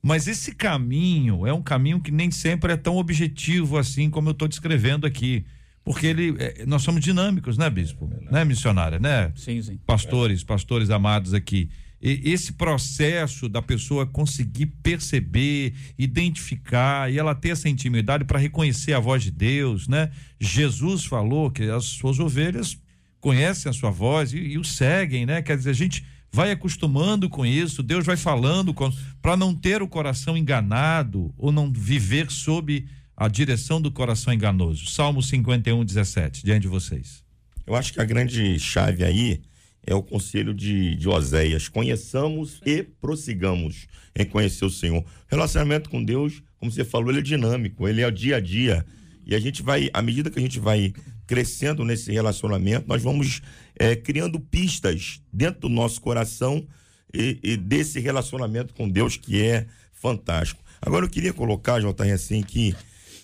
Mas 0.01 0.27
esse 0.27 0.53
caminho 0.53 1.45
é 1.45 1.53
um 1.53 1.61
caminho 1.61 1.99
que 1.99 2.11
nem 2.11 2.31
sempre 2.31 2.73
é 2.73 2.77
tão 2.77 2.97
objetivo 2.97 3.77
assim 3.77 4.09
como 4.09 4.29
eu 4.29 4.31
estou 4.33 4.47
descrevendo 4.47 5.05
aqui. 5.05 5.45
Porque 5.83 6.07
ele, 6.07 6.35
é, 6.39 6.65
nós 6.65 6.81
somos 6.81 7.01
dinâmicos, 7.01 7.57
né, 7.57 7.69
bispo? 7.69 8.09
É 8.27 8.31
né, 8.31 8.45
missionária, 8.45 8.97
né? 8.97 9.31
Sim, 9.35 9.61
sim. 9.61 9.79
Pastores, 9.85 10.43
pastores 10.43 10.89
amados 10.89 11.35
aqui. 11.35 11.69
Esse 12.07 12.53
processo 12.53 13.49
da 13.49 13.63
pessoa 13.63 14.05
conseguir 14.05 14.67
perceber, 14.67 15.73
identificar 15.97 17.11
e 17.11 17.17
ela 17.17 17.33
ter 17.33 17.49
essa 17.49 17.67
intimidade 17.67 18.25
para 18.25 18.37
reconhecer 18.37 18.93
a 18.93 18.99
voz 18.99 19.23
de 19.23 19.31
Deus, 19.31 19.87
né? 19.87 20.11
Jesus 20.39 21.03
falou 21.03 21.49
que 21.49 21.63
as 21.63 21.85
suas 21.85 22.19
ovelhas 22.19 22.77
conhecem 23.19 23.67
a 23.67 23.73
sua 23.73 23.89
voz 23.89 24.33
e, 24.33 24.37
e 24.37 24.57
o 24.59 24.63
seguem, 24.63 25.25
né? 25.25 25.41
Quer 25.41 25.57
dizer, 25.57 25.71
a 25.71 25.73
gente 25.73 26.05
vai 26.31 26.51
acostumando 26.51 27.27
com 27.27 27.43
isso, 27.43 27.81
Deus 27.81 28.05
vai 28.05 28.17
falando 28.17 28.75
para 29.19 29.35
não 29.35 29.55
ter 29.55 29.81
o 29.81 29.87
coração 29.87 30.37
enganado 30.37 31.33
ou 31.35 31.51
não 31.51 31.73
viver 31.73 32.29
sob 32.29 32.85
a 33.17 33.27
direção 33.27 33.81
do 33.81 33.89
coração 33.89 34.31
enganoso. 34.31 34.85
Salmo 34.91 35.23
51, 35.23 35.83
17, 35.83 36.43
diante 36.43 36.63
de 36.63 36.67
vocês. 36.67 37.23
Eu 37.65 37.73
acho 37.73 37.91
que 37.91 37.99
a 37.99 38.05
grande 38.05 38.59
chave 38.59 39.03
aí 39.03 39.41
é 39.85 39.93
o 39.93 40.01
conselho 40.01 40.53
de, 40.53 40.95
de 40.95 41.07
Oséias. 41.07 41.67
Conheçamos 41.67 42.59
e 42.65 42.83
prossigamos 42.83 43.87
em 44.15 44.25
conhecer 44.25 44.65
o 44.65 44.69
Senhor. 44.69 45.03
Relacionamento 45.27 45.89
com 45.89 46.03
Deus, 46.03 46.41
como 46.57 46.71
você 46.71 46.83
falou, 46.83 47.09
ele 47.09 47.19
é 47.19 47.23
dinâmico, 47.23 47.87
ele 47.87 48.01
é 48.01 48.07
o 48.07 48.11
dia 48.11 48.37
a 48.37 48.39
dia. 48.39 48.85
E 49.25 49.35
a 49.35 49.39
gente 49.39 49.61
vai, 49.61 49.89
à 49.93 50.01
medida 50.01 50.29
que 50.29 50.39
a 50.39 50.41
gente 50.41 50.59
vai 50.59 50.93
crescendo 51.27 51.83
nesse 51.83 52.11
relacionamento, 52.11 52.87
nós 52.87 53.01
vamos 53.01 53.41
é, 53.77 53.95
criando 53.95 54.39
pistas 54.39 55.21
dentro 55.33 55.61
do 55.61 55.69
nosso 55.69 55.99
coração 55.99 56.65
e, 57.13 57.39
e, 57.43 57.57
desse 57.57 57.99
relacionamento 57.99 58.73
com 58.73 58.89
Deus 58.89 59.17
que 59.17 59.41
é 59.41 59.65
fantástico. 59.93 60.63
Agora 60.81 61.05
eu 61.05 61.09
queria 61.09 61.33
colocar, 61.33 61.79
JR, 61.79 62.11
assim, 62.13 62.43
que, 62.43 62.75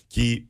que 0.08 0.46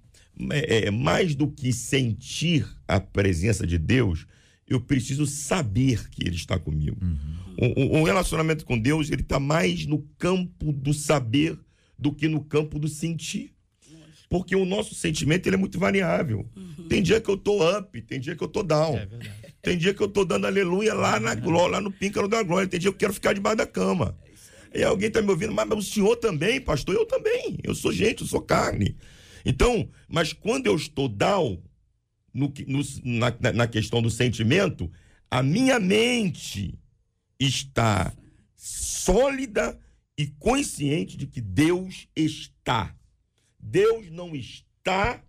é, 0.50 0.90
mais 0.90 1.34
do 1.34 1.48
que 1.50 1.72
sentir 1.72 2.66
a 2.88 2.98
presença 2.98 3.66
de 3.66 3.76
Deus, 3.78 4.26
eu 4.72 4.80
preciso 4.80 5.26
saber 5.26 6.08
que 6.10 6.26
Ele 6.26 6.36
está 6.36 6.58
comigo. 6.58 6.96
Uhum. 7.02 7.72
O, 7.76 8.00
o, 8.00 8.04
relacionamento 8.04 8.64
com 8.64 8.78
Deus, 8.78 9.10
ele 9.10 9.22
está 9.22 9.38
mais 9.38 9.86
no 9.86 10.00
campo 10.18 10.72
do 10.72 10.94
saber 10.94 11.58
do 11.98 12.12
que 12.12 12.26
no 12.26 12.42
campo 12.42 12.78
do 12.78 12.88
sentir 12.88 13.52
porque 14.32 14.56
o 14.56 14.64
nosso 14.64 14.94
sentimento 14.94 15.46
ele 15.46 15.56
é 15.56 15.58
muito 15.58 15.78
variável. 15.78 16.48
Uhum. 16.56 16.88
Tem 16.88 17.02
dia 17.02 17.20
que 17.20 17.28
eu 17.28 17.36
tô 17.36 17.68
up, 17.78 18.00
tem 18.00 18.18
dia 18.18 18.34
que 18.34 18.42
eu 18.42 18.48
tô 18.48 18.62
down. 18.62 18.96
É 18.96 19.06
tem 19.60 19.76
dia 19.76 19.92
que 19.92 20.02
eu 20.02 20.08
tô 20.08 20.24
dando 20.24 20.46
aleluia 20.46 20.94
lá 20.94 21.20
na 21.20 21.34
glória, 21.34 21.72
lá 21.72 21.80
no 21.82 21.92
píncaro 21.92 22.26
da 22.26 22.42
glória. 22.42 22.66
Tem 22.66 22.80
dia 22.80 22.90
que 22.90 22.94
eu 22.94 22.98
quero 22.98 23.12
ficar 23.12 23.34
debaixo 23.34 23.58
da 23.58 23.66
cama. 23.66 24.16
E 24.74 24.82
alguém 24.82 25.10
tá 25.10 25.20
me 25.20 25.28
ouvindo, 25.28 25.52
mas, 25.52 25.68
mas 25.68 25.78
o 25.78 25.82
senhor 25.82 26.16
também, 26.16 26.62
pastor, 26.62 26.94
eu 26.94 27.04
também. 27.04 27.58
Eu 27.62 27.74
sou 27.74 27.92
gente, 27.92 28.22
eu 28.22 28.26
sou 28.26 28.40
carne. 28.40 28.96
Então, 29.44 29.86
mas 30.08 30.32
quando 30.32 30.66
eu 30.66 30.76
estou 30.76 31.10
down, 31.10 31.62
no, 32.32 32.52
no, 32.66 32.82
na, 33.04 33.52
na 33.52 33.66
questão 33.66 34.00
do 34.00 34.10
sentimento, 34.10 34.90
a 35.30 35.42
minha 35.42 35.78
mente 35.78 36.78
está 37.38 38.12
sólida 38.54 39.78
e 40.16 40.26
consciente 40.26 41.16
de 41.16 41.26
que 41.26 41.40
Deus 41.40 42.08
está. 42.14 42.94
Deus 43.58 44.10
não 44.10 44.34
está 44.34 45.22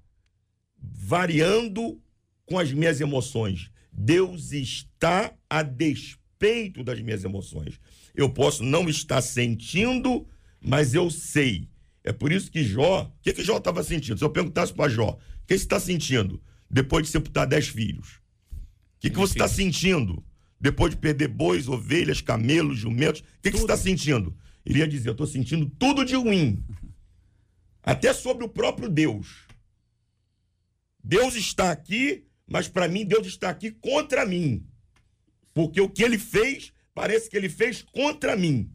variando 0.78 2.02
com 2.46 2.60
as 2.60 2.72
minhas 2.72 3.00
emoções. 3.00 3.72
Deus 3.92 4.52
está 4.52 5.34
a 5.50 5.64
despeito 5.64 6.84
das 6.84 7.00
minhas 7.02 7.24
emoções. 7.24 7.80
Eu 8.14 8.30
posso 8.30 8.64
não 8.64 8.90
estar 8.90 9.22
sentindo, 9.22 10.28
mas 10.60 10.94
eu 10.94 11.10
sei. 11.10 11.70
É 12.04 12.12
por 12.12 12.32
isso 12.32 12.52
que 12.52 12.64
Jó, 12.64 13.04
o 13.04 13.22
que, 13.22 13.34
que 13.34 13.44
Jó 13.44 13.58
estava 13.58 13.84
sentindo? 13.84 14.18
Se 14.18 14.24
eu 14.24 14.30
perguntasse 14.30 14.74
para 14.74 14.90
Jó, 14.90 15.12
o 15.12 15.48
que 15.48 15.58
você 15.58 15.64
está 15.64 15.80
sentindo 15.80 16.42
depois 16.74 17.06
de 17.06 17.12
sepultar 17.12 17.48
dez 17.48 17.68
filhos? 17.68 18.20
O 18.98 19.00
que, 19.00 19.10
que 19.12 19.18
você 19.18 19.34
está 19.34 19.48
sentindo 19.48 20.26
depois 20.60 20.92
de 20.92 20.98
perder 20.98 21.28
bois, 21.28 21.68
ovelhas, 21.68 22.20
camelos, 22.20 22.80
jumentos? 22.80 23.22
O 23.22 23.24
que, 23.42 23.52
que 23.52 23.58
você 23.58 23.64
está 23.64 23.78
sentindo? 23.78 24.36
Ele 24.66 24.80
ia 24.80 24.88
dizer: 24.88 25.10
Eu 25.10 25.14
estou 25.14 25.28
sentindo 25.28 25.70
tudo 25.78 26.04
de 26.04 26.16
ruim 26.16 26.66
até 27.84 28.14
sobre 28.14 28.44
o 28.44 28.50
próprio 28.50 28.90
Deus. 28.90 29.46
Deus 31.04 31.36
está 31.36 31.72
aqui, 31.72 32.26
mas 32.48 32.68
para 32.68 32.88
mim 32.88 33.06
Deus 33.06 33.28
está 33.28 33.50
aqui 33.50 33.70
contra 33.70 34.26
mim. 34.26 34.66
Porque 35.54 35.80
o 35.80 35.90
que 35.90 36.02
ele 36.02 36.18
fez, 36.18 36.74
parece 36.94 37.30
que 37.30 37.38
ele 37.38 37.50
fez 37.50 37.84
contra 37.84 38.36
mim. 38.36 38.72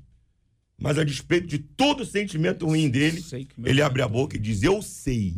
Mas 0.81 0.97
a 0.97 1.03
despeito 1.03 1.49
de 1.49 1.59
todo 1.59 2.03
o 2.03 2.07
sentimento 2.07 2.65
ruim 2.65 2.89
dele, 2.89 3.25
ele 3.65 3.83
abre 3.83 4.01
a 4.01 4.09
boca 4.09 4.37
e 4.37 4.39
diz: 4.39 4.63
Eu 4.63 4.81
sei. 4.81 5.35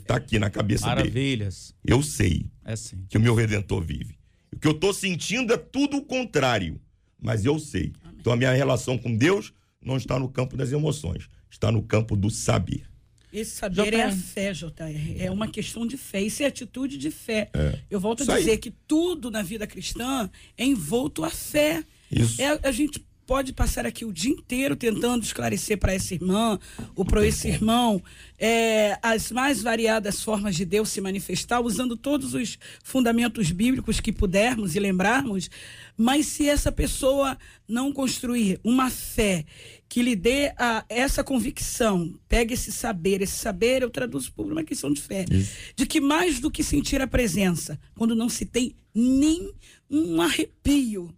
Está 0.00 0.16
aqui 0.16 0.38
na 0.38 0.50
cabeça 0.50 0.86
Maravilhas. 0.86 1.74
dele. 1.82 1.94
Eu 1.94 2.02
sei 2.02 2.46
é 2.64 2.76
sim. 2.76 3.04
que 3.08 3.16
o 3.16 3.20
meu 3.20 3.34
redentor 3.34 3.82
vive. 3.82 4.18
O 4.52 4.58
que 4.58 4.66
eu 4.66 4.72
estou 4.72 4.92
sentindo 4.92 5.52
é 5.52 5.56
tudo 5.56 5.98
o 5.98 6.04
contrário. 6.04 6.80
Mas 7.20 7.44
eu 7.44 7.58
sei. 7.58 7.92
Amém. 8.02 8.16
Então 8.20 8.32
a 8.32 8.36
minha 8.36 8.52
relação 8.52 8.98
com 8.98 9.14
Deus 9.14 9.52
não 9.82 9.96
está 9.96 10.18
no 10.18 10.28
campo 10.28 10.56
das 10.56 10.70
emoções, 10.70 11.28
está 11.50 11.72
no 11.72 11.82
campo 11.82 12.16
do 12.16 12.30
saber. 12.30 12.84
Esse 13.32 13.56
saber 13.56 13.90
JR. 13.90 13.94
é 13.96 14.02
a 14.04 14.12
fé, 14.12 14.52
JR. 14.52 15.16
É 15.18 15.30
uma 15.30 15.48
questão 15.48 15.86
de 15.86 15.96
fé. 15.96 16.22
Isso 16.22 16.42
é 16.42 16.46
atitude 16.46 16.96
de 16.96 17.10
fé. 17.10 17.50
É. 17.52 17.78
Eu 17.90 18.00
volto 18.00 18.22
Isso 18.22 18.32
a 18.32 18.38
dizer 18.38 18.52
aí. 18.52 18.58
que 18.58 18.70
tudo 18.70 19.30
na 19.30 19.42
vida 19.42 19.66
cristã 19.66 20.30
é 20.56 20.64
envolto 20.64 21.24
a 21.24 21.30
fé. 21.30 21.84
Isso. 22.10 22.40
É, 22.40 22.58
a 22.62 22.72
gente 22.72 23.04
pode 23.28 23.52
passar 23.52 23.84
aqui 23.84 24.06
o 24.06 24.12
dia 24.12 24.32
inteiro 24.32 24.74
tentando 24.74 25.22
esclarecer 25.22 25.76
para 25.76 25.92
essa 25.92 26.14
irmã 26.14 26.58
ou 26.96 27.04
para 27.04 27.26
esse 27.26 27.46
irmão 27.46 28.02
é, 28.38 28.98
as 29.02 29.30
mais 29.30 29.60
variadas 29.60 30.22
formas 30.22 30.56
de 30.56 30.64
Deus 30.64 30.88
se 30.88 30.98
manifestar, 30.98 31.60
usando 31.60 31.94
todos 31.94 32.32
os 32.32 32.58
fundamentos 32.82 33.50
bíblicos 33.50 34.00
que 34.00 34.12
pudermos 34.12 34.74
e 34.74 34.80
lembrarmos, 34.80 35.50
mas 35.94 36.24
se 36.24 36.48
essa 36.48 36.72
pessoa 36.72 37.36
não 37.68 37.92
construir 37.92 38.58
uma 38.64 38.88
fé 38.88 39.44
que 39.90 40.00
lhe 40.00 40.16
dê 40.16 40.54
a, 40.56 40.86
essa 40.88 41.22
convicção, 41.22 42.18
pegue 42.30 42.54
esse 42.54 42.72
saber, 42.72 43.20
esse 43.20 43.36
saber 43.36 43.82
eu 43.82 43.90
traduzo 43.90 44.32
por 44.32 44.50
uma 44.50 44.64
questão 44.64 44.90
de 44.90 45.02
fé, 45.02 45.26
Isso. 45.30 45.52
de 45.76 45.84
que 45.84 46.00
mais 46.00 46.40
do 46.40 46.50
que 46.50 46.64
sentir 46.64 47.02
a 47.02 47.06
presença, 47.06 47.78
quando 47.94 48.16
não 48.16 48.30
se 48.30 48.46
tem 48.46 48.74
nem 48.94 49.52
um 49.90 50.22
arrepio, 50.22 51.14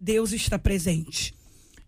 Deus 0.00 0.32
está 0.32 0.56
presente 0.56 1.39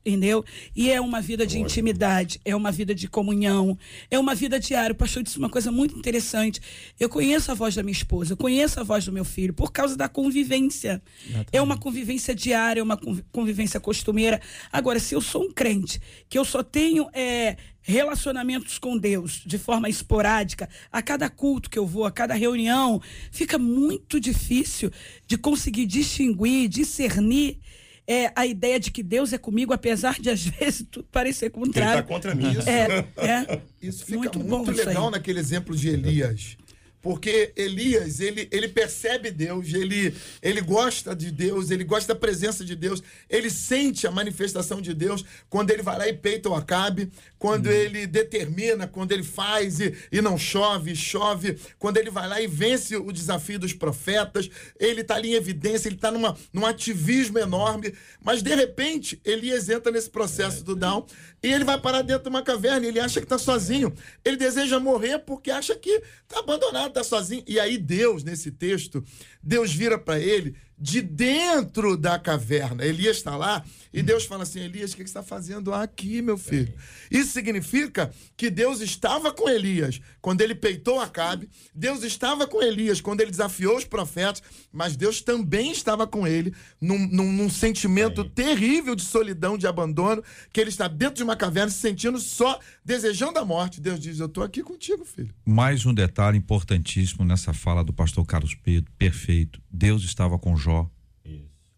entendeu? 0.04 0.44
E 0.74 0.90
é 0.90 1.00
uma 1.00 1.20
vida 1.20 1.46
de 1.46 1.58
intimidade, 1.58 2.40
é 2.44 2.54
uma 2.54 2.72
vida 2.72 2.94
de 2.94 3.08
comunhão, 3.08 3.78
é 4.10 4.18
uma 4.18 4.34
vida 4.34 4.58
diária. 4.58 4.92
O 4.92 4.96
pastor 4.96 5.22
disse 5.22 5.38
uma 5.38 5.48
coisa 5.48 5.70
muito 5.70 5.96
interessante. 5.96 6.60
Eu 6.98 7.08
conheço 7.08 7.50
a 7.50 7.54
voz 7.54 7.74
da 7.74 7.82
minha 7.82 7.92
esposa, 7.92 8.32
eu 8.32 8.36
conheço 8.36 8.80
a 8.80 8.82
voz 8.82 9.04
do 9.04 9.12
meu 9.12 9.24
filho, 9.24 9.54
por 9.54 9.72
causa 9.72 9.96
da 9.96 10.08
convivência. 10.08 11.00
Exatamente. 11.24 11.48
É 11.52 11.62
uma 11.62 11.78
convivência 11.78 12.34
diária, 12.34 12.80
é 12.80 12.82
uma 12.82 12.98
convivência 13.30 13.78
costumeira. 13.78 14.40
Agora, 14.72 14.98
se 14.98 15.14
eu 15.14 15.20
sou 15.20 15.44
um 15.44 15.52
crente, 15.52 16.00
que 16.28 16.38
eu 16.38 16.44
só 16.44 16.62
tenho 16.62 17.08
é, 17.12 17.56
relacionamentos 17.80 18.78
com 18.78 18.98
Deus 18.98 19.42
de 19.46 19.58
forma 19.58 19.88
esporádica, 19.88 20.68
a 20.90 21.00
cada 21.00 21.30
culto 21.30 21.70
que 21.70 21.78
eu 21.78 21.86
vou, 21.86 22.04
a 22.04 22.10
cada 22.10 22.34
reunião, 22.34 23.00
fica 23.30 23.58
muito 23.58 24.18
difícil 24.18 24.90
de 25.26 25.38
conseguir 25.38 25.86
distinguir, 25.86 26.68
discernir 26.68 27.60
é, 28.06 28.32
a 28.34 28.46
ideia 28.46 28.80
de 28.80 28.90
que 28.90 29.02
Deus 29.02 29.32
é 29.32 29.38
comigo, 29.38 29.72
apesar 29.72 30.18
de 30.18 30.30
às 30.30 30.44
vezes 30.46 30.86
tudo 30.90 31.06
parecer 31.10 31.50
contrário. 31.50 31.92
Ele 31.92 32.00
está 32.00 32.14
contra 32.14 32.34
mim. 32.34 32.50
Isso, 32.50 32.68
é, 32.68 33.06
é 33.16 33.60
isso 33.80 34.04
fica 34.04 34.18
muito, 34.18 34.38
muito 34.38 34.72
legal 34.72 35.10
naquele 35.10 35.38
exemplo 35.38 35.76
de 35.76 35.88
Elias. 35.88 36.56
Porque 37.02 37.52
Elias, 37.56 38.20
ele, 38.20 38.48
ele 38.52 38.68
percebe 38.68 39.32
Deus, 39.32 39.74
ele, 39.74 40.14
ele 40.40 40.60
gosta 40.60 41.16
de 41.16 41.32
Deus, 41.32 41.72
ele 41.72 41.82
gosta 41.82 42.14
da 42.14 42.18
presença 42.18 42.64
de 42.64 42.76
Deus, 42.76 43.02
ele 43.28 43.50
sente 43.50 44.06
a 44.06 44.10
manifestação 44.10 44.80
de 44.80 44.94
Deus 44.94 45.24
quando 45.50 45.70
ele 45.70 45.82
vai 45.82 45.98
lá 45.98 46.08
e 46.08 46.12
peita 46.12 46.48
o 46.48 46.54
Acabe, 46.54 47.10
quando 47.40 47.68
ele 47.68 48.06
determina, 48.06 48.86
quando 48.86 49.10
ele 49.10 49.24
faz 49.24 49.80
e, 49.80 49.92
e 50.12 50.22
não 50.22 50.38
chove, 50.38 50.94
chove, 50.94 51.58
quando 51.76 51.96
ele 51.96 52.08
vai 52.08 52.28
lá 52.28 52.40
e 52.40 52.46
vence 52.46 52.94
o 52.96 53.10
desafio 53.10 53.58
dos 53.58 53.72
profetas, 53.72 54.48
ele 54.78 55.00
está 55.00 55.16
ali 55.16 55.30
em 55.30 55.34
evidência, 55.34 55.88
ele 55.88 55.96
está 55.96 56.12
num 56.12 56.64
ativismo 56.64 57.36
enorme, 57.36 57.92
mas 58.22 58.42
de 58.42 58.54
repente 58.54 59.20
Elias 59.24 59.68
entra 59.68 59.90
nesse 59.90 60.08
processo 60.08 60.62
do 60.62 60.76
down 60.76 61.04
e 61.42 61.52
ele 61.52 61.64
vai 61.64 61.78
parar 61.78 62.02
dentro 62.02 62.24
de 62.24 62.28
uma 62.28 62.42
caverna, 62.42 62.86
ele 62.86 63.00
acha 63.00 63.20
que 63.20 63.26
está 63.26 63.38
sozinho, 63.38 63.92
ele 64.24 64.36
deseja 64.36 64.78
morrer 64.78 65.18
porque 65.18 65.50
acha 65.50 65.74
que 65.74 65.90
está 65.90 66.38
abandonado, 66.38 66.88
está 66.88 67.02
sozinho. 67.02 67.42
E 67.46 67.58
aí 67.58 67.76
Deus, 67.76 68.22
nesse 68.22 68.50
texto, 68.52 69.04
Deus 69.42 69.72
vira 69.72 69.98
para 69.98 70.18
ele 70.18 70.54
de 70.82 71.00
dentro 71.00 71.96
da 71.96 72.18
caverna. 72.18 72.84
Elias 72.84 73.18
está 73.18 73.36
lá 73.36 73.64
e 73.92 74.02
Deus 74.02 74.24
fala 74.24 74.42
assim: 74.42 74.58
Elias, 74.60 74.92
o 74.92 74.96
que 74.96 75.02
você 75.02 75.08
está 75.08 75.22
fazendo 75.22 75.72
aqui, 75.72 76.20
meu 76.20 76.36
filho? 76.36 76.74
Isso 77.08 77.30
significa 77.30 78.12
que 78.36 78.50
Deus 78.50 78.80
estava 78.80 79.32
com 79.32 79.48
Elias 79.48 80.00
quando 80.20 80.40
ele 80.40 80.56
peitou 80.56 80.98
Acabe, 80.98 81.48
Deus 81.72 82.02
estava 82.02 82.48
com 82.48 82.60
Elias 82.60 83.00
quando 83.00 83.20
ele 83.20 83.30
desafiou 83.30 83.76
os 83.76 83.84
profetas, 83.84 84.42
mas 84.72 84.96
Deus 84.96 85.20
também 85.20 85.70
estava 85.70 86.04
com 86.06 86.26
ele 86.26 86.52
num, 86.80 86.98
num, 86.98 87.32
num 87.32 87.50
sentimento 87.50 88.24
terrível 88.24 88.96
de 88.96 89.02
solidão, 89.02 89.56
de 89.56 89.66
abandono, 89.68 90.22
que 90.52 90.60
ele 90.60 90.70
está 90.70 90.88
dentro 90.88 91.16
de 91.16 91.22
uma 91.22 91.36
caverna 91.36 91.70
se 91.70 91.78
sentindo 91.78 92.18
só, 92.18 92.58
desejando 92.84 93.38
a 93.38 93.44
morte. 93.44 93.80
Deus 93.80 94.00
diz: 94.00 94.18
Eu 94.18 94.26
estou 94.26 94.42
aqui 94.42 94.64
contigo, 94.64 95.04
filho. 95.04 95.32
Mais 95.46 95.86
um 95.86 95.94
detalhe 95.94 96.38
importantíssimo 96.38 97.24
nessa 97.24 97.52
fala 97.52 97.84
do 97.84 97.92
pastor 97.92 98.24
Carlos 98.26 98.56
Pedro, 98.56 98.90
perfeito. 98.98 99.31
Deus 99.70 100.04
estava 100.04 100.38
com 100.38 100.56
Jó 100.56 100.90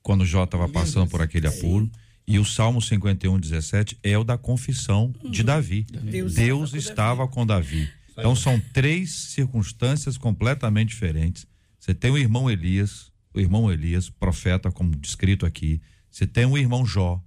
quando 0.04 0.26
Jó 0.26 0.44
estava 0.44 0.68
passando 0.68 1.10
por 1.10 1.20
aquele 1.22 1.48
apuro. 1.48 1.90
E 2.26 2.38
o 2.38 2.44
Salmo 2.44 2.80
51, 2.80 3.38
17 3.40 3.98
é 4.02 4.16
o 4.16 4.22
da 4.22 4.38
confissão 4.38 5.12
de 5.30 5.42
Davi. 5.42 5.86
Deus 5.90 6.34
Deus, 6.34 6.74
estava 6.74 7.26
com 7.26 7.34
com 7.34 7.46
Davi. 7.46 7.88
Então 8.16 8.36
são 8.36 8.60
três 8.72 9.12
circunstâncias 9.12 10.16
completamente 10.16 10.90
diferentes. 10.90 11.46
Você 11.78 11.92
tem 11.92 12.10
o 12.10 12.16
irmão 12.16 12.50
Elias, 12.50 13.12
o 13.34 13.40
irmão 13.40 13.70
Elias, 13.70 14.08
profeta, 14.08 14.70
como 14.70 14.94
descrito 14.96 15.44
aqui. 15.44 15.82
Você 16.10 16.26
tem 16.26 16.46
o 16.46 16.56
irmão 16.56 16.86
Jó, 16.86 17.22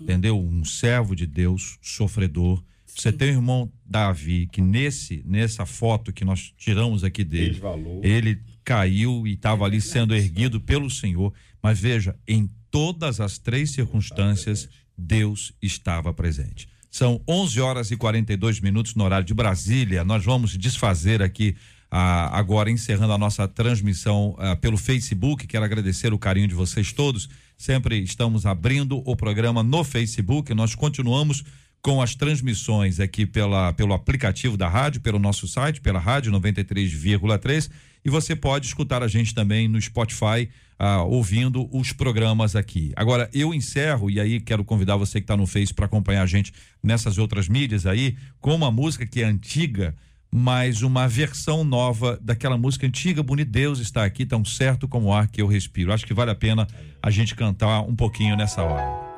entendeu? 0.00 0.38
Um 0.38 0.64
servo 0.64 1.16
de 1.16 1.26
Deus, 1.26 1.78
sofredor. 1.82 2.62
Você 2.86 3.12
tem 3.12 3.28
o 3.30 3.32
irmão 3.32 3.70
Davi, 3.84 4.46
que 4.50 4.60
nesse 4.60 5.22
nessa 5.26 5.66
foto 5.66 6.12
que 6.12 6.24
nós 6.24 6.52
tiramos 6.56 7.02
aqui 7.04 7.24
dele, 7.24 7.60
ele 8.02 8.40
caiu 8.70 9.26
e 9.26 9.32
estava 9.32 9.64
ali 9.64 9.80
sendo 9.80 10.14
erguido 10.14 10.60
pelo 10.60 10.88
Senhor. 10.88 11.32
Mas 11.60 11.80
veja, 11.80 12.14
em 12.26 12.48
todas 12.70 13.20
as 13.20 13.36
três 13.36 13.72
circunstâncias, 13.72 14.68
Deus 14.96 15.52
estava 15.60 16.14
presente. 16.14 16.68
São 16.88 17.20
11 17.28 17.60
horas 17.60 17.90
e 17.90 17.96
42 17.96 18.60
minutos 18.60 18.94
no 18.94 19.02
horário 19.02 19.26
de 19.26 19.34
Brasília. 19.34 20.04
Nós 20.04 20.24
vamos 20.24 20.56
desfazer 20.56 21.20
aqui 21.20 21.56
ah, 21.90 22.38
agora 22.38 22.70
encerrando 22.70 23.12
a 23.12 23.18
nossa 23.18 23.48
transmissão 23.48 24.36
ah, 24.38 24.54
pelo 24.54 24.76
Facebook. 24.76 25.48
Quero 25.48 25.64
agradecer 25.64 26.12
o 26.12 26.18
carinho 26.18 26.46
de 26.46 26.54
vocês 26.54 26.92
todos. 26.92 27.28
Sempre 27.58 28.00
estamos 28.00 28.46
abrindo 28.46 29.02
o 29.04 29.16
programa 29.16 29.64
no 29.64 29.82
Facebook. 29.82 30.54
Nós 30.54 30.76
continuamos 30.76 31.42
com 31.82 32.02
as 32.02 32.14
transmissões 32.14 33.00
aqui 33.00 33.24
pela, 33.24 33.72
pelo 33.72 33.94
aplicativo 33.94 34.56
da 34.56 34.68
rádio, 34.68 35.00
pelo 35.00 35.18
nosso 35.18 35.48
site, 35.48 35.80
pela 35.80 35.98
rádio 35.98 36.32
93,3 36.32 37.70
e 38.04 38.10
você 38.10 38.34
pode 38.34 38.66
escutar 38.66 39.02
a 39.02 39.08
gente 39.08 39.34
também 39.34 39.68
no 39.68 39.80
Spotify, 39.80 40.48
ah, 40.78 41.02
ouvindo 41.02 41.68
os 41.76 41.92
programas 41.92 42.56
aqui. 42.56 42.92
Agora, 42.96 43.28
eu 43.32 43.52
encerro, 43.52 44.10
e 44.10 44.18
aí 44.18 44.40
quero 44.40 44.64
convidar 44.64 44.96
você 44.96 45.20
que 45.20 45.24
está 45.24 45.36
no 45.36 45.46
Face 45.46 45.72
para 45.72 45.86
acompanhar 45.86 46.22
a 46.22 46.26
gente 46.26 46.52
nessas 46.82 47.18
outras 47.18 47.48
mídias 47.48 47.86
aí, 47.86 48.16
com 48.40 48.54
uma 48.54 48.70
música 48.70 49.06
que 49.06 49.22
é 49.22 49.24
antiga, 49.24 49.94
mas 50.32 50.80
uma 50.82 51.08
versão 51.08 51.64
nova 51.64 52.18
daquela 52.22 52.56
música 52.56 52.86
antiga, 52.86 53.22
Bonito 53.22 53.50
Deus 53.50 53.80
está 53.80 54.04
aqui, 54.04 54.24
tão 54.24 54.44
certo 54.44 54.88
como 54.88 55.08
o 55.08 55.12
ar 55.12 55.28
que 55.28 55.42
eu 55.42 55.46
respiro. 55.46 55.92
Acho 55.92 56.06
que 56.06 56.14
vale 56.14 56.30
a 56.30 56.36
pena 56.36 56.66
a 57.02 57.10
gente 57.10 57.34
cantar 57.34 57.82
um 57.82 57.96
pouquinho 57.96 58.36
nessa 58.36 58.62
hora. 58.62 59.09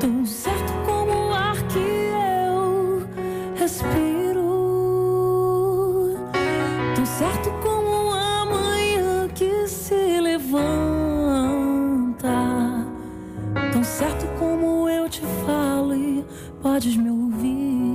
Tão 0.00 0.26
certo 0.26 0.72
como 0.84 1.12
o 1.12 1.32
ar 1.32 1.56
que 1.68 1.78
eu 1.78 3.06
respiro, 3.56 4.42
tão 6.94 7.06
certo 7.06 7.50
como 7.62 8.10
a 8.12 8.44
manhã 8.46 9.28
que 9.28 9.68
se 9.68 10.20
levanta, 10.20 10.58
tão 13.72 13.84
certo 13.84 14.26
como 14.38 14.88
eu 14.88 15.08
te 15.08 15.22
falo 15.46 15.94
e 15.94 16.24
podes 16.62 16.96
me 16.96 17.10
ouvir. 17.10 17.89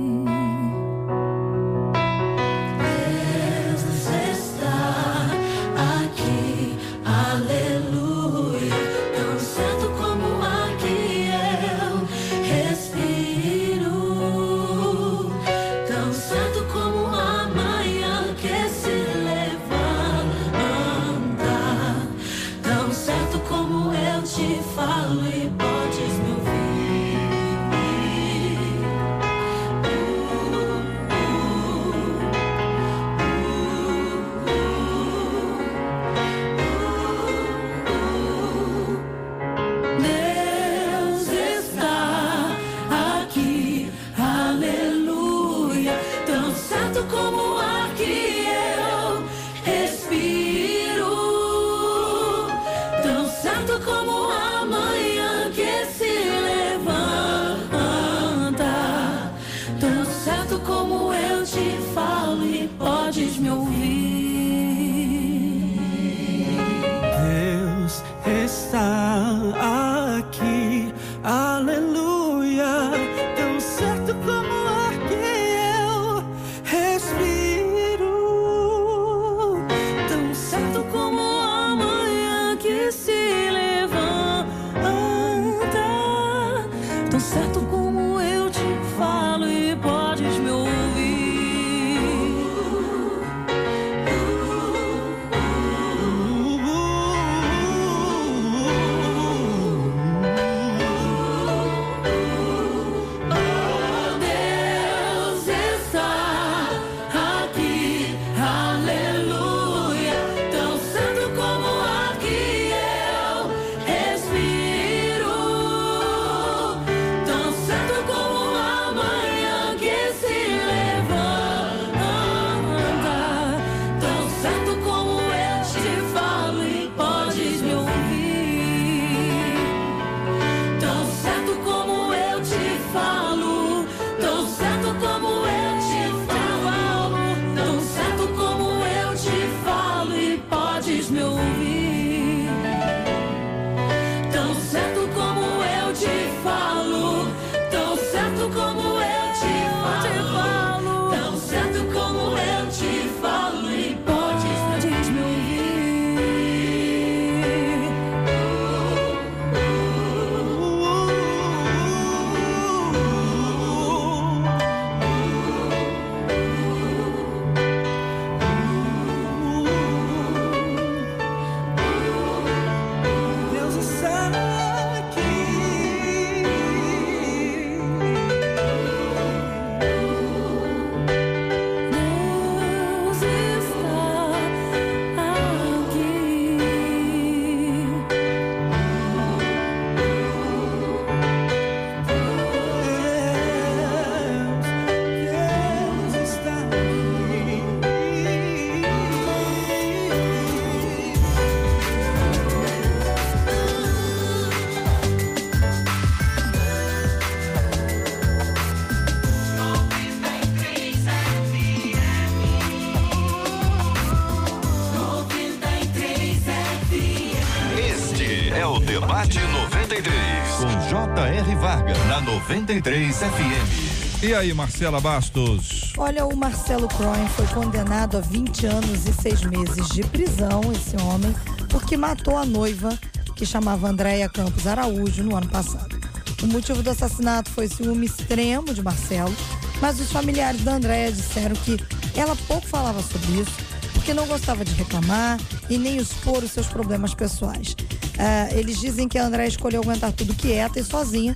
93 222.48 223.16
FM. 223.16 224.22
E 224.22 224.32
aí, 224.32 224.54
Marcela 224.54 225.00
Bastos? 225.00 225.92
Olha, 225.98 226.24
o 226.24 226.36
Marcelo 226.36 226.86
Croin 226.86 227.26
foi 227.30 227.46
condenado 227.48 228.16
a 228.16 228.20
20 228.20 228.66
anos 228.66 229.04
e 229.04 229.12
6 229.12 229.42
meses 229.42 229.88
de 229.88 230.04
prisão, 230.04 230.60
esse 230.72 230.96
homem, 231.02 231.34
porque 231.68 231.96
matou 231.96 232.38
a 232.38 232.46
noiva, 232.46 232.96
que 233.34 233.44
chamava 233.44 233.88
Andréia 233.88 234.28
Campos 234.28 234.64
Araújo, 234.64 235.24
no 235.24 235.34
ano 235.34 235.48
passado. 235.48 235.98
O 236.40 236.46
motivo 236.46 236.84
do 236.84 236.90
assassinato 236.90 237.50
foi 237.50 237.66
ciúme 237.66 238.06
extremo 238.06 238.72
de 238.72 238.80
Marcelo, 238.80 239.34
mas 239.80 239.98
os 239.98 240.12
familiares 240.12 240.62
da 240.62 240.74
Andréia 240.74 241.10
disseram 241.10 241.56
que 241.56 241.76
ela 242.14 242.36
pouco 242.46 242.66
falava 242.68 243.02
sobre 243.02 243.40
isso, 243.40 243.56
porque 243.92 244.14
não 244.14 244.26
gostava 244.28 244.64
de 244.64 244.72
reclamar 244.74 245.36
e 245.68 245.76
nem 245.76 245.96
expor 245.96 246.44
os 246.44 246.52
seus 246.52 246.68
problemas 246.68 247.12
pessoais. 247.12 247.74
Ah, 248.18 248.48
eles 248.52 248.80
dizem 248.80 249.08
que 249.08 249.18
a 249.18 249.26
Andréia 249.26 249.48
escolheu 249.48 249.82
aguentar 249.82 250.12
tudo 250.12 250.34
quieta 250.34 250.80
e 250.80 250.84
sozinha, 250.84 251.35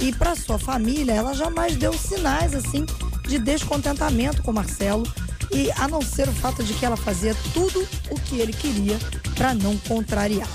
e 0.00 0.12
para 0.12 0.34
sua 0.34 0.58
família, 0.58 1.12
ela 1.12 1.34
jamais 1.34 1.76
deu 1.76 1.92
sinais 1.92 2.54
assim 2.54 2.86
de 3.28 3.38
descontentamento 3.38 4.42
com 4.42 4.52
Marcelo, 4.52 5.06
e 5.52 5.70
a 5.72 5.88
não 5.88 6.00
ser 6.00 6.28
o 6.28 6.32
fato 6.32 6.62
de 6.62 6.72
que 6.74 6.84
ela 6.84 6.96
fazia 6.96 7.34
tudo 7.52 7.86
o 8.10 8.14
que 8.20 8.38
ele 8.38 8.52
queria 8.52 8.98
para 9.34 9.54
não 9.54 9.76
contrariá-lo. 9.78 10.50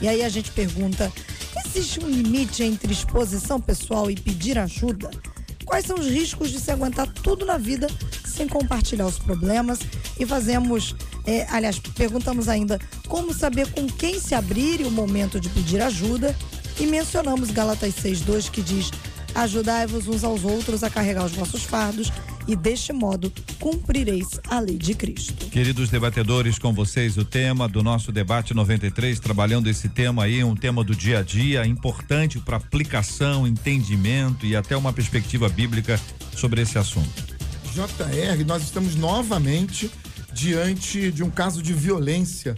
E 0.00 0.08
aí 0.08 0.22
a 0.22 0.28
gente 0.28 0.50
pergunta: 0.50 1.12
existe 1.64 2.02
um 2.04 2.08
limite 2.08 2.62
entre 2.62 2.92
exposição 2.92 3.60
pessoal 3.60 4.10
e 4.10 4.16
pedir 4.16 4.58
ajuda? 4.58 5.10
Quais 5.64 5.86
são 5.86 5.98
os 5.98 6.06
riscos 6.06 6.50
de 6.50 6.60
se 6.60 6.70
aguentar 6.70 7.06
tudo 7.06 7.46
na 7.46 7.56
vida 7.56 7.88
sem 8.26 8.48
compartilhar 8.48 9.06
os 9.06 9.18
problemas? 9.18 9.78
E 10.18 10.26
fazemos, 10.26 10.94
é, 11.24 11.46
aliás, 11.50 11.78
perguntamos 11.78 12.48
ainda 12.48 12.78
como 13.08 13.32
saber 13.32 13.70
com 13.70 13.86
quem 13.86 14.20
se 14.20 14.34
abrir 14.34 14.80
e 14.80 14.84
o 14.84 14.90
momento 14.90 15.40
de 15.40 15.48
pedir 15.48 15.80
ajuda. 15.80 16.36
E 16.80 16.86
mencionamos 16.86 17.50
Galatas 17.50 17.94
6,2 17.94 18.50
que 18.50 18.62
diz: 18.62 18.90
Ajudai-vos 19.34 20.08
uns 20.08 20.24
aos 20.24 20.44
outros 20.44 20.82
a 20.84 20.90
carregar 20.90 21.24
os 21.24 21.32
vossos 21.32 21.62
fardos, 21.62 22.12
e 22.46 22.56
deste 22.56 22.92
modo 22.92 23.32
cumprireis 23.58 24.40
a 24.48 24.58
lei 24.60 24.76
de 24.76 24.94
Cristo. 24.94 25.46
Queridos 25.46 25.90
debatedores, 25.90 26.58
com 26.58 26.72
vocês 26.72 27.16
o 27.16 27.24
tema 27.24 27.68
do 27.68 27.82
nosso 27.82 28.10
debate 28.10 28.52
93, 28.52 29.20
trabalhando 29.20 29.68
esse 29.68 29.88
tema 29.88 30.24
aí, 30.24 30.42
um 30.42 30.56
tema 30.56 30.82
do 30.82 30.94
dia 30.94 31.20
a 31.20 31.22
dia, 31.22 31.64
importante 31.66 32.38
para 32.38 32.56
aplicação, 32.56 33.46
entendimento 33.46 34.44
e 34.44 34.56
até 34.56 34.76
uma 34.76 34.92
perspectiva 34.92 35.48
bíblica 35.48 35.98
sobre 36.36 36.62
esse 36.62 36.78
assunto. 36.78 37.32
JR, 37.72 38.44
nós 38.44 38.62
estamos 38.62 38.94
novamente 38.96 39.90
diante 40.32 41.12
de 41.12 41.22
um 41.22 41.30
caso 41.30 41.62
de 41.62 41.72
violência. 41.72 42.56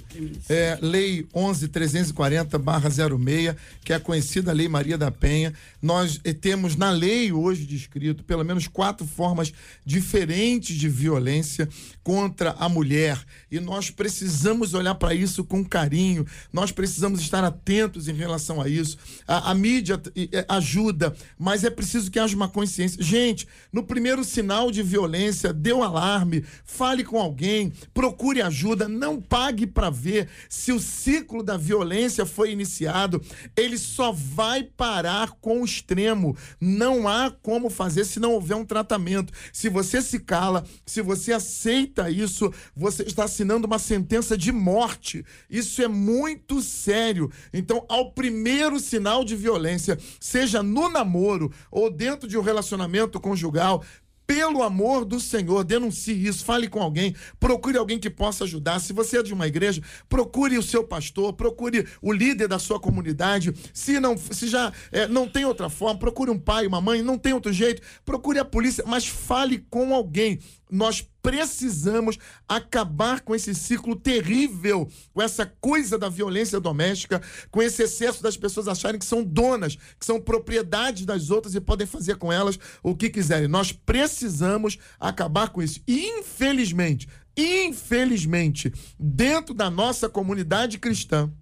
É, 0.48 0.78
lei 0.80 1.26
11.340-06, 1.34 3.56
que 3.84 3.92
é 3.92 3.96
a 3.96 4.00
conhecida 4.00 4.52
Lei 4.52 4.68
Maria 4.68 4.96
da 4.96 5.10
Penha. 5.10 5.52
Nós 5.82 6.20
eh, 6.24 6.32
temos 6.32 6.76
na 6.76 6.90
lei 6.90 7.32
hoje 7.32 7.66
descrito 7.66 8.24
pelo 8.24 8.44
menos 8.44 8.66
quatro 8.66 9.06
formas 9.06 9.52
diferentes 9.84 10.76
de 10.76 10.88
violência 10.88 11.68
contra 12.02 12.52
a 12.52 12.68
mulher. 12.68 13.18
E 13.50 13.60
nós 13.60 13.90
precisamos 13.90 14.74
olhar 14.74 14.94
para 14.94 15.14
isso 15.14 15.44
com 15.44 15.64
carinho, 15.64 16.26
nós 16.52 16.70
precisamos 16.70 17.20
estar 17.20 17.44
atentos 17.44 18.08
em 18.08 18.14
relação 18.14 18.60
a 18.60 18.68
isso. 18.68 18.96
A, 19.26 19.50
a 19.50 19.54
mídia 19.54 20.00
ajuda, 20.48 21.14
mas 21.38 21.64
é 21.64 21.70
preciso 21.70 22.10
que 22.10 22.18
haja 22.18 22.36
uma 22.36 22.48
consciência. 22.48 23.02
Gente, 23.02 23.46
no 23.72 23.82
primeiro 23.82 24.24
sinal 24.24 24.70
de 24.70 24.82
violência, 24.82 25.52
dê 25.52 25.72
um 25.72 25.82
alarme, 25.82 26.44
fale 26.64 27.04
com 27.04 27.18
alguém, 27.18 27.63
procure 27.92 28.42
ajuda, 28.42 28.88
não 28.88 29.20
pague 29.20 29.66
para 29.66 29.90
ver 29.90 30.28
se 30.48 30.72
o 30.72 30.80
ciclo 30.80 31.42
da 31.42 31.56
violência 31.56 32.26
foi 32.26 32.52
iniciado. 32.52 33.22
Ele 33.56 33.78
só 33.78 34.12
vai 34.12 34.62
parar 34.62 35.32
com 35.40 35.62
o 35.62 35.64
extremo. 35.64 36.36
Não 36.60 37.08
há 37.08 37.30
como 37.30 37.70
fazer 37.70 38.04
se 38.04 38.20
não 38.20 38.32
houver 38.32 38.56
um 38.56 38.64
tratamento. 38.64 39.32
Se 39.52 39.68
você 39.68 40.00
se 40.00 40.20
cala, 40.20 40.64
se 40.86 41.02
você 41.02 41.32
aceita 41.32 42.10
isso, 42.10 42.52
você 42.74 43.02
está 43.02 43.24
assinando 43.24 43.66
uma 43.66 43.78
sentença 43.78 44.36
de 44.36 44.52
morte. 44.52 45.24
Isso 45.48 45.82
é 45.82 45.88
muito 45.88 46.60
sério. 46.60 47.30
Então, 47.52 47.84
ao 47.88 48.12
primeiro 48.12 48.78
sinal 48.80 49.24
de 49.24 49.36
violência, 49.36 49.98
seja 50.20 50.62
no 50.62 50.88
namoro 50.88 51.52
ou 51.70 51.90
dentro 51.90 52.28
de 52.28 52.38
um 52.38 52.42
relacionamento 52.42 53.20
conjugal, 53.20 53.84
pelo 54.26 54.62
amor 54.62 55.04
do 55.04 55.20
Senhor, 55.20 55.64
denuncie 55.64 56.26
isso, 56.26 56.44
fale 56.44 56.68
com 56.68 56.80
alguém, 56.80 57.14
procure 57.38 57.76
alguém 57.76 57.98
que 57.98 58.10
possa 58.10 58.44
ajudar. 58.44 58.80
Se 58.80 58.92
você 58.92 59.18
é 59.18 59.22
de 59.22 59.32
uma 59.32 59.46
igreja, 59.46 59.82
procure 60.08 60.56
o 60.58 60.62
seu 60.62 60.84
pastor, 60.84 61.32
procure 61.32 61.86
o 62.00 62.12
líder 62.12 62.48
da 62.48 62.58
sua 62.58 62.80
comunidade. 62.80 63.52
Se 63.72 64.00
não, 64.00 64.16
se 64.16 64.48
já 64.48 64.72
é, 64.90 65.06
não 65.06 65.28
tem 65.28 65.44
outra 65.44 65.68
forma, 65.68 65.98
procure 65.98 66.30
um 66.30 66.38
pai, 66.38 66.66
uma 66.66 66.80
mãe, 66.80 67.02
não 67.02 67.18
tem 67.18 67.32
outro 67.32 67.52
jeito, 67.52 67.82
procure 68.04 68.38
a 68.38 68.44
polícia, 68.44 68.84
mas 68.86 69.06
fale 69.06 69.64
com 69.70 69.94
alguém. 69.94 70.38
Nós 70.74 71.06
precisamos 71.22 72.18
acabar 72.48 73.20
com 73.20 73.32
esse 73.32 73.54
ciclo 73.54 73.94
terrível, 73.94 74.90
com 75.12 75.22
essa 75.22 75.46
coisa 75.46 75.96
da 75.96 76.08
violência 76.08 76.58
doméstica, 76.58 77.22
com 77.48 77.62
esse 77.62 77.84
excesso 77.84 78.20
das 78.20 78.36
pessoas 78.36 78.66
acharem 78.66 78.98
que 78.98 79.06
são 79.06 79.22
donas, 79.22 79.76
que 79.76 80.04
são 80.04 80.20
propriedades 80.20 81.06
das 81.06 81.30
outras 81.30 81.54
e 81.54 81.60
podem 81.60 81.86
fazer 81.86 82.16
com 82.16 82.32
elas 82.32 82.58
o 82.82 82.96
que 82.96 83.08
quiserem. 83.08 83.46
Nós 83.46 83.70
precisamos 83.70 84.76
acabar 84.98 85.50
com 85.50 85.62
isso. 85.62 85.80
E, 85.86 86.08
infelizmente, 86.18 87.08
infelizmente, 87.36 88.72
dentro 88.98 89.54
da 89.54 89.70
nossa 89.70 90.08
comunidade 90.08 90.78
cristã, 90.78 91.32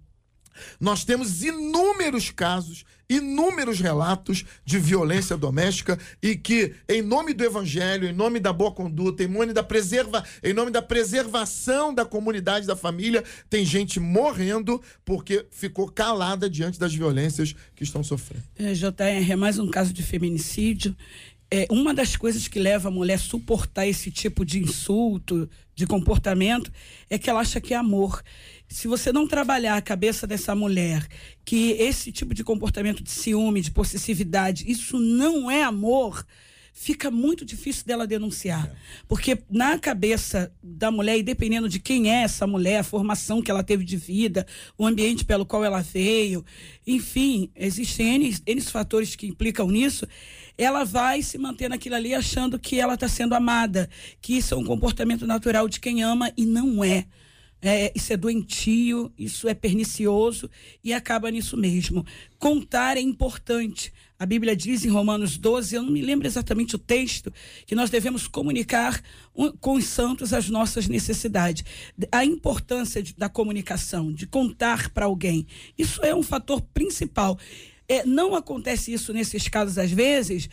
nós 0.79 1.03
temos 1.03 1.43
inúmeros 1.43 2.29
casos, 2.29 2.85
inúmeros 3.17 3.79
relatos 3.79 4.45
de 4.65 4.79
violência 4.79 5.37
doméstica 5.37 5.97
e 6.21 6.35
que, 6.35 6.73
em 6.87 7.01
nome 7.01 7.33
do 7.33 7.43
evangelho, 7.43 8.07
em 8.07 8.13
nome 8.13 8.39
da 8.39 8.53
boa 8.53 8.71
conduta, 8.71 9.23
em 9.23 9.27
nome 9.27 9.53
da, 9.53 9.63
preserva, 9.63 10.23
em 10.43 10.53
nome 10.53 10.71
da 10.71 10.81
preservação 10.81 11.93
da 11.93 12.05
comunidade, 12.05 12.67
da 12.67 12.75
família, 12.75 13.23
tem 13.49 13.65
gente 13.65 13.99
morrendo 13.99 14.81
porque 15.05 15.45
ficou 15.51 15.89
calada 15.89 16.49
diante 16.49 16.79
das 16.79 16.93
violências 16.93 17.55
que 17.75 17.83
estão 17.83 18.03
sofrendo. 18.03 18.43
É, 18.57 18.73
JR, 18.73 19.31
é 19.31 19.35
mais 19.35 19.59
um 19.59 19.69
caso 19.69 19.93
de 19.93 20.03
feminicídio. 20.03 20.95
É, 21.51 21.67
uma 21.69 21.93
das 21.93 22.15
coisas 22.15 22.47
que 22.47 22.57
leva 22.57 22.87
a 22.87 22.91
mulher 22.91 23.13
a 23.13 23.19
suportar 23.19 23.85
esse 23.85 24.09
tipo 24.09 24.43
de 24.43 24.59
insulto, 24.59 25.47
de 25.75 25.85
comportamento, 25.85 26.71
é 27.09 27.19
que 27.19 27.29
ela 27.29 27.41
acha 27.41 27.61
que 27.61 27.75
é 27.75 27.77
amor 27.77 28.23
se 28.73 28.87
você 28.87 29.13
não 29.13 29.27
trabalhar 29.27 29.77
a 29.77 29.81
cabeça 29.81 30.25
dessa 30.25 30.55
mulher, 30.55 31.07
que 31.45 31.73
esse 31.73 32.11
tipo 32.11 32.33
de 32.33 32.43
comportamento 32.43 33.03
de 33.03 33.11
ciúme, 33.11 33.61
de 33.61 33.69
possessividade, 33.69 34.65
isso 34.67 34.97
não 34.97 35.49
é 35.49 35.61
amor, 35.61 36.25
fica 36.73 37.11
muito 37.11 37.45
difícil 37.45 37.85
dela 37.85 38.07
denunciar. 38.07 38.75
Porque 39.07 39.43
na 39.47 39.77
cabeça 39.77 40.51
da 40.61 40.89
mulher, 40.89 41.19
e 41.19 41.23
dependendo 41.23 41.69
de 41.69 41.79
quem 41.79 42.09
é 42.09 42.23
essa 42.23 42.47
mulher, 42.47 42.79
a 42.79 42.83
formação 42.83 43.43
que 43.43 43.51
ela 43.51 43.63
teve 43.63 43.85
de 43.85 43.95
vida, 43.95 44.43
o 44.75 44.87
ambiente 44.87 45.23
pelo 45.23 45.45
qual 45.45 45.63
ela 45.63 45.81
veio, 45.81 46.43
enfim, 46.85 47.51
existem 47.55 48.15
N, 48.15 48.35
N 48.43 48.61
fatores 48.61 49.15
que 49.15 49.27
implicam 49.27 49.67
nisso, 49.67 50.07
ela 50.57 50.83
vai 50.83 51.21
se 51.21 51.37
manter 51.37 51.69
naquilo 51.69 51.95
ali 51.95 52.15
achando 52.15 52.57
que 52.57 52.79
ela 52.79 52.95
está 52.95 53.07
sendo 53.07 53.35
amada, 53.35 53.87
que 54.19 54.35
isso 54.35 54.55
é 54.55 54.57
um 54.57 54.65
comportamento 54.65 55.27
natural 55.27 55.69
de 55.69 55.79
quem 55.79 56.01
ama 56.01 56.33
e 56.35 56.43
não 56.43 56.83
é. 56.83 57.05
É, 57.65 57.93
isso 57.95 58.11
é 58.11 58.17
doentio, 58.17 59.09
isso 59.17 59.47
é 59.47 59.53
pernicioso 59.53 60.49
e 60.83 60.93
acaba 60.93 61.31
nisso 61.31 61.55
mesmo. 61.55 62.05
Contar 62.37 62.97
é 62.97 62.99
importante. 62.99 63.93
A 64.19 64.25
Bíblia 64.25 64.53
diz 64.53 64.83
em 64.83 64.89
Romanos 64.89 65.37
12, 65.37 65.75
eu 65.75 65.81
não 65.81 65.91
me 65.91 66.01
lembro 66.01 66.27
exatamente 66.27 66.75
o 66.75 66.79
texto, 66.79 67.31
que 67.65 67.73
nós 67.73 67.89
devemos 67.89 68.27
comunicar 68.27 69.01
com 69.61 69.75
os 69.75 69.85
santos 69.85 70.33
as 70.33 70.49
nossas 70.49 70.89
necessidades. 70.89 71.63
A 72.11 72.25
importância 72.25 73.01
de, 73.01 73.13
da 73.15 73.29
comunicação, 73.29 74.11
de 74.11 74.27
contar 74.27 74.89
para 74.89 75.05
alguém. 75.05 75.47
Isso 75.77 76.03
é 76.03 76.13
um 76.13 76.23
fator 76.23 76.61
principal. 76.73 77.39
É, 77.87 78.05
não 78.05 78.35
acontece 78.35 78.93
isso 78.93 79.13
nesses 79.13 79.47
casos 79.47 79.77
às 79.77 79.91
vezes, 79.91 80.49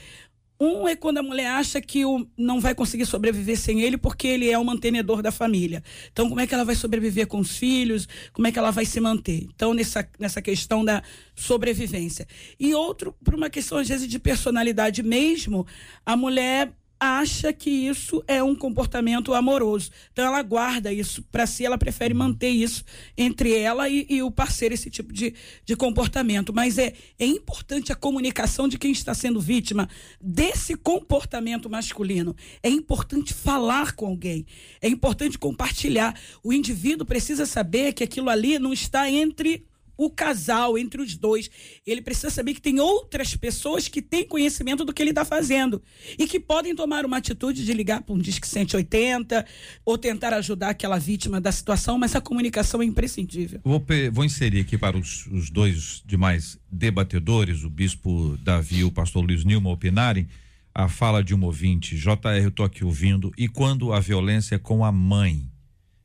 um 0.61 0.87
é 0.87 0.95
quando 0.95 1.19
a 1.19 1.23
mulher 1.23 1.47
acha 1.47 1.81
que 1.81 2.05
o, 2.05 2.27
não 2.37 2.61
vai 2.61 2.75
conseguir 2.75 3.07
sobreviver 3.07 3.59
sem 3.59 3.81
ele 3.81 3.97
porque 3.97 4.29
ele 4.29 4.51
é 4.51 4.59
o 4.59 4.65
mantenedor 4.65 5.23
da 5.23 5.33
família. 5.33 5.83
Então, 6.13 6.29
como 6.29 6.41
é 6.41 6.47
que 6.47 6.53
ela 6.53 6.65
vai 6.65 6.75
sobreviver 6.75 7.27
com 7.27 7.39
os 7.39 7.57
filhos? 7.57 8.07
Como 8.33 8.47
é 8.47 8.53
que 8.53 8.59
ela 8.59 8.71
vai 8.71 8.85
se 8.85 9.01
manter? 9.01 9.49
Então, 9.55 9.73
nessa, 9.73 10.07
nessa 10.19 10.43
questão 10.43 10.85
da 10.85 11.03
sobrevivência. 11.35 12.27
E 12.59 12.75
outro, 12.75 13.15
por 13.25 13.35
uma 13.35 13.49
questão, 13.49 13.79
às 13.79 13.89
vezes, 13.89 14.07
de 14.07 14.19
personalidade 14.19 15.03
mesmo, 15.03 15.67
a 16.05 16.15
mulher 16.15 16.71
acha 17.01 17.51
que 17.51 17.71
isso 17.71 18.23
é 18.29 18.43
um 18.43 18.55
comportamento 18.55 19.33
amoroso. 19.33 19.91
Então 20.13 20.27
ela 20.27 20.43
guarda 20.43 20.93
isso 20.93 21.23
para 21.33 21.47
si, 21.47 21.65
ela 21.65 21.79
prefere 21.79 22.13
manter 22.13 22.51
isso 22.51 22.85
entre 23.17 23.57
ela 23.57 23.89
e, 23.89 24.07
e, 24.09 24.23
o 24.23 24.31
parceiro, 24.31 24.75
esse 24.75 24.91
tipo 24.91 25.11
de, 25.11 25.35
de 25.65 25.75
comportamento. 25.75 26.53
Mas 26.53 26.77
é, 26.77 26.93
é 27.19 27.25
importante 27.25 27.91
a 27.91 27.97
comunicação 27.97 28.69
de 28.69 28.79
quem 28.79 28.93
está 28.93 29.15
sendo 29.15 29.41
vítima 29.41 29.89
desse 30.21 30.77
comportamento 30.77 31.71
masculino. 31.71 32.37
É 32.63 32.69
importante 32.69 33.33
falar 33.33 33.93
com 33.93 34.07
alguém, 34.07 34.45
é 34.83 34.89
importante 34.89 35.39
compartilhar. 35.39 36.15
O 36.45 36.53
indivíduo 36.53 37.07
precisa 37.07 37.47
saber 37.47 37.95
que 37.95 38.05
aquilo 38.05 38.29
ali 38.29 38.59
não 38.59 38.75
está 38.75 39.11
entre 39.11 39.70
o 40.01 40.09
casal, 40.09 40.79
entre 40.79 41.03
os 41.03 41.15
dois, 41.15 41.51
ele 41.87 42.01
precisa 42.01 42.31
saber 42.31 42.55
que 42.55 42.63
tem 42.63 42.81
outras 42.81 43.37
pessoas 43.37 43.87
que 43.87 44.01
têm 44.01 44.27
conhecimento 44.27 44.83
do 44.83 44.95
que 44.95 45.03
ele 45.03 45.11
está 45.11 45.27
fazendo 45.27 45.83
e 46.19 46.27
que 46.27 46.41
podem 46.41 46.75
tomar 46.75 47.05
uma 47.05 47.19
atitude 47.19 47.67
de 47.67 47.75
ligar 47.75 48.01
para 48.01 48.15
um 48.15 48.19
Disque 48.19 48.49
180 48.49 49.45
ou 49.85 49.99
tentar 49.99 50.33
ajudar 50.33 50.71
aquela 50.71 50.99
vítima 50.99 51.39
da 51.39 51.53
situação, 51.53 51.99
mas 51.99 52.17
a 52.17 52.21
comunicação 52.21 52.81
é 52.81 52.87
imprescindível. 52.87 53.61
Vou, 53.63 53.85
vou 54.11 54.25
inserir 54.25 54.61
aqui 54.61 54.79
para 54.79 54.97
os, 54.97 55.27
os 55.27 55.51
dois 55.51 56.03
demais 56.07 56.59
debatedores, 56.73 57.63
o 57.63 57.69
bispo 57.69 58.39
Davi 58.43 58.79
e 58.79 58.85
o 58.85 58.91
pastor 58.91 59.23
Luiz 59.23 59.45
Nilma, 59.45 59.69
opinarem 59.69 60.27
a 60.75 60.89
fala 60.89 61.23
de 61.23 61.35
um 61.35 61.45
ouvinte. 61.45 61.95
JR, 61.97 62.41
eu 62.41 62.49
estou 62.49 62.65
aqui 62.65 62.85
ouvindo. 62.85 63.31
E 63.37 63.49
quando 63.49 63.93
a 63.93 64.01
violência 64.01 64.55
é 64.55 64.59
com 64.59 64.83
a 64.83 64.91
mãe? 64.91 65.50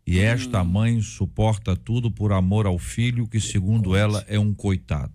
E 0.08 0.20
esta 0.20 0.64
mãe 0.64 1.01
suporta 1.01 1.76
tudo 1.76 2.12
por 2.12 2.32
amor 2.32 2.68
ao 2.68 2.78
filho, 2.78 3.28
que 3.28 3.39
segundo 3.39 3.95
ela 3.95 4.24
é 4.28 4.38
um 4.39 4.53
coitado. 4.53 5.14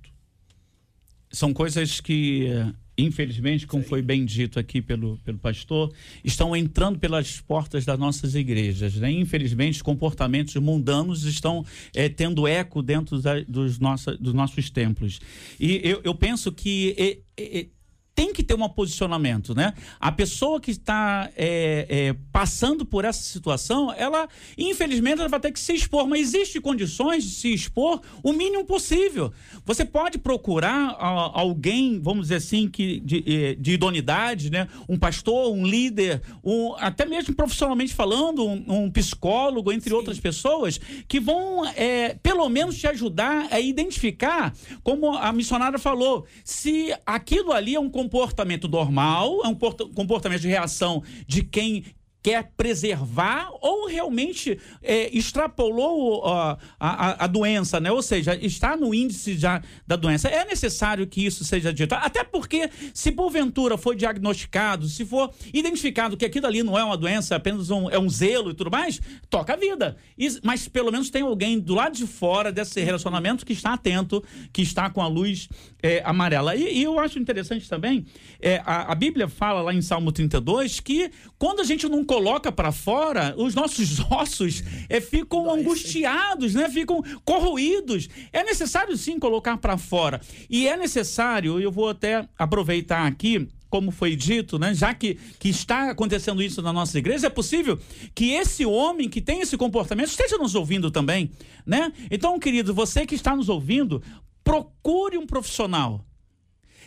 São 1.31 1.53
coisas 1.55 2.01
que, 2.01 2.47
eh, 2.47 2.73
infelizmente, 2.99 3.69
como 3.69 3.85
foi 3.85 4.03
bem 4.03 4.25
dito 4.25 4.59
aqui 4.59 4.83
pelo, 4.83 5.17
pelo 5.19 5.39
pastor, 5.39 5.93
estão 6.25 6.57
entrando 6.57 6.99
pelas 6.99 7.41
portas 7.41 7.85
das 7.85 7.97
nossas 8.01 8.35
igrejas. 8.35 8.97
Né? 8.97 9.13
Infelizmente, 9.13 9.81
comportamentos 9.85 10.57
mundanos 10.57 11.23
estão 11.25 11.65
eh, 11.95 12.09
tendo 12.09 12.49
eco 12.49 12.83
dentro 12.83 13.23
da- 13.23 13.43
dos, 13.43 13.79
nossa, 13.79 14.17
dos 14.17 14.35
nossos 14.35 14.71
templos. 14.71 15.21
E 15.61 15.81
eu, 15.85 16.01
eu 16.03 16.15
penso 16.17 16.51
que. 16.51 16.97
eh, 16.99 17.19
eh, 17.37 17.67
tem 18.15 18.33
que 18.33 18.43
ter 18.43 18.55
um 18.55 18.69
posicionamento, 18.69 19.55
né? 19.55 19.73
A 19.99 20.13
pessoa 20.13 20.61
que 20.61 20.71
está 20.71 21.31
é, 21.37 21.87
é, 21.89 22.17
passando 22.33 22.85
por 22.85 23.05
essa 23.05 23.23
situação, 23.23 23.93
ela, 23.93 24.29
infelizmente, 24.59 25.21
ela 25.21 25.29
vai 25.29 25.41
ter 25.41 25.53
que 25.53 25.61
se 25.61 25.73
expor, 25.73 26.07
mas 26.07 26.21
existe 26.21 26.61
condições 26.61 27.25
de 27.25 27.31
se 27.31 27.53
expor 27.53 28.01
o 28.23 28.33
mínimo 28.33 28.65
possível. 28.65 29.33
Você 29.65 29.85
pode 29.85 30.19
procurar 30.19 30.97
ah, 30.99 31.31
alguém, 31.35 32.01
vamos 32.01 32.25
dizer 32.25 32.37
assim, 32.37 32.69
que 32.69 33.01
de, 33.01 33.25
eh, 33.27 33.55
de 33.59 33.73
idoneidade, 33.73 34.51
né? 34.51 34.69
Um 34.89 34.99
pastor, 34.99 35.53
um 35.53 35.65
líder, 35.65 36.23
um, 36.45 36.75
até 36.79 37.07
mesmo 37.07 37.35
profissionalmente 37.35 37.95
falando, 37.95 38.47
um, 38.47 38.85
um 38.85 38.91
psicólogo, 38.91 39.73
entre 39.73 39.95
outras 39.95 40.21
pessoas, 40.21 40.79
que 41.09 41.19
vão, 41.19 41.67
é, 41.75 42.15
pelo 42.23 42.49
menos, 42.49 42.77
te 42.77 42.87
ajudar 42.87 43.49
a 43.51 43.61
identificar, 43.61 44.55
como 44.83 45.17
a 45.17 45.33
missionária 45.33 45.79
falou, 45.79 46.27
se 46.45 46.95
aquilo 47.07 47.53
ali 47.53 47.75
é 47.75 47.81
um 47.81 47.89
comportamento 48.01 48.67
normal, 48.67 49.41
é 49.45 49.49
um 49.49 49.55
porta- 49.55 49.87
comportamento 49.95 50.41
de 50.41 50.49
reação 50.49 51.03
de 51.27 51.43
quem 51.43 51.85
quer 52.23 52.53
preservar 52.57 53.51
ou 53.61 53.87
realmente 53.87 54.59
é, 54.83 55.17
extrapolou 55.17 56.25
a, 56.27 57.25
a, 57.25 57.27
doença, 57.27 57.81
né? 57.81 57.91
Ou 57.91 58.03
seja, 58.03 58.35
está 58.37 58.77
no 58.77 58.95
índice 58.95 59.37
já 59.37 59.63
da 59.87 59.97
doença. 59.97 60.29
É 60.29 60.45
necessário 60.45 61.07
que 61.07 61.25
isso 61.25 61.45
seja 61.45 61.73
dito. 61.73 61.95
Até 61.95 62.23
porque, 62.23 62.69
se 62.93 63.11
porventura 63.13 63.79
for 63.79 63.95
diagnosticado, 63.95 64.87
se 64.87 65.05
for 65.05 65.33
identificado 65.53 66.17
que 66.17 66.25
aquilo 66.25 66.47
ali 66.47 66.63
não 66.63 66.79
é 66.79 66.85
uma 66.85 66.97
doença, 66.97 67.37
apenas 67.37 67.71
um, 67.71 67.89
é 67.91 67.99
um 67.99 68.09
zelo 68.09 68.51
e 68.51 68.55
tudo 68.55 68.71
mais, 68.71 69.01
toca 69.29 69.55
a 69.55 69.57
vida. 69.57 69.97
E- 70.19 70.41
mas 70.43 70.69
pelo 70.69 70.93
menos 70.93 71.11
tem 71.11 71.23
alguém 71.23 71.59
do 71.59 71.75
lado 71.75 71.97
de 71.97 72.07
fora 72.07 72.53
desse 72.53 72.81
relacionamento 72.81 73.47
que 73.47 73.53
está 73.53 73.73
atento, 73.75 74.23
que 74.53 74.63
está 74.63 74.91
com 74.91 75.01
a 75.01 75.09
luz 75.09 75.49
é, 75.83 76.03
amarela. 76.05 76.55
E, 76.55 76.79
e 76.79 76.83
eu 76.83 76.99
acho 76.99 77.19
interessante 77.19 77.69
também, 77.69 78.05
é, 78.41 78.61
a, 78.65 78.93
a 78.93 78.95
Bíblia 78.95 79.29
fala 79.29 79.63
lá 79.63 79.73
em 79.73 79.83
Salmo 79.83 80.13
32 80.13 80.81
que 80.81 81.11
quando 81.39 81.61
a 81.61 81.65
gente 81.65 81.89
não 81.89 82.05
coloca 82.11 82.51
para 82.51 82.73
fora, 82.73 83.37
os 83.37 83.55
nossos 83.55 84.01
ossos 84.11 84.65
é, 84.89 85.01
ficam 85.01 85.49
angustiados, 85.49 86.57
né? 86.57 86.69
ficam 86.69 87.01
corroídos. 87.25 88.09
É 88.33 88.43
necessário 88.43 88.97
sim 88.97 89.17
colocar 89.17 89.57
para 89.59 89.79
fora. 89.79 90.21
E 90.49 90.67
é 90.67 90.77
necessário, 90.77 91.61
eu 91.61 91.71
vou 91.71 91.89
até 91.89 92.29
aproveitar 92.37 93.07
aqui 93.07 93.49
como 93.69 93.93
foi 93.93 94.17
dito, 94.17 94.59
né? 94.59 94.75
Já 94.75 94.93
que, 94.93 95.15
que 95.39 95.49
está 95.49 95.91
acontecendo 95.91 96.43
isso 96.43 96.61
na 96.61 96.73
nossa 96.73 96.99
igreja, 96.99 97.29
é 97.29 97.31
possível 97.31 97.79
que 98.13 98.33
esse 98.33 98.67
homem 98.67 99.09
que 99.09 99.21
tem 99.21 99.43
esse 99.43 99.57
comportamento 99.57 100.09
esteja 100.09 100.37
nos 100.37 100.57
ouvindo 100.57 100.91
também, 100.91 101.31
né? 101.65 101.93
Então, 102.11 102.41
querido, 102.41 102.75
você 102.75 103.07
que 103.07 103.15
está 103.15 103.37
nos 103.37 103.49
ouvindo, 103.49 104.03
procure 104.43 105.17
um 105.17 105.25
profissional. 105.25 106.05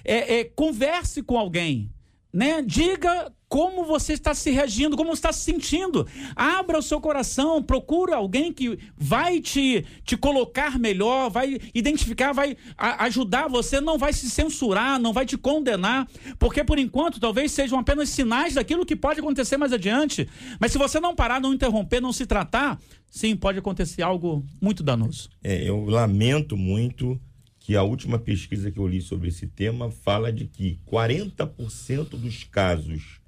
É, 0.03 0.39
é, 0.39 0.43
converse 0.43 1.23
com 1.23 1.37
alguém, 1.37 1.89
né? 2.33 2.61
Diga 2.61 3.31
como 3.53 3.85
você 3.85 4.13
está 4.13 4.33
se 4.33 4.49
reagindo, 4.49 4.97
como 4.97 5.13
está 5.13 5.31
se 5.31 5.41
sentindo. 5.41 6.07
Abra 6.35 6.79
o 6.79 6.81
seu 6.81 6.99
coração, 6.99 7.61
procura 7.61 8.15
alguém 8.15 8.51
que 8.51 8.79
vai 8.97 9.39
te, 9.39 9.85
te 10.03 10.17
colocar 10.17 10.79
melhor, 10.79 11.29
vai 11.29 11.59
identificar, 11.71 12.33
vai 12.33 12.57
a- 12.75 13.03
ajudar 13.05 13.47
você, 13.47 13.79
não 13.79 13.95
vai 13.95 14.11
se 14.11 14.27
censurar, 14.27 14.99
não 14.99 15.13
vai 15.13 15.23
te 15.27 15.37
condenar, 15.37 16.07
porque 16.39 16.63
por 16.63 16.79
enquanto 16.79 17.19
talvez 17.19 17.51
sejam 17.51 17.77
apenas 17.77 18.09
sinais 18.09 18.55
daquilo 18.55 18.87
que 18.87 18.95
pode 18.95 19.19
acontecer 19.19 19.55
mais 19.55 19.71
adiante. 19.71 20.27
Mas 20.59 20.71
se 20.71 20.79
você 20.79 20.99
não 20.99 21.13
parar, 21.13 21.39
não 21.39 21.53
interromper, 21.53 22.01
não 22.01 22.11
se 22.11 22.25
tratar, 22.25 22.81
sim, 23.07 23.35
pode 23.35 23.59
acontecer 23.59 24.01
algo 24.01 24.43
muito 24.59 24.81
danoso. 24.81 25.29
É, 25.43 25.61
eu 25.69 25.85
lamento 25.85 26.57
muito 26.57 27.21
que 27.59 27.75
a 27.75 27.83
última 27.83 28.17
pesquisa 28.17 28.71
que 28.71 28.79
eu 28.79 28.87
li 28.87 28.99
sobre 28.99 29.27
esse 29.29 29.45
tema 29.45 29.91
fala 29.91 30.33
de 30.33 30.47
que 30.47 30.79
40% 30.91 32.09
dos 32.17 32.43
casos 32.45 33.21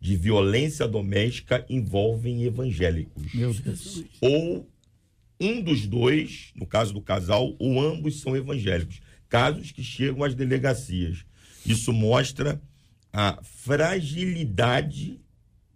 de 0.00 0.16
violência 0.16 0.88
doméstica 0.88 1.64
envolvem 1.68 2.44
evangélicos. 2.44 3.34
Meu 3.34 3.52
Deus. 3.52 4.04
Ou 4.20 4.66
um 5.38 5.60
dos 5.60 5.86
dois, 5.86 6.52
no 6.54 6.66
caso 6.66 6.94
do 6.94 7.02
casal, 7.02 7.54
ou 7.58 7.80
ambos 7.80 8.20
são 8.20 8.36
evangélicos. 8.36 9.00
Casos 9.28 9.72
que 9.72 9.82
chegam 9.82 10.24
às 10.24 10.34
delegacias. 10.34 11.24
Isso 11.66 11.92
mostra 11.92 12.60
a 13.12 13.38
fragilidade, 13.42 15.20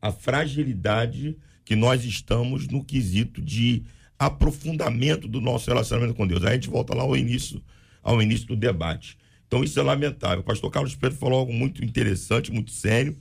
a 0.00 0.10
fragilidade 0.10 1.36
que 1.64 1.76
nós 1.76 2.04
estamos 2.04 2.66
no 2.68 2.84
quesito 2.84 3.42
de 3.42 3.84
aprofundamento 4.18 5.28
do 5.28 5.40
nosso 5.40 5.68
relacionamento 5.68 6.14
com 6.14 6.26
Deus. 6.26 6.42
Aí 6.42 6.50
a 6.50 6.54
gente 6.54 6.70
volta 6.70 6.94
lá 6.94 7.02
ao 7.02 7.16
início, 7.16 7.62
ao 8.02 8.22
início 8.22 8.46
do 8.46 8.56
debate. 8.56 9.18
Então 9.46 9.62
isso 9.62 9.78
é 9.78 9.82
lamentável. 9.82 10.40
O 10.40 10.44
pastor 10.44 10.70
Carlos 10.70 10.94
Pedro 10.94 11.18
falou 11.18 11.40
algo 11.40 11.52
muito 11.52 11.84
interessante, 11.84 12.52
muito 12.52 12.70
sério, 12.70 13.16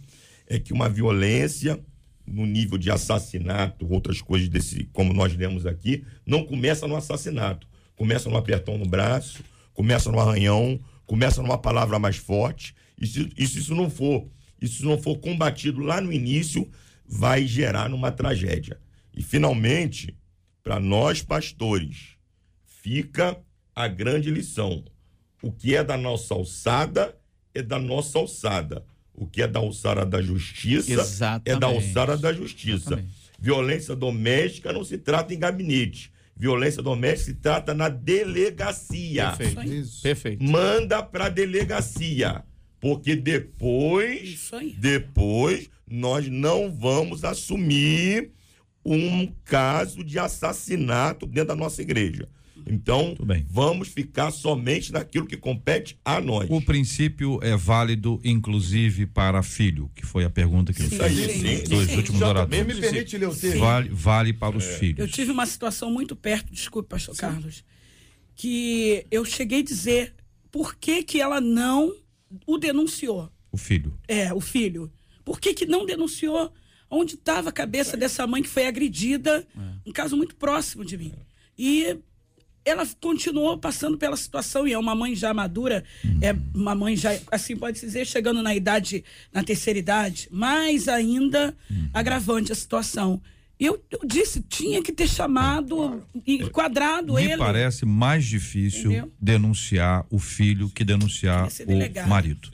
é 0.47 0.59
que 0.59 0.73
uma 0.73 0.89
violência 0.89 1.83
no 2.25 2.45
nível 2.45 2.77
de 2.77 2.89
assassinato, 2.89 3.91
outras 3.91 4.21
coisas 4.21 4.47
desse, 4.47 4.85
como 4.93 5.13
nós 5.13 5.35
lemos 5.35 5.65
aqui, 5.65 6.03
não 6.25 6.45
começa 6.45 6.87
no 6.87 6.95
assassinato. 6.95 7.67
Começa 7.95 8.29
no 8.29 8.37
apertão 8.37 8.77
no 8.77 8.85
braço, 8.85 9.43
começa 9.73 10.11
no 10.11 10.19
arranhão, 10.19 10.79
começa 11.05 11.41
numa 11.41 11.57
palavra 11.57 11.99
mais 11.99 12.17
forte. 12.17 12.73
E 12.99 13.05
se 13.05 13.29
se 13.35 13.59
isso 13.59 13.75
não 13.75 13.89
for, 13.89 14.27
isso 14.61 14.85
não 14.85 14.97
for 14.97 15.17
combatido 15.17 15.81
lá 15.81 15.99
no 15.99 16.11
início, 16.11 16.69
vai 17.05 17.45
gerar 17.45 17.89
numa 17.89 18.11
tragédia. 18.11 18.79
E 19.13 19.21
finalmente, 19.21 20.17
para 20.63 20.79
nós 20.79 21.21
pastores, 21.21 22.15
fica 22.65 23.37
a 23.75 23.87
grande 23.87 24.31
lição. 24.31 24.83
O 25.41 25.51
que 25.51 25.75
é 25.75 25.83
da 25.83 25.97
nossa 25.97 26.33
alçada 26.33 27.15
é 27.53 27.61
da 27.61 27.77
nossa 27.77 28.17
alçada. 28.17 28.85
O 29.14 29.28
que 29.28 29.41
é 29.41 29.47
da 29.47 29.59
alçada 29.59 30.05
da 30.05 30.22
justiça 30.22 30.91
é 30.91 30.95
da 30.95 31.01
Exatamente. 31.03 31.64
alçada 31.64 32.18
da 32.18 32.34
justiça. 32.34 32.76
Exatamente. 32.93 33.14
Violência 33.39 33.95
doméstica 33.95 34.72
não 34.74 34.84
se 34.84 34.97
trata 34.97 35.34
em 35.34 35.39
gabinete. 35.39 36.11
Violência 36.36 36.82
doméstica 36.82 37.26
se 37.32 37.34
trata 37.36 37.74
na 37.74 37.89
delegacia. 37.89 39.32
Perfeito. 39.38 39.74
Isso. 39.74 40.01
Perfeito. 40.01 40.43
Manda 40.43 41.03
para 41.03 41.30
delegacia, 41.30 42.43
porque 42.80 43.16
depois, 43.16 44.22
Isso 44.24 44.55
aí. 44.55 44.76
depois 44.80 45.70
nós 45.88 46.28
não 46.28 46.72
vamos 46.72 47.24
assumir 47.24 48.32
um 48.86 49.28
caso 49.45 50.03
de 50.03 50.18
assassinato 50.20 51.26
dentro 51.26 51.49
da 51.49 51.55
nossa 51.55 51.82
igreja. 51.82 52.28
Então, 52.68 53.16
vamos 53.49 53.88
ficar 53.88 54.32
somente 54.32 54.91
naquilo 54.91 55.26
que 55.26 55.38
compete 55.38 55.97
a 56.03 56.20
nós. 56.22 56.47
O 56.49 56.61
princípio 56.61 57.39
é 57.41 57.55
válido, 57.55 58.20
inclusive, 58.24 59.05
para 59.05 59.41
filho, 59.43 59.89
que 59.95 60.05
foi 60.05 60.24
a 60.26 60.30
pergunta 60.30 60.72
que 60.74 60.82
eu 60.82 60.88
Isso 60.88 61.01
aí, 61.03 61.16
fiz. 61.16 61.34
sim, 61.34 61.64
Dois 61.70 61.89
sim. 61.89 61.97
últimos 61.97 62.22
oradores. 62.22 62.66
Me 62.68 62.82
permite 62.82 63.18
ler 63.18 63.28
o 63.28 63.36
texto? 63.36 63.59
Vale, 63.59 63.89
vale 63.89 64.34
para 64.34 64.57
os 64.57 64.66
filhos. 64.66 64.99
Eu 64.99 65.07
tive 65.07 65.32
uma 65.32 65.45
situação 65.45 65.91
muito 65.91 66.16
perto, 66.16 66.51
desculpe, 66.53 66.89
pastor 66.89 67.16
Carlos, 67.16 67.64
que 68.36 69.05
eu 69.11 69.24
cheguei 69.26 69.59
a 69.59 69.64
dizer 69.64 70.14
por 70.51 70.76
que, 70.76 71.03
que 71.03 71.20
ela 71.22 71.39
não 71.41 71.93
o 72.45 72.57
denunciou. 72.57 73.32
O 73.51 73.57
filho. 73.57 73.97
É, 74.07 74.34
o 74.34 74.39
filho. 74.41 74.91
Por 75.24 75.39
que, 75.39 75.53
que 75.53 75.66
não 75.66 75.86
denunciou? 75.86 76.51
Onde 76.89 77.16
estava 77.16 77.49
a 77.49 77.51
cabeça 77.51 77.95
dessa 77.97 78.26
mãe 78.28 78.41
que 78.43 78.49
foi 78.49 78.68
agredida? 78.68 79.47
Um 79.86 79.91
caso 79.91 80.16
muito 80.18 80.36
próximo 80.36 80.84
de 80.86 80.97
mim. 80.97 81.14
E 81.57 81.97
ela 82.66 82.88
continuou 83.01 83.57
passando 83.57 83.97
pela 83.97 84.16
situação, 84.16 84.68
e 84.68 84.74
é 84.74 84.78
uma 84.78 84.95
mãe 84.95 85.16
já 85.16 85.34
madura, 85.34 85.84
é 86.22 86.36
uma 86.53 86.74
mãe 86.74 86.95
já, 86.95 87.18
assim 87.32 87.55
pode 87.55 87.80
se 87.80 87.86
dizer, 87.86 88.05
chegando 88.07 88.41
na 88.41 88.55
idade, 88.55 89.03
na 89.34 89.43
terceira 89.43 89.78
idade, 89.80 90.28
mais 90.32 90.88
ainda 90.88 91.55
agravante 91.93 92.51
a 92.51 92.55
situação. 92.55 93.22
E 93.59 93.66
eu, 93.66 93.82
eu 93.91 93.99
disse, 94.05 94.41
tinha 94.41 94.82
que 94.82 94.91
ter 94.91 95.07
chamado 95.07 96.03
e 96.26 96.49
quadrado 96.49 97.14
Me 97.14 97.24
ele. 97.24 97.38
parece 97.38 97.86
mais 97.86 98.26
difícil 98.26 98.91
Entendeu? 98.91 99.11
denunciar 99.22 100.05
o 100.09 100.18
filho 100.20 100.70
que 100.70 100.84
denunciar 100.84 101.47
é 101.47 102.03
o 102.03 102.09
marido. 102.09 102.49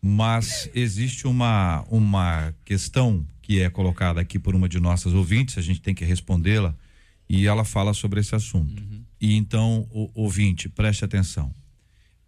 Mas 0.00 0.70
existe 0.74 1.26
uma, 1.26 1.84
uma 1.90 2.54
questão 2.64 3.26
que 3.42 3.60
é 3.60 3.68
colocada 3.68 4.20
aqui 4.20 4.38
por 4.38 4.54
uma 4.54 4.68
de 4.68 4.78
nossas 4.78 5.12
ouvintes, 5.12 5.58
a 5.58 5.62
gente 5.62 5.80
tem 5.80 5.94
que 5.94 6.04
respondê-la, 6.04 6.74
e 7.28 7.46
ela 7.46 7.64
fala 7.64 7.92
sobre 7.92 8.20
esse 8.20 8.34
assunto. 8.34 8.82
E 9.20 9.34
então, 9.34 9.86
o, 9.90 10.10
ouvinte, 10.14 10.68
preste 10.68 11.04
atenção. 11.04 11.52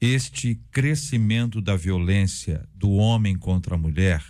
Este 0.01 0.55
crescimento 0.71 1.61
da 1.61 1.77
violência 1.77 2.67
do 2.75 2.91
homem 2.93 3.37
contra 3.37 3.75
a 3.75 3.79
mulher, 3.79 4.25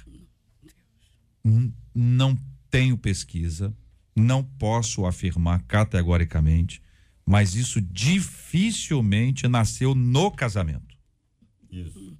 não 1.94 2.36
tenho 2.70 2.96
pesquisa, 2.98 3.74
não 4.14 4.42
posso 4.44 5.06
afirmar 5.06 5.62
categoricamente, 5.62 6.82
mas 7.24 7.54
isso 7.54 7.80
dificilmente 7.80 9.46
nasceu 9.48 9.94
no 9.94 10.30
casamento. 10.30 10.96
Isso. 11.70 12.16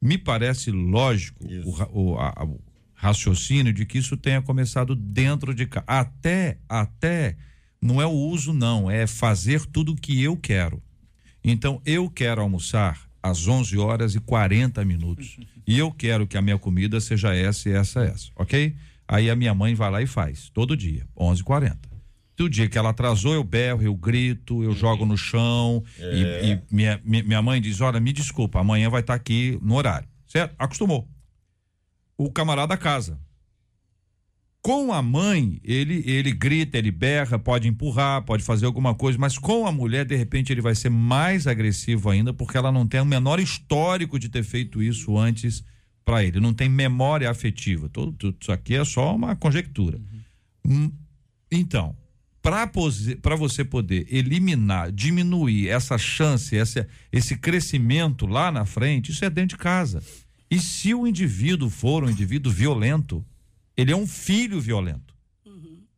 Me 0.00 0.18
parece 0.18 0.70
lógico 0.70 1.44
o, 1.92 2.12
o- 2.12 2.18
a- 2.18 2.44
o 2.44 2.60
raciocínio 2.94 3.72
de 3.72 3.86
que 3.86 3.98
isso 3.98 4.16
tenha 4.16 4.42
começado 4.42 4.94
dentro 4.94 5.54
de 5.54 5.66
casa. 5.66 5.84
Até, 5.88 6.58
até, 6.68 7.36
não 7.82 8.00
é 8.00 8.06
o 8.06 8.10
uso, 8.12 8.52
não, 8.54 8.90
é 8.90 9.06
fazer 9.06 9.66
tudo 9.66 9.92
o 9.92 9.96
que 9.96 10.22
eu 10.22 10.36
quero. 10.36 10.80
Então, 11.44 11.82
eu 11.84 12.08
quero 12.08 12.40
almoçar 12.40 13.00
às 13.22 13.46
11 13.48 13.76
horas 13.78 14.14
e 14.14 14.20
40 14.20 14.84
minutos. 14.84 15.36
E 15.64 15.78
eu 15.78 15.92
quero 15.92 16.26
que 16.26 16.36
a 16.36 16.42
minha 16.42 16.58
comida 16.58 17.00
seja 17.00 17.32
essa 17.36 17.68
essa, 17.70 18.02
essa, 18.02 18.30
ok? 18.34 18.74
Aí 19.06 19.30
a 19.30 19.36
minha 19.36 19.54
mãe 19.54 19.76
vai 19.76 19.90
lá 19.92 20.02
e 20.02 20.08
faz, 20.08 20.50
todo 20.50 20.76
dia, 20.76 21.06
11 21.16 21.40
h 21.40 21.44
40 21.46 21.92
do 22.36 22.48
dia 22.50 22.68
que 22.68 22.76
ela 22.76 22.90
atrasou, 22.90 23.32
eu 23.34 23.44
berro, 23.44 23.80
eu 23.82 23.94
grito, 23.94 24.64
eu 24.64 24.72
jogo 24.74 25.06
no 25.06 25.16
chão. 25.16 25.84
E, 26.00 26.50
e 26.50 26.60
minha, 26.74 27.00
mi- 27.04 27.22
minha 27.22 27.40
mãe 27.40 27.60
diz: 27.60 27.80
Olha, 27.80 28.00
me 28.00 28.12
desculpa, 28.12 28.58
amanhã 28.58 28.90
vai 28.90 29.00
estar 29.02 29.14
aqui 29.14 29.56
no 29.62 29.74
horário. 29.76 30.08
Certo? 30.26 30.52
Acostumou. 30.58 31.08
O 32.18 32.30
camarada 32.32 32.76
casa. 32.76 33.20
Com 34.62 34.92
a 34.92 35.02
mãe, 35.02 35.60
ele, 35.64 36.04
ele 36.06 36.30
grita, 36.30 36.78
ele 36.78 36.92
berra, 36.92 37.36
pode 37.36 37.66
empurrar, 37.66 38.22
pode 38.22 38.44
fazer 38.44 38.64
alguma 38.64 38.94
coisa, 38.94 39.18
mas 39.18 39.36
com 39.36 39.66
a 39.66 39.72
mulher, 39.72 40.04
de 40.04 40.14
repente, 40.14 40.52
ele 40.52 40.60
vai 40.60 40.76
ser 40.76 40.88
mais 40.88 41.48
agressivo 41.48 42.08
ainda, 42.08 42.32
porque 42.32 42.56
ela 42.56 42.70
não 42.70 42.86
tem 42.86 43.00
o 43.00 43.04
menor 43.04 43.40
histórico 43.40 44.20
de 44.20 44.28
ter 44.28 44.44
feito 44.44 44.80
isso 44.80 45.18
antes 45.18 45.64
para 46.04 46.22
ele, 46.22 46.38
não 46.38 46.54
tem 46.54 46.68
memória 46.68 47.28
afetiva. 47.28 47.88
Tudo, 47.88 48.12
tudo 48.12 48.36
isso 48.40 48.52
aqui 48.52 48.76
é 48.76 48.84
só 48.84 49.16
uma 49.16 49.34
conjectura. 49.34 50.00
Hum, 50.64 50.92
Então, 51.50 51.96
para 52.40 53.36
você 53.36 53.64
poder 53.64 54.06
eliminar, 54.08 54.92
diminuir 54.92 55.68
essa 55.68 55.98
chance, 55.98 56.56
essa, 56.56 56.86
esse 57.12 57.36
crescimento 57.36 58.26
lá 58.26 58.52
na 58.52 58.64
frente, 58.64 59.10
isso 59.10 59.24
é 59.24 59.30
dentro 59.30 59.56
de 59.56 59.62
casa. 59.62 60.02
E 60.48 60.60
se 60.60 60.94
o 60.94 61.06
indivíduo 61.06 61.68
for 61.68 62.04
um 62.04 62.10
indivíduo 62.10 62.52
violento, 62.52 63.24
ele 63.76 63.92
é 63.92 63.96
um 63.96 64.06
filho 64.06 64.60
violento. 64.60 65.12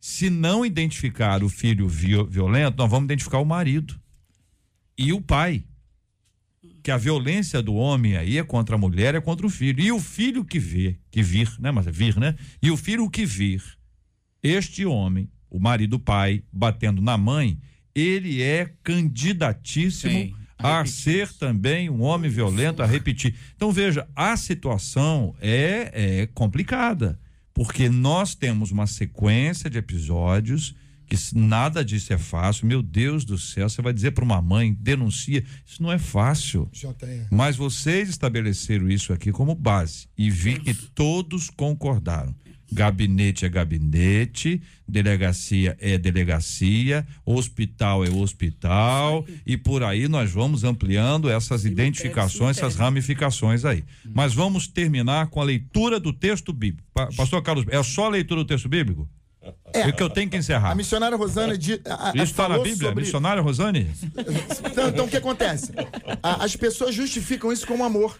Se 0.01 0.29
não 0.29 0.67
identificar 0.67 1.43
o 1.43 1.49
filho 1.49 1.89
vio- 1.89 2.27
violento, 2.27 2.77
nós 2.77 2.91
vamos 2.91 3.07
identificar 3.07 3.39
o 3.39 3.45
marido 3.45 3.99
e 4.99 5.13
o 5.13 5.21
pai. 5.21 5.65
Que 6.83 6.91
a 6.91 6.99
violência 6.99 7.63
do 7.63 7.75
homem 7.75 8.15
aí 8.17 8.37
é 8.37 8.45
contra 8.45 8.75
a 8.75 8.79
mulher, 8.79 9.15
é 9.15 9.21
contra 9.21 9.47
o 9.47 9.51
filho. 9.51 9.81
E 9.81 9.91
o 9.91 9.99
filho 9.99 10.45
que 10.45 10.59
vê, 10.59 10.99
que 11.11 11.23
vir, 11.23 11.51
né? 11.59 11.71
Mas 11.71 11.87
é 11.87 11.91
vir, 11.91 12.19
né? 12.19 12.37
E 12.63 12.71
o 12.71 12.77
filho 12.77 13.09
que 13.09 13.25
vir, 13.25 13.63
este 14.43 14.85
homem, 14.85 15.31
o 15.49 15.59
marido, 15.59 15.95
o 15.95 15.99
pai, 15.99 16.43
batendo 16.53 17.01
na 17.01 17.17
mãe, 17.17 17.59
ele 17.95 18.43
é 18.43 18.71
candidatíssimo 18.83 20.13
Sim, 20.13 20.35
a 20.59 20.81
a, 20.81 20.87
ser 20.87 21.33
também 21.33 21.89
um 21.89 22.03
homem 22.03 22.31
violento, 22.31 22.83
a 22.83 22.87
repetir. 22.87 23.35
Então 23.57 23.73
veja, 23.73 24.07
a 24.15 24.37
situação 24.37 25.35
é, 25.41 26.23
é 26.23 26.27
complicada, 26.27 27.19
porque 27.55 27.89
nós 27.89 28.35
temos 28.35 28.71
uma 28.73 28.87
sequência 28.87 29.71
de 29.71 29.79
episódios 29.79 30.75
que 31.07 31.17
nada 31.35 31.85
disso 31.85 32.13
é 32.13 32.19
fácil. 32.19 32.67
Meu 32.67 32.83
Deus 32.83 33.25
do 33.25 33.39
céu, 33.39 33.69
você 33.69 33.81
vai 33.81 33.93
dizer 33.93 34.13
para 34.13 34.25
uma 34.25 34.43
mãe, 34.43 34.73
denuncia, 34.73 35.45
isso 35.65 35.83
não 35.83 35.93
é 35.93 35.99
fácil. 35.99 36.69
JR. 36.73 37.29
Mas 37.31 37.57
vocês 37.57 38.09
estabeleceram 38.09 38.89
isso 38.89 39.13
aqui 39.13 39.31
como 39.31 39.55
base 39.55 40.09
e 40.17 40.31
vi 40.31 40.59
que 40.59 40.75
todos 40.75 41.51
concordaram. 41.51 42.35
Gabinete 42.75 43.45
é 43.47 43.49
gabinete, 43.49 44.61
delegacia 44.87 45.77
é 45.81 45.97
delegacia, 45.97 47.07
hospital 47.25 48.05
é 48.05 48.11
hospital 48.11 49.25
e 49.47 49.57
por 49.57 49.83
aí 49.83 50.09
nós 50.09 50.31
vamos 50.31 50.65
ampliando 50.65 51.31
essas 51.31 51.65
identificações, 51.65 52.59
essas 52.59 52.77
ramificações 52.77 53.65
aí. 53.65 53.85
Mas 54.13 54.35
vamos 54.35 54.67
terminar 54.67 55.29
com 55.29 55.41
a 55.41 55.45
leitura 55.45 56.01
do 56.01 56.13
texto 56.13 56.53
bíblico. 56.53 56.89
Pa- 56.93 57.09
Pastor 57.17 57.43
Carlos, 57.43 57.65
é 57.69 57.83
só 57.83 58.07
a 58.07 58.11
leitura 58.11 58.43
do 58.43 58.47
texto 58.47 58.69
bíblico? 58.69 59.09
É, 59.75 59.93
que 59.93 60.03
eu 60.03 60.09
tenho 60.09 60.31
que 60.31 60.37
encerrar. 60.39 60.71
A 60.71 60.75
missionária 60.75 61.17
Rosane 61.19 61.59
de, 61.59 61.79
a, 61.85 62.09
a, 62.11 62.13
Isso 62.15 62.25
está 62.33 62.49
na 62.49 62.57
Bíblia? 62.59 62.89
sobre- 62.89 63.03
Missionário 63.05 63.43
Rosane? 63.43 63.91
Então, 64.71 64.89
então, 64.89 65.05
o 65.05 65.09
que 65.09 65.17
acontece? 65.19 65.71
A- 66.23 66.45
as 66.45 66.57
pessoas 66.57 66.95
justificam 66.95 67.53
isso 67.53 67.67
como 67.67 67.85
amor. 67.85 68.19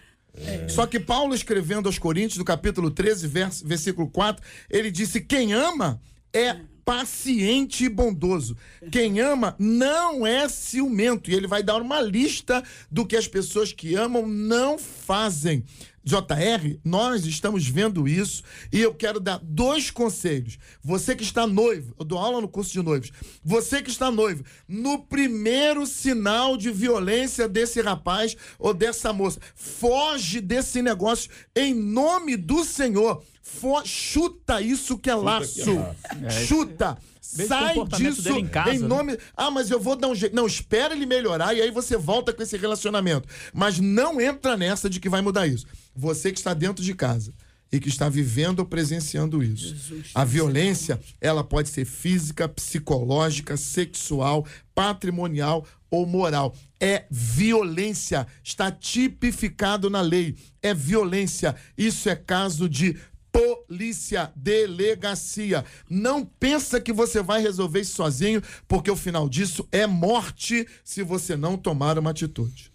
Só 0.67 0.85
que 0.85 0.99
Paulo, 0.99 1.33
escrevendo 1.33 1.87
aos 1.87 1.97
Coríntios, 1.97 2.37
no 2.37 2.45
capítulo 2.45 2.91
13, 2.91 3.27
verso, 3.27 3.67
versículo 3.67 4.09
4, 4.09 4.43
ele 4.69 4.91
disse: 4.91 5.21
Quem 5.21 5.53
ama 5.53 5.99
é 6.33 6.57
paciente 6.85 7.85
e 7.85 7.89
bondoso. 7.89 8.55
Quem 8.91 9.19
ama 9.19 9.55
não 9.57 10.25
é 10.25 10.47
ciumento. 10.47 11.31
E 11.31 11.33
ele 11.33 11.47
vai 11.47 11.63
dar 11.63 11.81
uma 11.81 11.99
lista 11.99 12.63
do 12.91 13.05
que 13.05 13.17
as 13.17 13.27
pessoas 13.27 13.73
que 13.73 13.95
amam 13.95 14.27
não 14.27 14.77
fazem. 14.77 15.63
JR, 16.05 16.77
nós 16.83 17.25
estamos 17.25 17.67
vendo 17.67 18.07
isso 18.07 18.43
e 18.71 18.79
eu 18.79 18.93
quero 18.93 19.19
dar 19.19 19.39
dois 19.41 19.89
conselhos. 19.89 20.59
Você 20.83 21.15
que 21.15 21.23
está 21.23 21.47
noivo, 21.47 21.95
eu 21.97 22.05
dou 22.05 22.19
aula 22.19 22.39
no 22.39 22.47
curso 22.47 22.71
de 22.71 22.83
noivos. 22.83 23.11
Você 23.43 23.81
que 23.81 23.89
está 23.89 24.11
noivo, 24.11 24.45
no 24.67 24.99
primeiro 24.99 25.87
sinal 25.87 26.55
de 26.57 26.69
violência 26.69 27.49
desse 27.49 27.81
rapaz 27.81 28.37
ou 28.59 28.71
dessa 28.71 29.11
moça, 29.11 29.39
foge 29.55 30.39
desse 30.39 30.79
negócio 30.79 31.31
em 31.55 31.73
nome 31.73 32.37
do 32.37 32.63
Senhor. 32.63 33.23
Fo- 33.45 33.85
chuta 33.85 34.59
isso 34.59 34.97
que 34.97 35.07
é 35.07 35.13
laço. 35.13 35.61
Chuta. 36.47 36.97
Veja 37.35 37.43
o 37.43 37.47
Sai 37.47 37.99
disso 37.99 38.29
em 38.29 38.47
casa, 38.47 38.73
em 38.73 38.79
né? 38.79 38.87
nome 38.87 39.17
ah, 39.35 39.51
mas 39.51 39.69
eu 39.69 39.79
vou 39.79 39.95
dar 39.95 40.07
um 40.07 40.15
jeito. 40.15 40.35
Não, 40.35 40.47
espera 40.47 40.95
ele 40.95 41.05
melhorar 41.05 41.53
e 41.53 41.61
aí 41.61 41.69
você 41.69 41.95
volta 41.95 42.33
com 42.33 42.41
esse 42.41 42.57
relacionamento. 42.57 43.27
Mas 43.53 43.79
não 43.79 44.19
entra 44.19 44.57
nessa 44.57 44.89
de 44.89 44.99
que 44.99 45.09
vai 45.09 45.21
mudar 45.21 45.45
isso. 45.45 45.65
Você 45.95 46.31
que 46.31 46.39
está 46.39 46.53
dentro 46.55 46.83
de 46.83 46.93
casa 46.95 47.33
e 47.71 47.79
que 47.79 47.89
está 47.89 48.09
vivendo 48.09 48.59
ou 48.59 48.65
presenciando 48.65 49.43
isso. 49.43 49.75
A 50.13 50.23
violência, 50.23 50.99
ela 51.21 51.43
pode 51.43 51.69
ser 51.69 51.85
física, 51.85 52.47
psicológica, 52.47 53.57
sexual, 53.57 54.45
patrimonial 54.73 55.65
ou 55.91 56.05
moral. 56.05 56.55
É 56.79 57.05
violência, 57.11 58.25
está 58.43 58.71
tipificado 58.71 59.89
na 59.89 60.01
lei. 60.01 60.35
É 60.61 60.73
violência. 60.73 61.55
Isso 61.77 62.09
é 62.09 62.15
caso 62.15 62.67
de 62.69 62.97
polícia, 63.35 64.31
delegacia. 64.33 65.65
Não 65.89 66.23
pensa 66.23 66.79
que 66.79 66.93
você 66.93 67.21
vai 67.21 67.41
resolver 67.41 67.81
isso 67.81 67.95
sozinho, 67.95 68.41
porque 68.67 68.89
o 68.89 68.95
final 68.95 69.27
disso 69.27 69.67
é 69.71 69.85
morte 69.85 70.65
se 70.83 71.03
você 71.03 71.35
não 71.35 71.57
tomar 71.57 71.99
uma 71.99 72.11
atitude. 72.11 72.71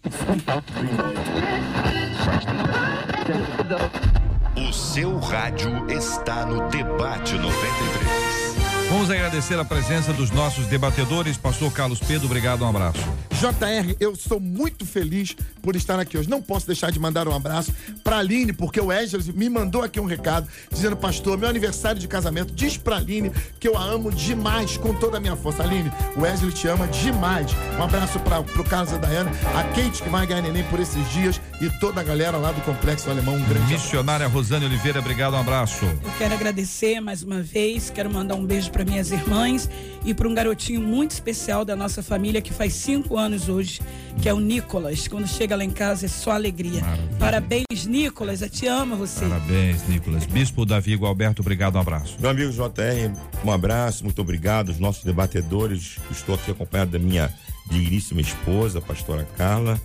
O 4.55 4.73
seu 4.73 5.17
rádio 5.17 5.71
está 5.89 6.45
no 6.45 6.69
Debate 6.69 7.33
93. 7.33 8.50
Vamos 8.91 9.09
agradecer 9.09 9.57
a 9.57 9.63
presença 9.63 10.11
dos 10.11 10.31
nossos 10.31 10.65
debatedores. 10.67 11.37
Pastor 11.37 11.71
Carlos 11.71 11.97
Pedro, 11.99 12.25
obrigado, 12.25 12.65
um 12.65 12.67
abraço. 12.67 12.99
JR, 13.29 13.95
eu 14.01 14.17
sou 14.17 14.37
muito 14.37 14.85
feliz 14.85 15.33
por 15.61 15.77
estar 15.77 15.97
aqui 15.97 16.17
hoje. 16.17 16.29
Não 16.29 16.41
posso 16.41 16.67
deixar 16.67 16.91
de 16.91 16.99
mandar 16.99 17.25
um 17.25 17.33
abraço 17.33 17.73
pra 18.03 18.17
Aline, 18.17 18.51
porque 18.51 18.81
o 18.81 18.87
Wesley 18.87 19.31
me 19.33 19.49
mandou 19.49 19.81
aqui 19.81 19.97
um 19.97 20.05
recado 20.05 20.45
dizendo, 20.69 20.97
pastor, 20.97 21.37
meu 21.37 21.47
aniversário 21.47 22.01
de 22.01 22.07
casamento, 22.07 22.53
diz 22.53 22.75
pra 22.75 22.97
Aline 22.97 23.31
que 23.61 23.67
eu 23.67 23.77
a 23.77 23.83
amo 23.83 24.11
demais, 24.11 24.75
com 24.75 24.93
toda 24.93 25.17
a 25.17 25.19
minha 25.21 25.37
força. 25.37 25.63
Aline, 25.63 25.89
o 26.17 26.21
Wesley 26.21 26.51
te 26.51 26.67
ama 26.67 26.85
demais. 26.89 27.49
Um 27.79 27.83
abraço 27.83 28.19
pra, 28.19 28.43
pro 28.43 28.63
Carlos 28.65 28.91
e 28.91 28.95
a 28.95 28.97
Dayana, 28.97 29.31
a 29.55 29.63
Kate 29.63 30.03
que 30.03 30.09
vai 30.09 30.27
ganhar 30.27 30.41
neném 30.41 30.65
por 30.65 30.81
esses 30.81 31.09
dias 31.11 31.39
e 31.61 31.69
toda 31.79 32.01
a 32.01 32.03
galera 32.03 32.35
lá 32.35 32.51
do 32.51 32.59
Complexo 32.61 33.09
Alemão. 33.09 33.35
Um 33.35 33.43
grande 33.45 33.73
abraço. 33.73 33.85
Missionária 33.85 34.27
Rosane 34.27 34.65
Oliveira, 34.65 34.99
obrigado, 34.99 35.33
um 35.35 35.39
abraço. 35.39 35.85
Eu 35.85 36.11
quero 36.17 36.33
agradecer 36.33 36.99
mais 36.99 37.23
uma 37.23 37.41
vez, 37.41 37.89
quero 37.89 38.11
mandar 38.11 38.35
um 38.35 38.45
beijo 38.45 38.69
para 38.69 38.80
minhas 38.85 39.11
irmãs 39.11 39.69
e 40.05 40.13
para 40.13 40.27
um 40.27 40.33
garotinho 40.33 40.81
muito 40.81 41.11
especial 41.11 41.63
da 41.63 41.75
nossa 41.75 42.03
família 42.03 42.41
que 42.41 42.53
faz 42.53 42.73
cinco 42.73 43.17
anos 43.17 43.31
anos 43.31 43.47
hoje, 43.47 43.79
que 44.21 44.27
é 44.27 44.33
o 44.33 44.39
Nicolas. 44.39 45.07
Quando 45.07 45.27
chega 45.27 45.55
lá 45.55 45.63
em 45.63 45.69
casa 45.71 46.05
é 46.05 46.09
só 46.09 46.31
alegria. 46.31 46.81
Maravilha. 46.81 47.17
Parabéns, 47.17 47.85
Nicolas. 47.85 48.41
Eu 48.41 48.49
te 48.49 48.67
amo, 48.67 48.95
você. 48.95 49.25
Parabéns, 49.25 49.87
Nicolas. 49.87 50.25
Bispo 50.25 50.65
Davi 50.65 50.95
Gualberto, 50.95 51.41
obrigado, 51.41 51.75
um 51.75 51.79
abraço. 51.79 52.17
Meu 52.19 52.29
amigo 52.29 52.51
JR, 52.51 53.11
um 53.43 53.51
abraço, 53.51 54.03
muito 54.03 54.21
obrigado. 54.21 54.69
Os 54.69 54.79
nossos 54.79 55.03
debatedores, 55.03 55.97
estou 56.11 56.35
aqui 56.35 56.51
acompanhado 56.51 56.91
da 56.91 56.99
minha 56.99 57.33
digníssima 57.69 58.21
esposa, 58.21 58.79
a 58.79 58.81
pastora 58.81 59.27
Carla. 59.37 59.79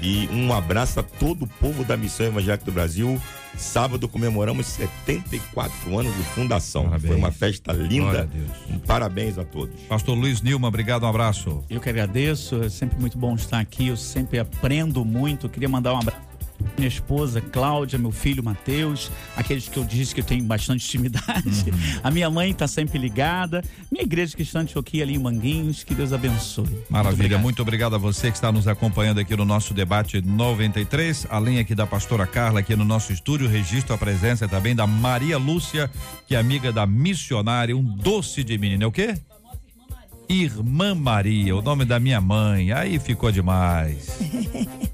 E 0.00 0.28
um 0.32 0.52
abraço 0.52 1.00
a 1.00 1.02
todo 1.02 1.44
o 1.44 1.46
povo 1.46 1.84
da 1.84 1.96
Missão 1.96 2.26
Evangélica 2.26 2.64
do 2.64 2.72
Brasil. 2.72 3.20
Sábado 3.56 4.08
comemoramos 4.08 4.66
74 4.66 5.98
anos 5.98 6.14
de 6.16 6.22
fundação. 6.24 6.84
Parabéns. 6.84 7.06
Foi 7.06 7.16
uma 7.16 7.30
festa 7.30 7.72
linda. 7.72 8.26
Deus. 8.26 8.50
Um 8.68 8.78
parabéns 8.80 9.38
a 9.38 9.44
todos. 9.44 9.80
Pastor 9.82 10.18
Luiz 10.18 10.42
Nilma, 10.42 10.66
obrigado, 10.66 11.04
um 11.04 11.08
abraço. 11.08 11.62
Eu 11.70 11.80
que 11.80 11.88
agradeço, 11.88 12.62
é 12.62 12.68
sempre 12.68 12.98
muito 12.98 13.16
bom 13.16 13.34
estar 13.36 13.60
aqui, 13.60 13.88
eu 13.88 13.96
sempre 13.96 14.38
aprendo 14.38 15.04
muito. 15.04 15.48
Queria 15.48 15.68
mandar 15.68 15.94
um 15.94 15.98
abraço 15.98 16.33
minha 16.76 16.88
esposa 16.88 17.40
Cláudia, 17.40 17.98
meu 17.98 18.10
filho 18.10 18.42
Matheus, 18.42 19.10
aqueles 19.36 19.68
que 19.68 19.76
eu 19.76 19.84
disse 19.84 20.14
que 20.14 20.20
eu 20.20 20.24
tenho 20.24 20.44
bastante 20.44 20.86
intimidade. 20.86 21.72
A 22.02 22.10
minha 22.10 22.30
mãe 22.30 22.50
está 22.50 22.66
sempre 22.66 22.98
ligada. 22.98 23.62
Minha 23.90 24.04
igreja 24.04 24.34
cristã 24.34 24.60
de 24.60 24.70
Antioquia 24.70 25.02
ali 25.02 25.14
em 25.14 25.18
Manguinhos, 25.18 25.84
que 25.84 25.94
Deus 25.94 26.12
abençoe. 26.12 26.66
Muito 26.66 26.86
Maravilha, 26.90 27.14
obrigado. 27.14 27.42
muito 27.42 27.62
obrigado 27.62 27.94
a 27.94 27.98
você 27.98 28.30
que 28.30 28.36
está 28.36 28.50
nos 28.50 28.66
acompanhando 28.66 29.18
aqui 29.18 29.36
no 29.36 29.44
nosso 29.44 29.72
debate 29.74 30.20
93, 30.20 31.26
além 31.30 31.58
aqui 31.58 31.74
da 31.74 31.86
pastora 31.86 32.26
Carla 32.26 32.60
aqui 32.60 32.74
no 32.74 32.84
nosso 32.84 33.12
estúdio, 33.12 33.48
registro 33.48 33.94
a 33.94 33.98
presença 33.98 34.48
também 34.48 34.74
da 34.74 34.86
Maria 34.86 35.38
Lúcia, 35.38 35.90
que 36.26 36.34
é 36.34 36.38
amiga 36.38 36.72
da 36.72 36.86
missionária, 36.86 37.76
um 37.76 37.82
doce 37.82 38.42
de 38.42 38.56
menina, 38.58 38.84
é 38.84 38.86
o 38.86 38.92
quê? 38.92 39.14
Irmã 40.28 40.94
Maria, 40.94 41.54
o 41.54 41.62
nome 41.62 41.84
da 41.84 42.00
minha 42.00 42.20
mãe, 42.20 42.72
aí 42.72 42.98
ficou 42.98 43.30
demais. 43.30 44.18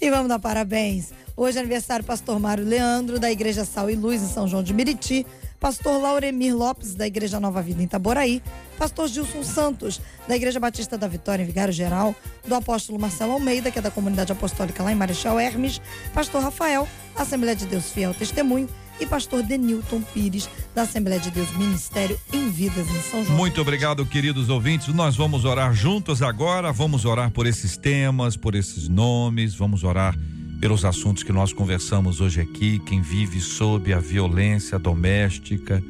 E 0.00 0.10
vamos 0.10 0.28
dar 0.28 0.38
parabéns. 0.38 1.12
Hoje 1.36 1.58
é 1.58 1.60
aniversário 1.60 2.04
do 2.04 2.06
pastor 2.06 2.38
Mário 2.38 2.64
Leandro, 2.64 3.18
da 3.18 3.32
Igreja 3.32 3.64
Sal 3.64 3.90
e 3.90 3.96
Luz, 3.96 4.22
em 4.22 4.28
São 4.28 4.46
João 4.46 4.62
de 4.62 4.72
Meriti. 4.72 5.26
Pastor 5.58 6.00
Lauremir 6.00 6.56
Lopes, 6.56 6.94
da 6.94 7.04
Igreja 7.04 7.40
Nova 7.40 7.60
Vida, 7.60 7.82
em 7.82 7.84
Itaboraí. 7.84 8.40
Pastor 8.78 9.08
Gilson 9.08 9.42
Santos, 9.42 10.00
da 10.28 10.36
Igreja 10.36 10.60
Batista 10.60 10.96
da 10.96 11.08
Vitória, 11.08 11.42
em 11.42 11.46
Vigário 11.46 11.72
Geral. 11.72 12.14
Do 12.46 12.54
apóstolo 12.54 12.96
Marcelo 12.96 13.32
Almeida, 13.32 13.72
que 13.72 13.78
é 13.80 13.82
da 13.82 13.90
Comunidade 13.90 14.30
Apostólica 14.30 14.84
lá 14.84 14.92
em 14.92 14.94
Marechal 14.94 15.40
Hermes. 15.40 15.80
Pastor 16.14 16.44
Rafael, 16.44 16.86
Assembleia 17.16 17.56
de 17.56 17.66
Deus 17.66 17.90
Fiel 17.90 18.14
Testemunho. 18.14 18.68
E 19.00 19.06
pastor 19.06 19.42
Denilton 19.42 20.02
Pires, 20.02 20.48
da 20.74 20.82
Assembleia 20.82 21.20
de 21.20 21.30
Deus 21.30 21.50
Ministério 21.56 22.18
em 22.32 22.50
Vidas, 22.50 22.88
em 22.88 23.00
São 23.02 23.24
João. 23.24 23.36
Muito 23.36 23.60
obrigado, 23.60 24.04
queridos 24.04 24.48
ouvintes. 24.48 24.88
Nós 24.88 25.16
vamos 25.16 25.44
orar 25.44 25.72
juntos 25.72 26.20
agora. 26.22 26.72
Vamos 26.72 27.04
orar 27.04 27.30
por 27.30 27.46
esses 27.46 27.76
temas, 27.76 28.36
por 28.36 28.54
esses 28.54 28.88
nomes. 28.88 29.54
Vamos 29.54 29.84
orar 29.84 30.16
pelos 30.60 30.84
assuntos 30.84 31.22
que 31.22 31.32
nós 31.32 31.52
conversamos 31.52 32.20
hoje 32.20 32.40
aqui. 32.40 32.80
Quem 32.80 33.00
vive 33.00 33.40
sob 33.40 33.92
a 33.92 34.00
violência 34.00 34.78
doméstica, 34.78 35.82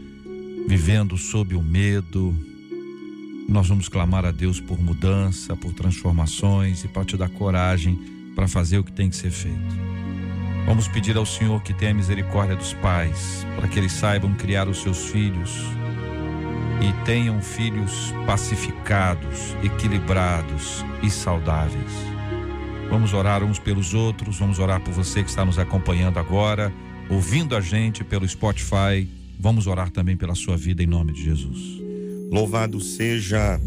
vivendo 0.66 1.16
sob 1.16 1.54
o 1.54 1.62
medo. 1.62 2.36
Nós 3.48 3.66
vamos 3.66 3.88
clamar 3.88 4.26
a 4.26 4.30
Deus 4.30 4.60
por 4.60 4.78
mudança, 4.78 5.56
por 5.56 5.72
transformações 5.72 6.84
e 6.84 6.88
para 6.88 7.06
te 7.06 7.16
dar 7.16 7.30
coragem 7.30 7.98
para 8.38 8.46
fazer 8.46 8.78
o 8.78 8.84
que 8.84 8.92
tem 8.92 9.10
que 9.10 9.16
ser 9.16 9.32
feito. 9.32 10.07
Vamos 10.68 10.86
pedir 10.86 11.16
ao 11.16 11.24
Senhor 11.24 11.62
que 11.62 11.72
tenha 11.72 11.94
misericórdia 11.94 12.54
dos 12.54 12.74
pais, 12.74 13.46
para 13.56 13.66
que 13.66 13.78
eles 13.78 13.90
saibam 13.90 14.34
criar 14.34 14.68
os 14.68 14.82
seus 14.82 15.06
filhos 15.06 15.50
e 16.82 17.06
tenham 17.06 17.40
filhos 17.40 18.12
pacificados, 18.26 19.56
equilibrados 19.64 20.84
e 21.02 21.08
saudáveis. 21.08 21.90
Vamos 22.90 23.14
orar 23.14 23.42
uns 23.42 23.58
pelos 23.58 23.94
outros, 23.94 24.38
vamos 24.38 24.58
orar 24.58 24.78
por 24.82 24.92
você 24.92 25.22
que 25.24 25.30
está 25.30 25.42
nos 25.42 25.58
acompanhando 25.58 26.18
agora, 26.18 26.70
ouvindo 27.08 27.56
a 27.56 27.62
gente 27.62 28.04
pelo 28.04 28.28
Spotify. 28.28 29.08
Vamos 29.40 29.66
orar 29.66 29.88
também 29.88 30.18
pela 30.18 30.34
sua 30.34 30.58
vida 30.58 30.82
em 30.82 30.86
nome 30.86 31.14
de 31.14 31.24
Jesus. 31.24 31.80
Louvado 32.30 32.78
seja 32.78 33.58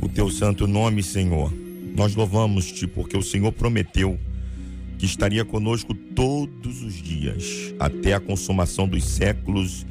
o 0.00 0.08
teu 0.08 0.28
santo 0.28 0.66
nome, 0.66 1.04
Senhor. 1.04 1.54
Nós 1.94 2.16
louvamos-te 2.16 2.88
porque 2.88 3.16
o 3.16 3.22
Senhor 3.22 3.52
prometeu 3.52 4.18
que 4.98 5.06
estaria 5.06 5.44
conosco 5.44 5.94
todos 6.14 6.82
os 6.82 6.94
dias, 6.94 7.74
até 7.78 8.14
a 8.14 8.20
consumação 8.20 8.86
dos 8.88 9.04
séculos, 9.04 9.86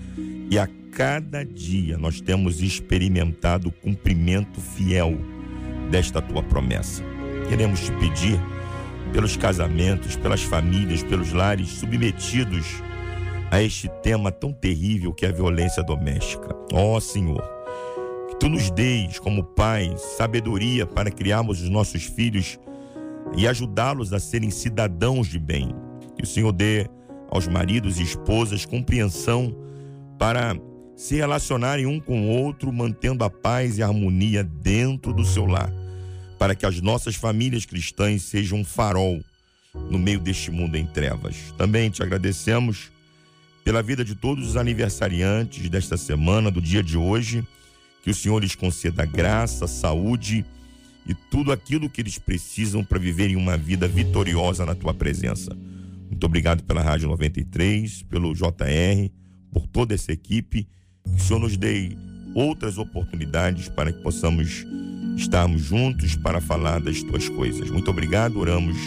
e 0.50 0.58
a 0.58 0.68
cada 0.92 1.46
dia 1.46 1.98
nós 1.98 2.20
temos 2.20 2.62
experimentado 2.62 3.70
o 3.70 3.72
cumprimento 3.72 4.60
fiel 4.60 5.18
desta 5.90 6.22
tua 6.22 6.44
promessa. 6.44 7.04
Queremos 7.48 7.82
te 7.82 7.92
pedir 7.94 8.40
pelos 9.14 9.36
casamentos, 9.36 10.16
pelas 10.16 10.42
famílias, 10.42 11.04
pelos 11.04 11.34
lares 11.34 11.70
submetidos 11.70 12.66
a 13.50 13.62
este 13.62 13.90
tema 14.02 14.32
tão 14.32 14.54
terrível 14.54 15.14
que 15.14 15.26
é 15.26 15.30
a 15.30 15.34
violência 15.34 15.84
doméstica. 15.84 16.56
Ó 16.72 17.00
Senhor, 17.00 17.44
que 18.30 18.38
tu 18.38 18.48
nos 18.48 18.72
deis, 18.72 19.20
como 19.20 19.44
pais, 19.44 20.00
sabedoria 20.18 20.86
para 20.86 21.12
criarmos 21.12 21.62
os 21.62 21.70
nossos 21.70 22.04
filhos 22.04 22.58
e 23.36 23.48
ajudá-los 23.48 24.14
a 24.14 24.20
serem 24.20 24.50
cidadãos 24.50 25.28
de 25.28 25.40
bem. 25.40 25.76
Que 26.22 26.26
o 26.26 26.30
Senhor 26.30 26.52
dê 26.52 26.88
aos 27.32 27.48
maridos 27.48 28.00
e 28.00 28.04
esposas 28.04 28.64
compreensão 28.64 29.56
para 30.20 30.56
se 30.96 31.16
relacionarem 31.16 31.88
um 31.88 32.00
com 32.00 32.22
o 32.22 32.30
outro, 32.30 32.72
mantendo 32.72 33.24
a 33.24 33.30
paz 33.30 33.80
e 33.80 33.82
a 33.82 33.88
harmonia 33.88 34.44
dentro 34.44 35.14
do 35.14 35.26
seu 35.26 35.48
lar, 35.48 35.74
para 36.38 36.54
que 36.54 36.64
as 36.64 36.80
nossas 36.80 37.16
famílias 37.16 37.66
cristãs 37.66 38.22
sejam 38.22 38.60
um 38.60 38.64
farol 38.64 39.20
no 39.90 39.98
meio 39.98 40.20
deste 40.20 40.52
mundo 40.52 40.76
em 40.76 40.86
trevas. 40.86 41.36
Também 41.58 41.90
te 41.90 42.04
agradecemos 42.04 42.92
pela 43.64 43.82
vida 43.82 44.06
de 44.06 44.14
todos 44.14 44.48
os 44.48 44.58
aniversariantes 44.58 45.72
desta 45.72 45.98
semana, 45.98 46.52
do 46.52 46.62
dia 46.62 46.84
de 46.84 47.00
hoje, 47.00 47.44
que 48.04 48.12
o 48.12 48.16
Senhor 48.16 48.38
lhes 48.38 48.54
conceda 48.54 49.08
graça, 49.08 49.66
saúde 49.66 50.46
e 51.04 51.16
tudo 51.16 51.52
aquilo 51.52 51.90
que 51.90 52.00
eles 52.00 52.20
precisam 52.20 52.84
para 52.84 53.00
viverem 53.00 53.36
uma 53.36 53.58
vida 53.58 53.88
vitoriosa 53.88 54.68
na 54.68 54.76
tua 54.76 54.94
presença. 54.94 55.58
Muito 56.12 56.26
obrigado 56.26 56.64
pela 56.64 56.82
Rádio 56.82 57.08
93, 57.08 58.04
pelo 58.04 58.34
JR, 58.34 59.10
por 59.52 59.66
toda 59.66 59.96
essa 59.96 60.12
equipe. 60.12 60.68
Que 61.06 61.16
o 61.16 61.20
Senhor 61.20 61.40
nos 61.40 61.56
dê 61.56 61.98
outras 62.36 62.78
oportunidades 62.78 63.70
para 63.70 63.92
que 63.94 64.04
possamos 64.04 64.66
estarmos 65.16 65.62
juntos 65.62 66.16
para 66.16 66.42
falar 66.42 66.82
das 66.82 67.02
tuas 67.02 67.28
coisas. 67.30 67.70
Muito 67.70 67.90
obrigado, 67.90 68.38
oramos 68.38 68.78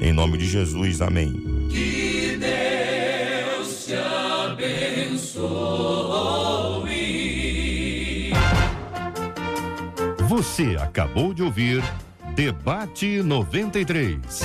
em 0.00 0.12
nome 0.12 0.38
de 0.38 0.46
Jesus. 0.46 1.00
Amém. 1.02 1.32
Que 1.70 2.38
Deus 2.38 3.86
te 3.86 3.94
abençoe. 3.94 5.42
Você 10.28 10.76
acabou 10.80 11.34
de 11.34 11.42
ouvir 11.42 11.82
Debate 12.34 13.22
93. 13.22 14.40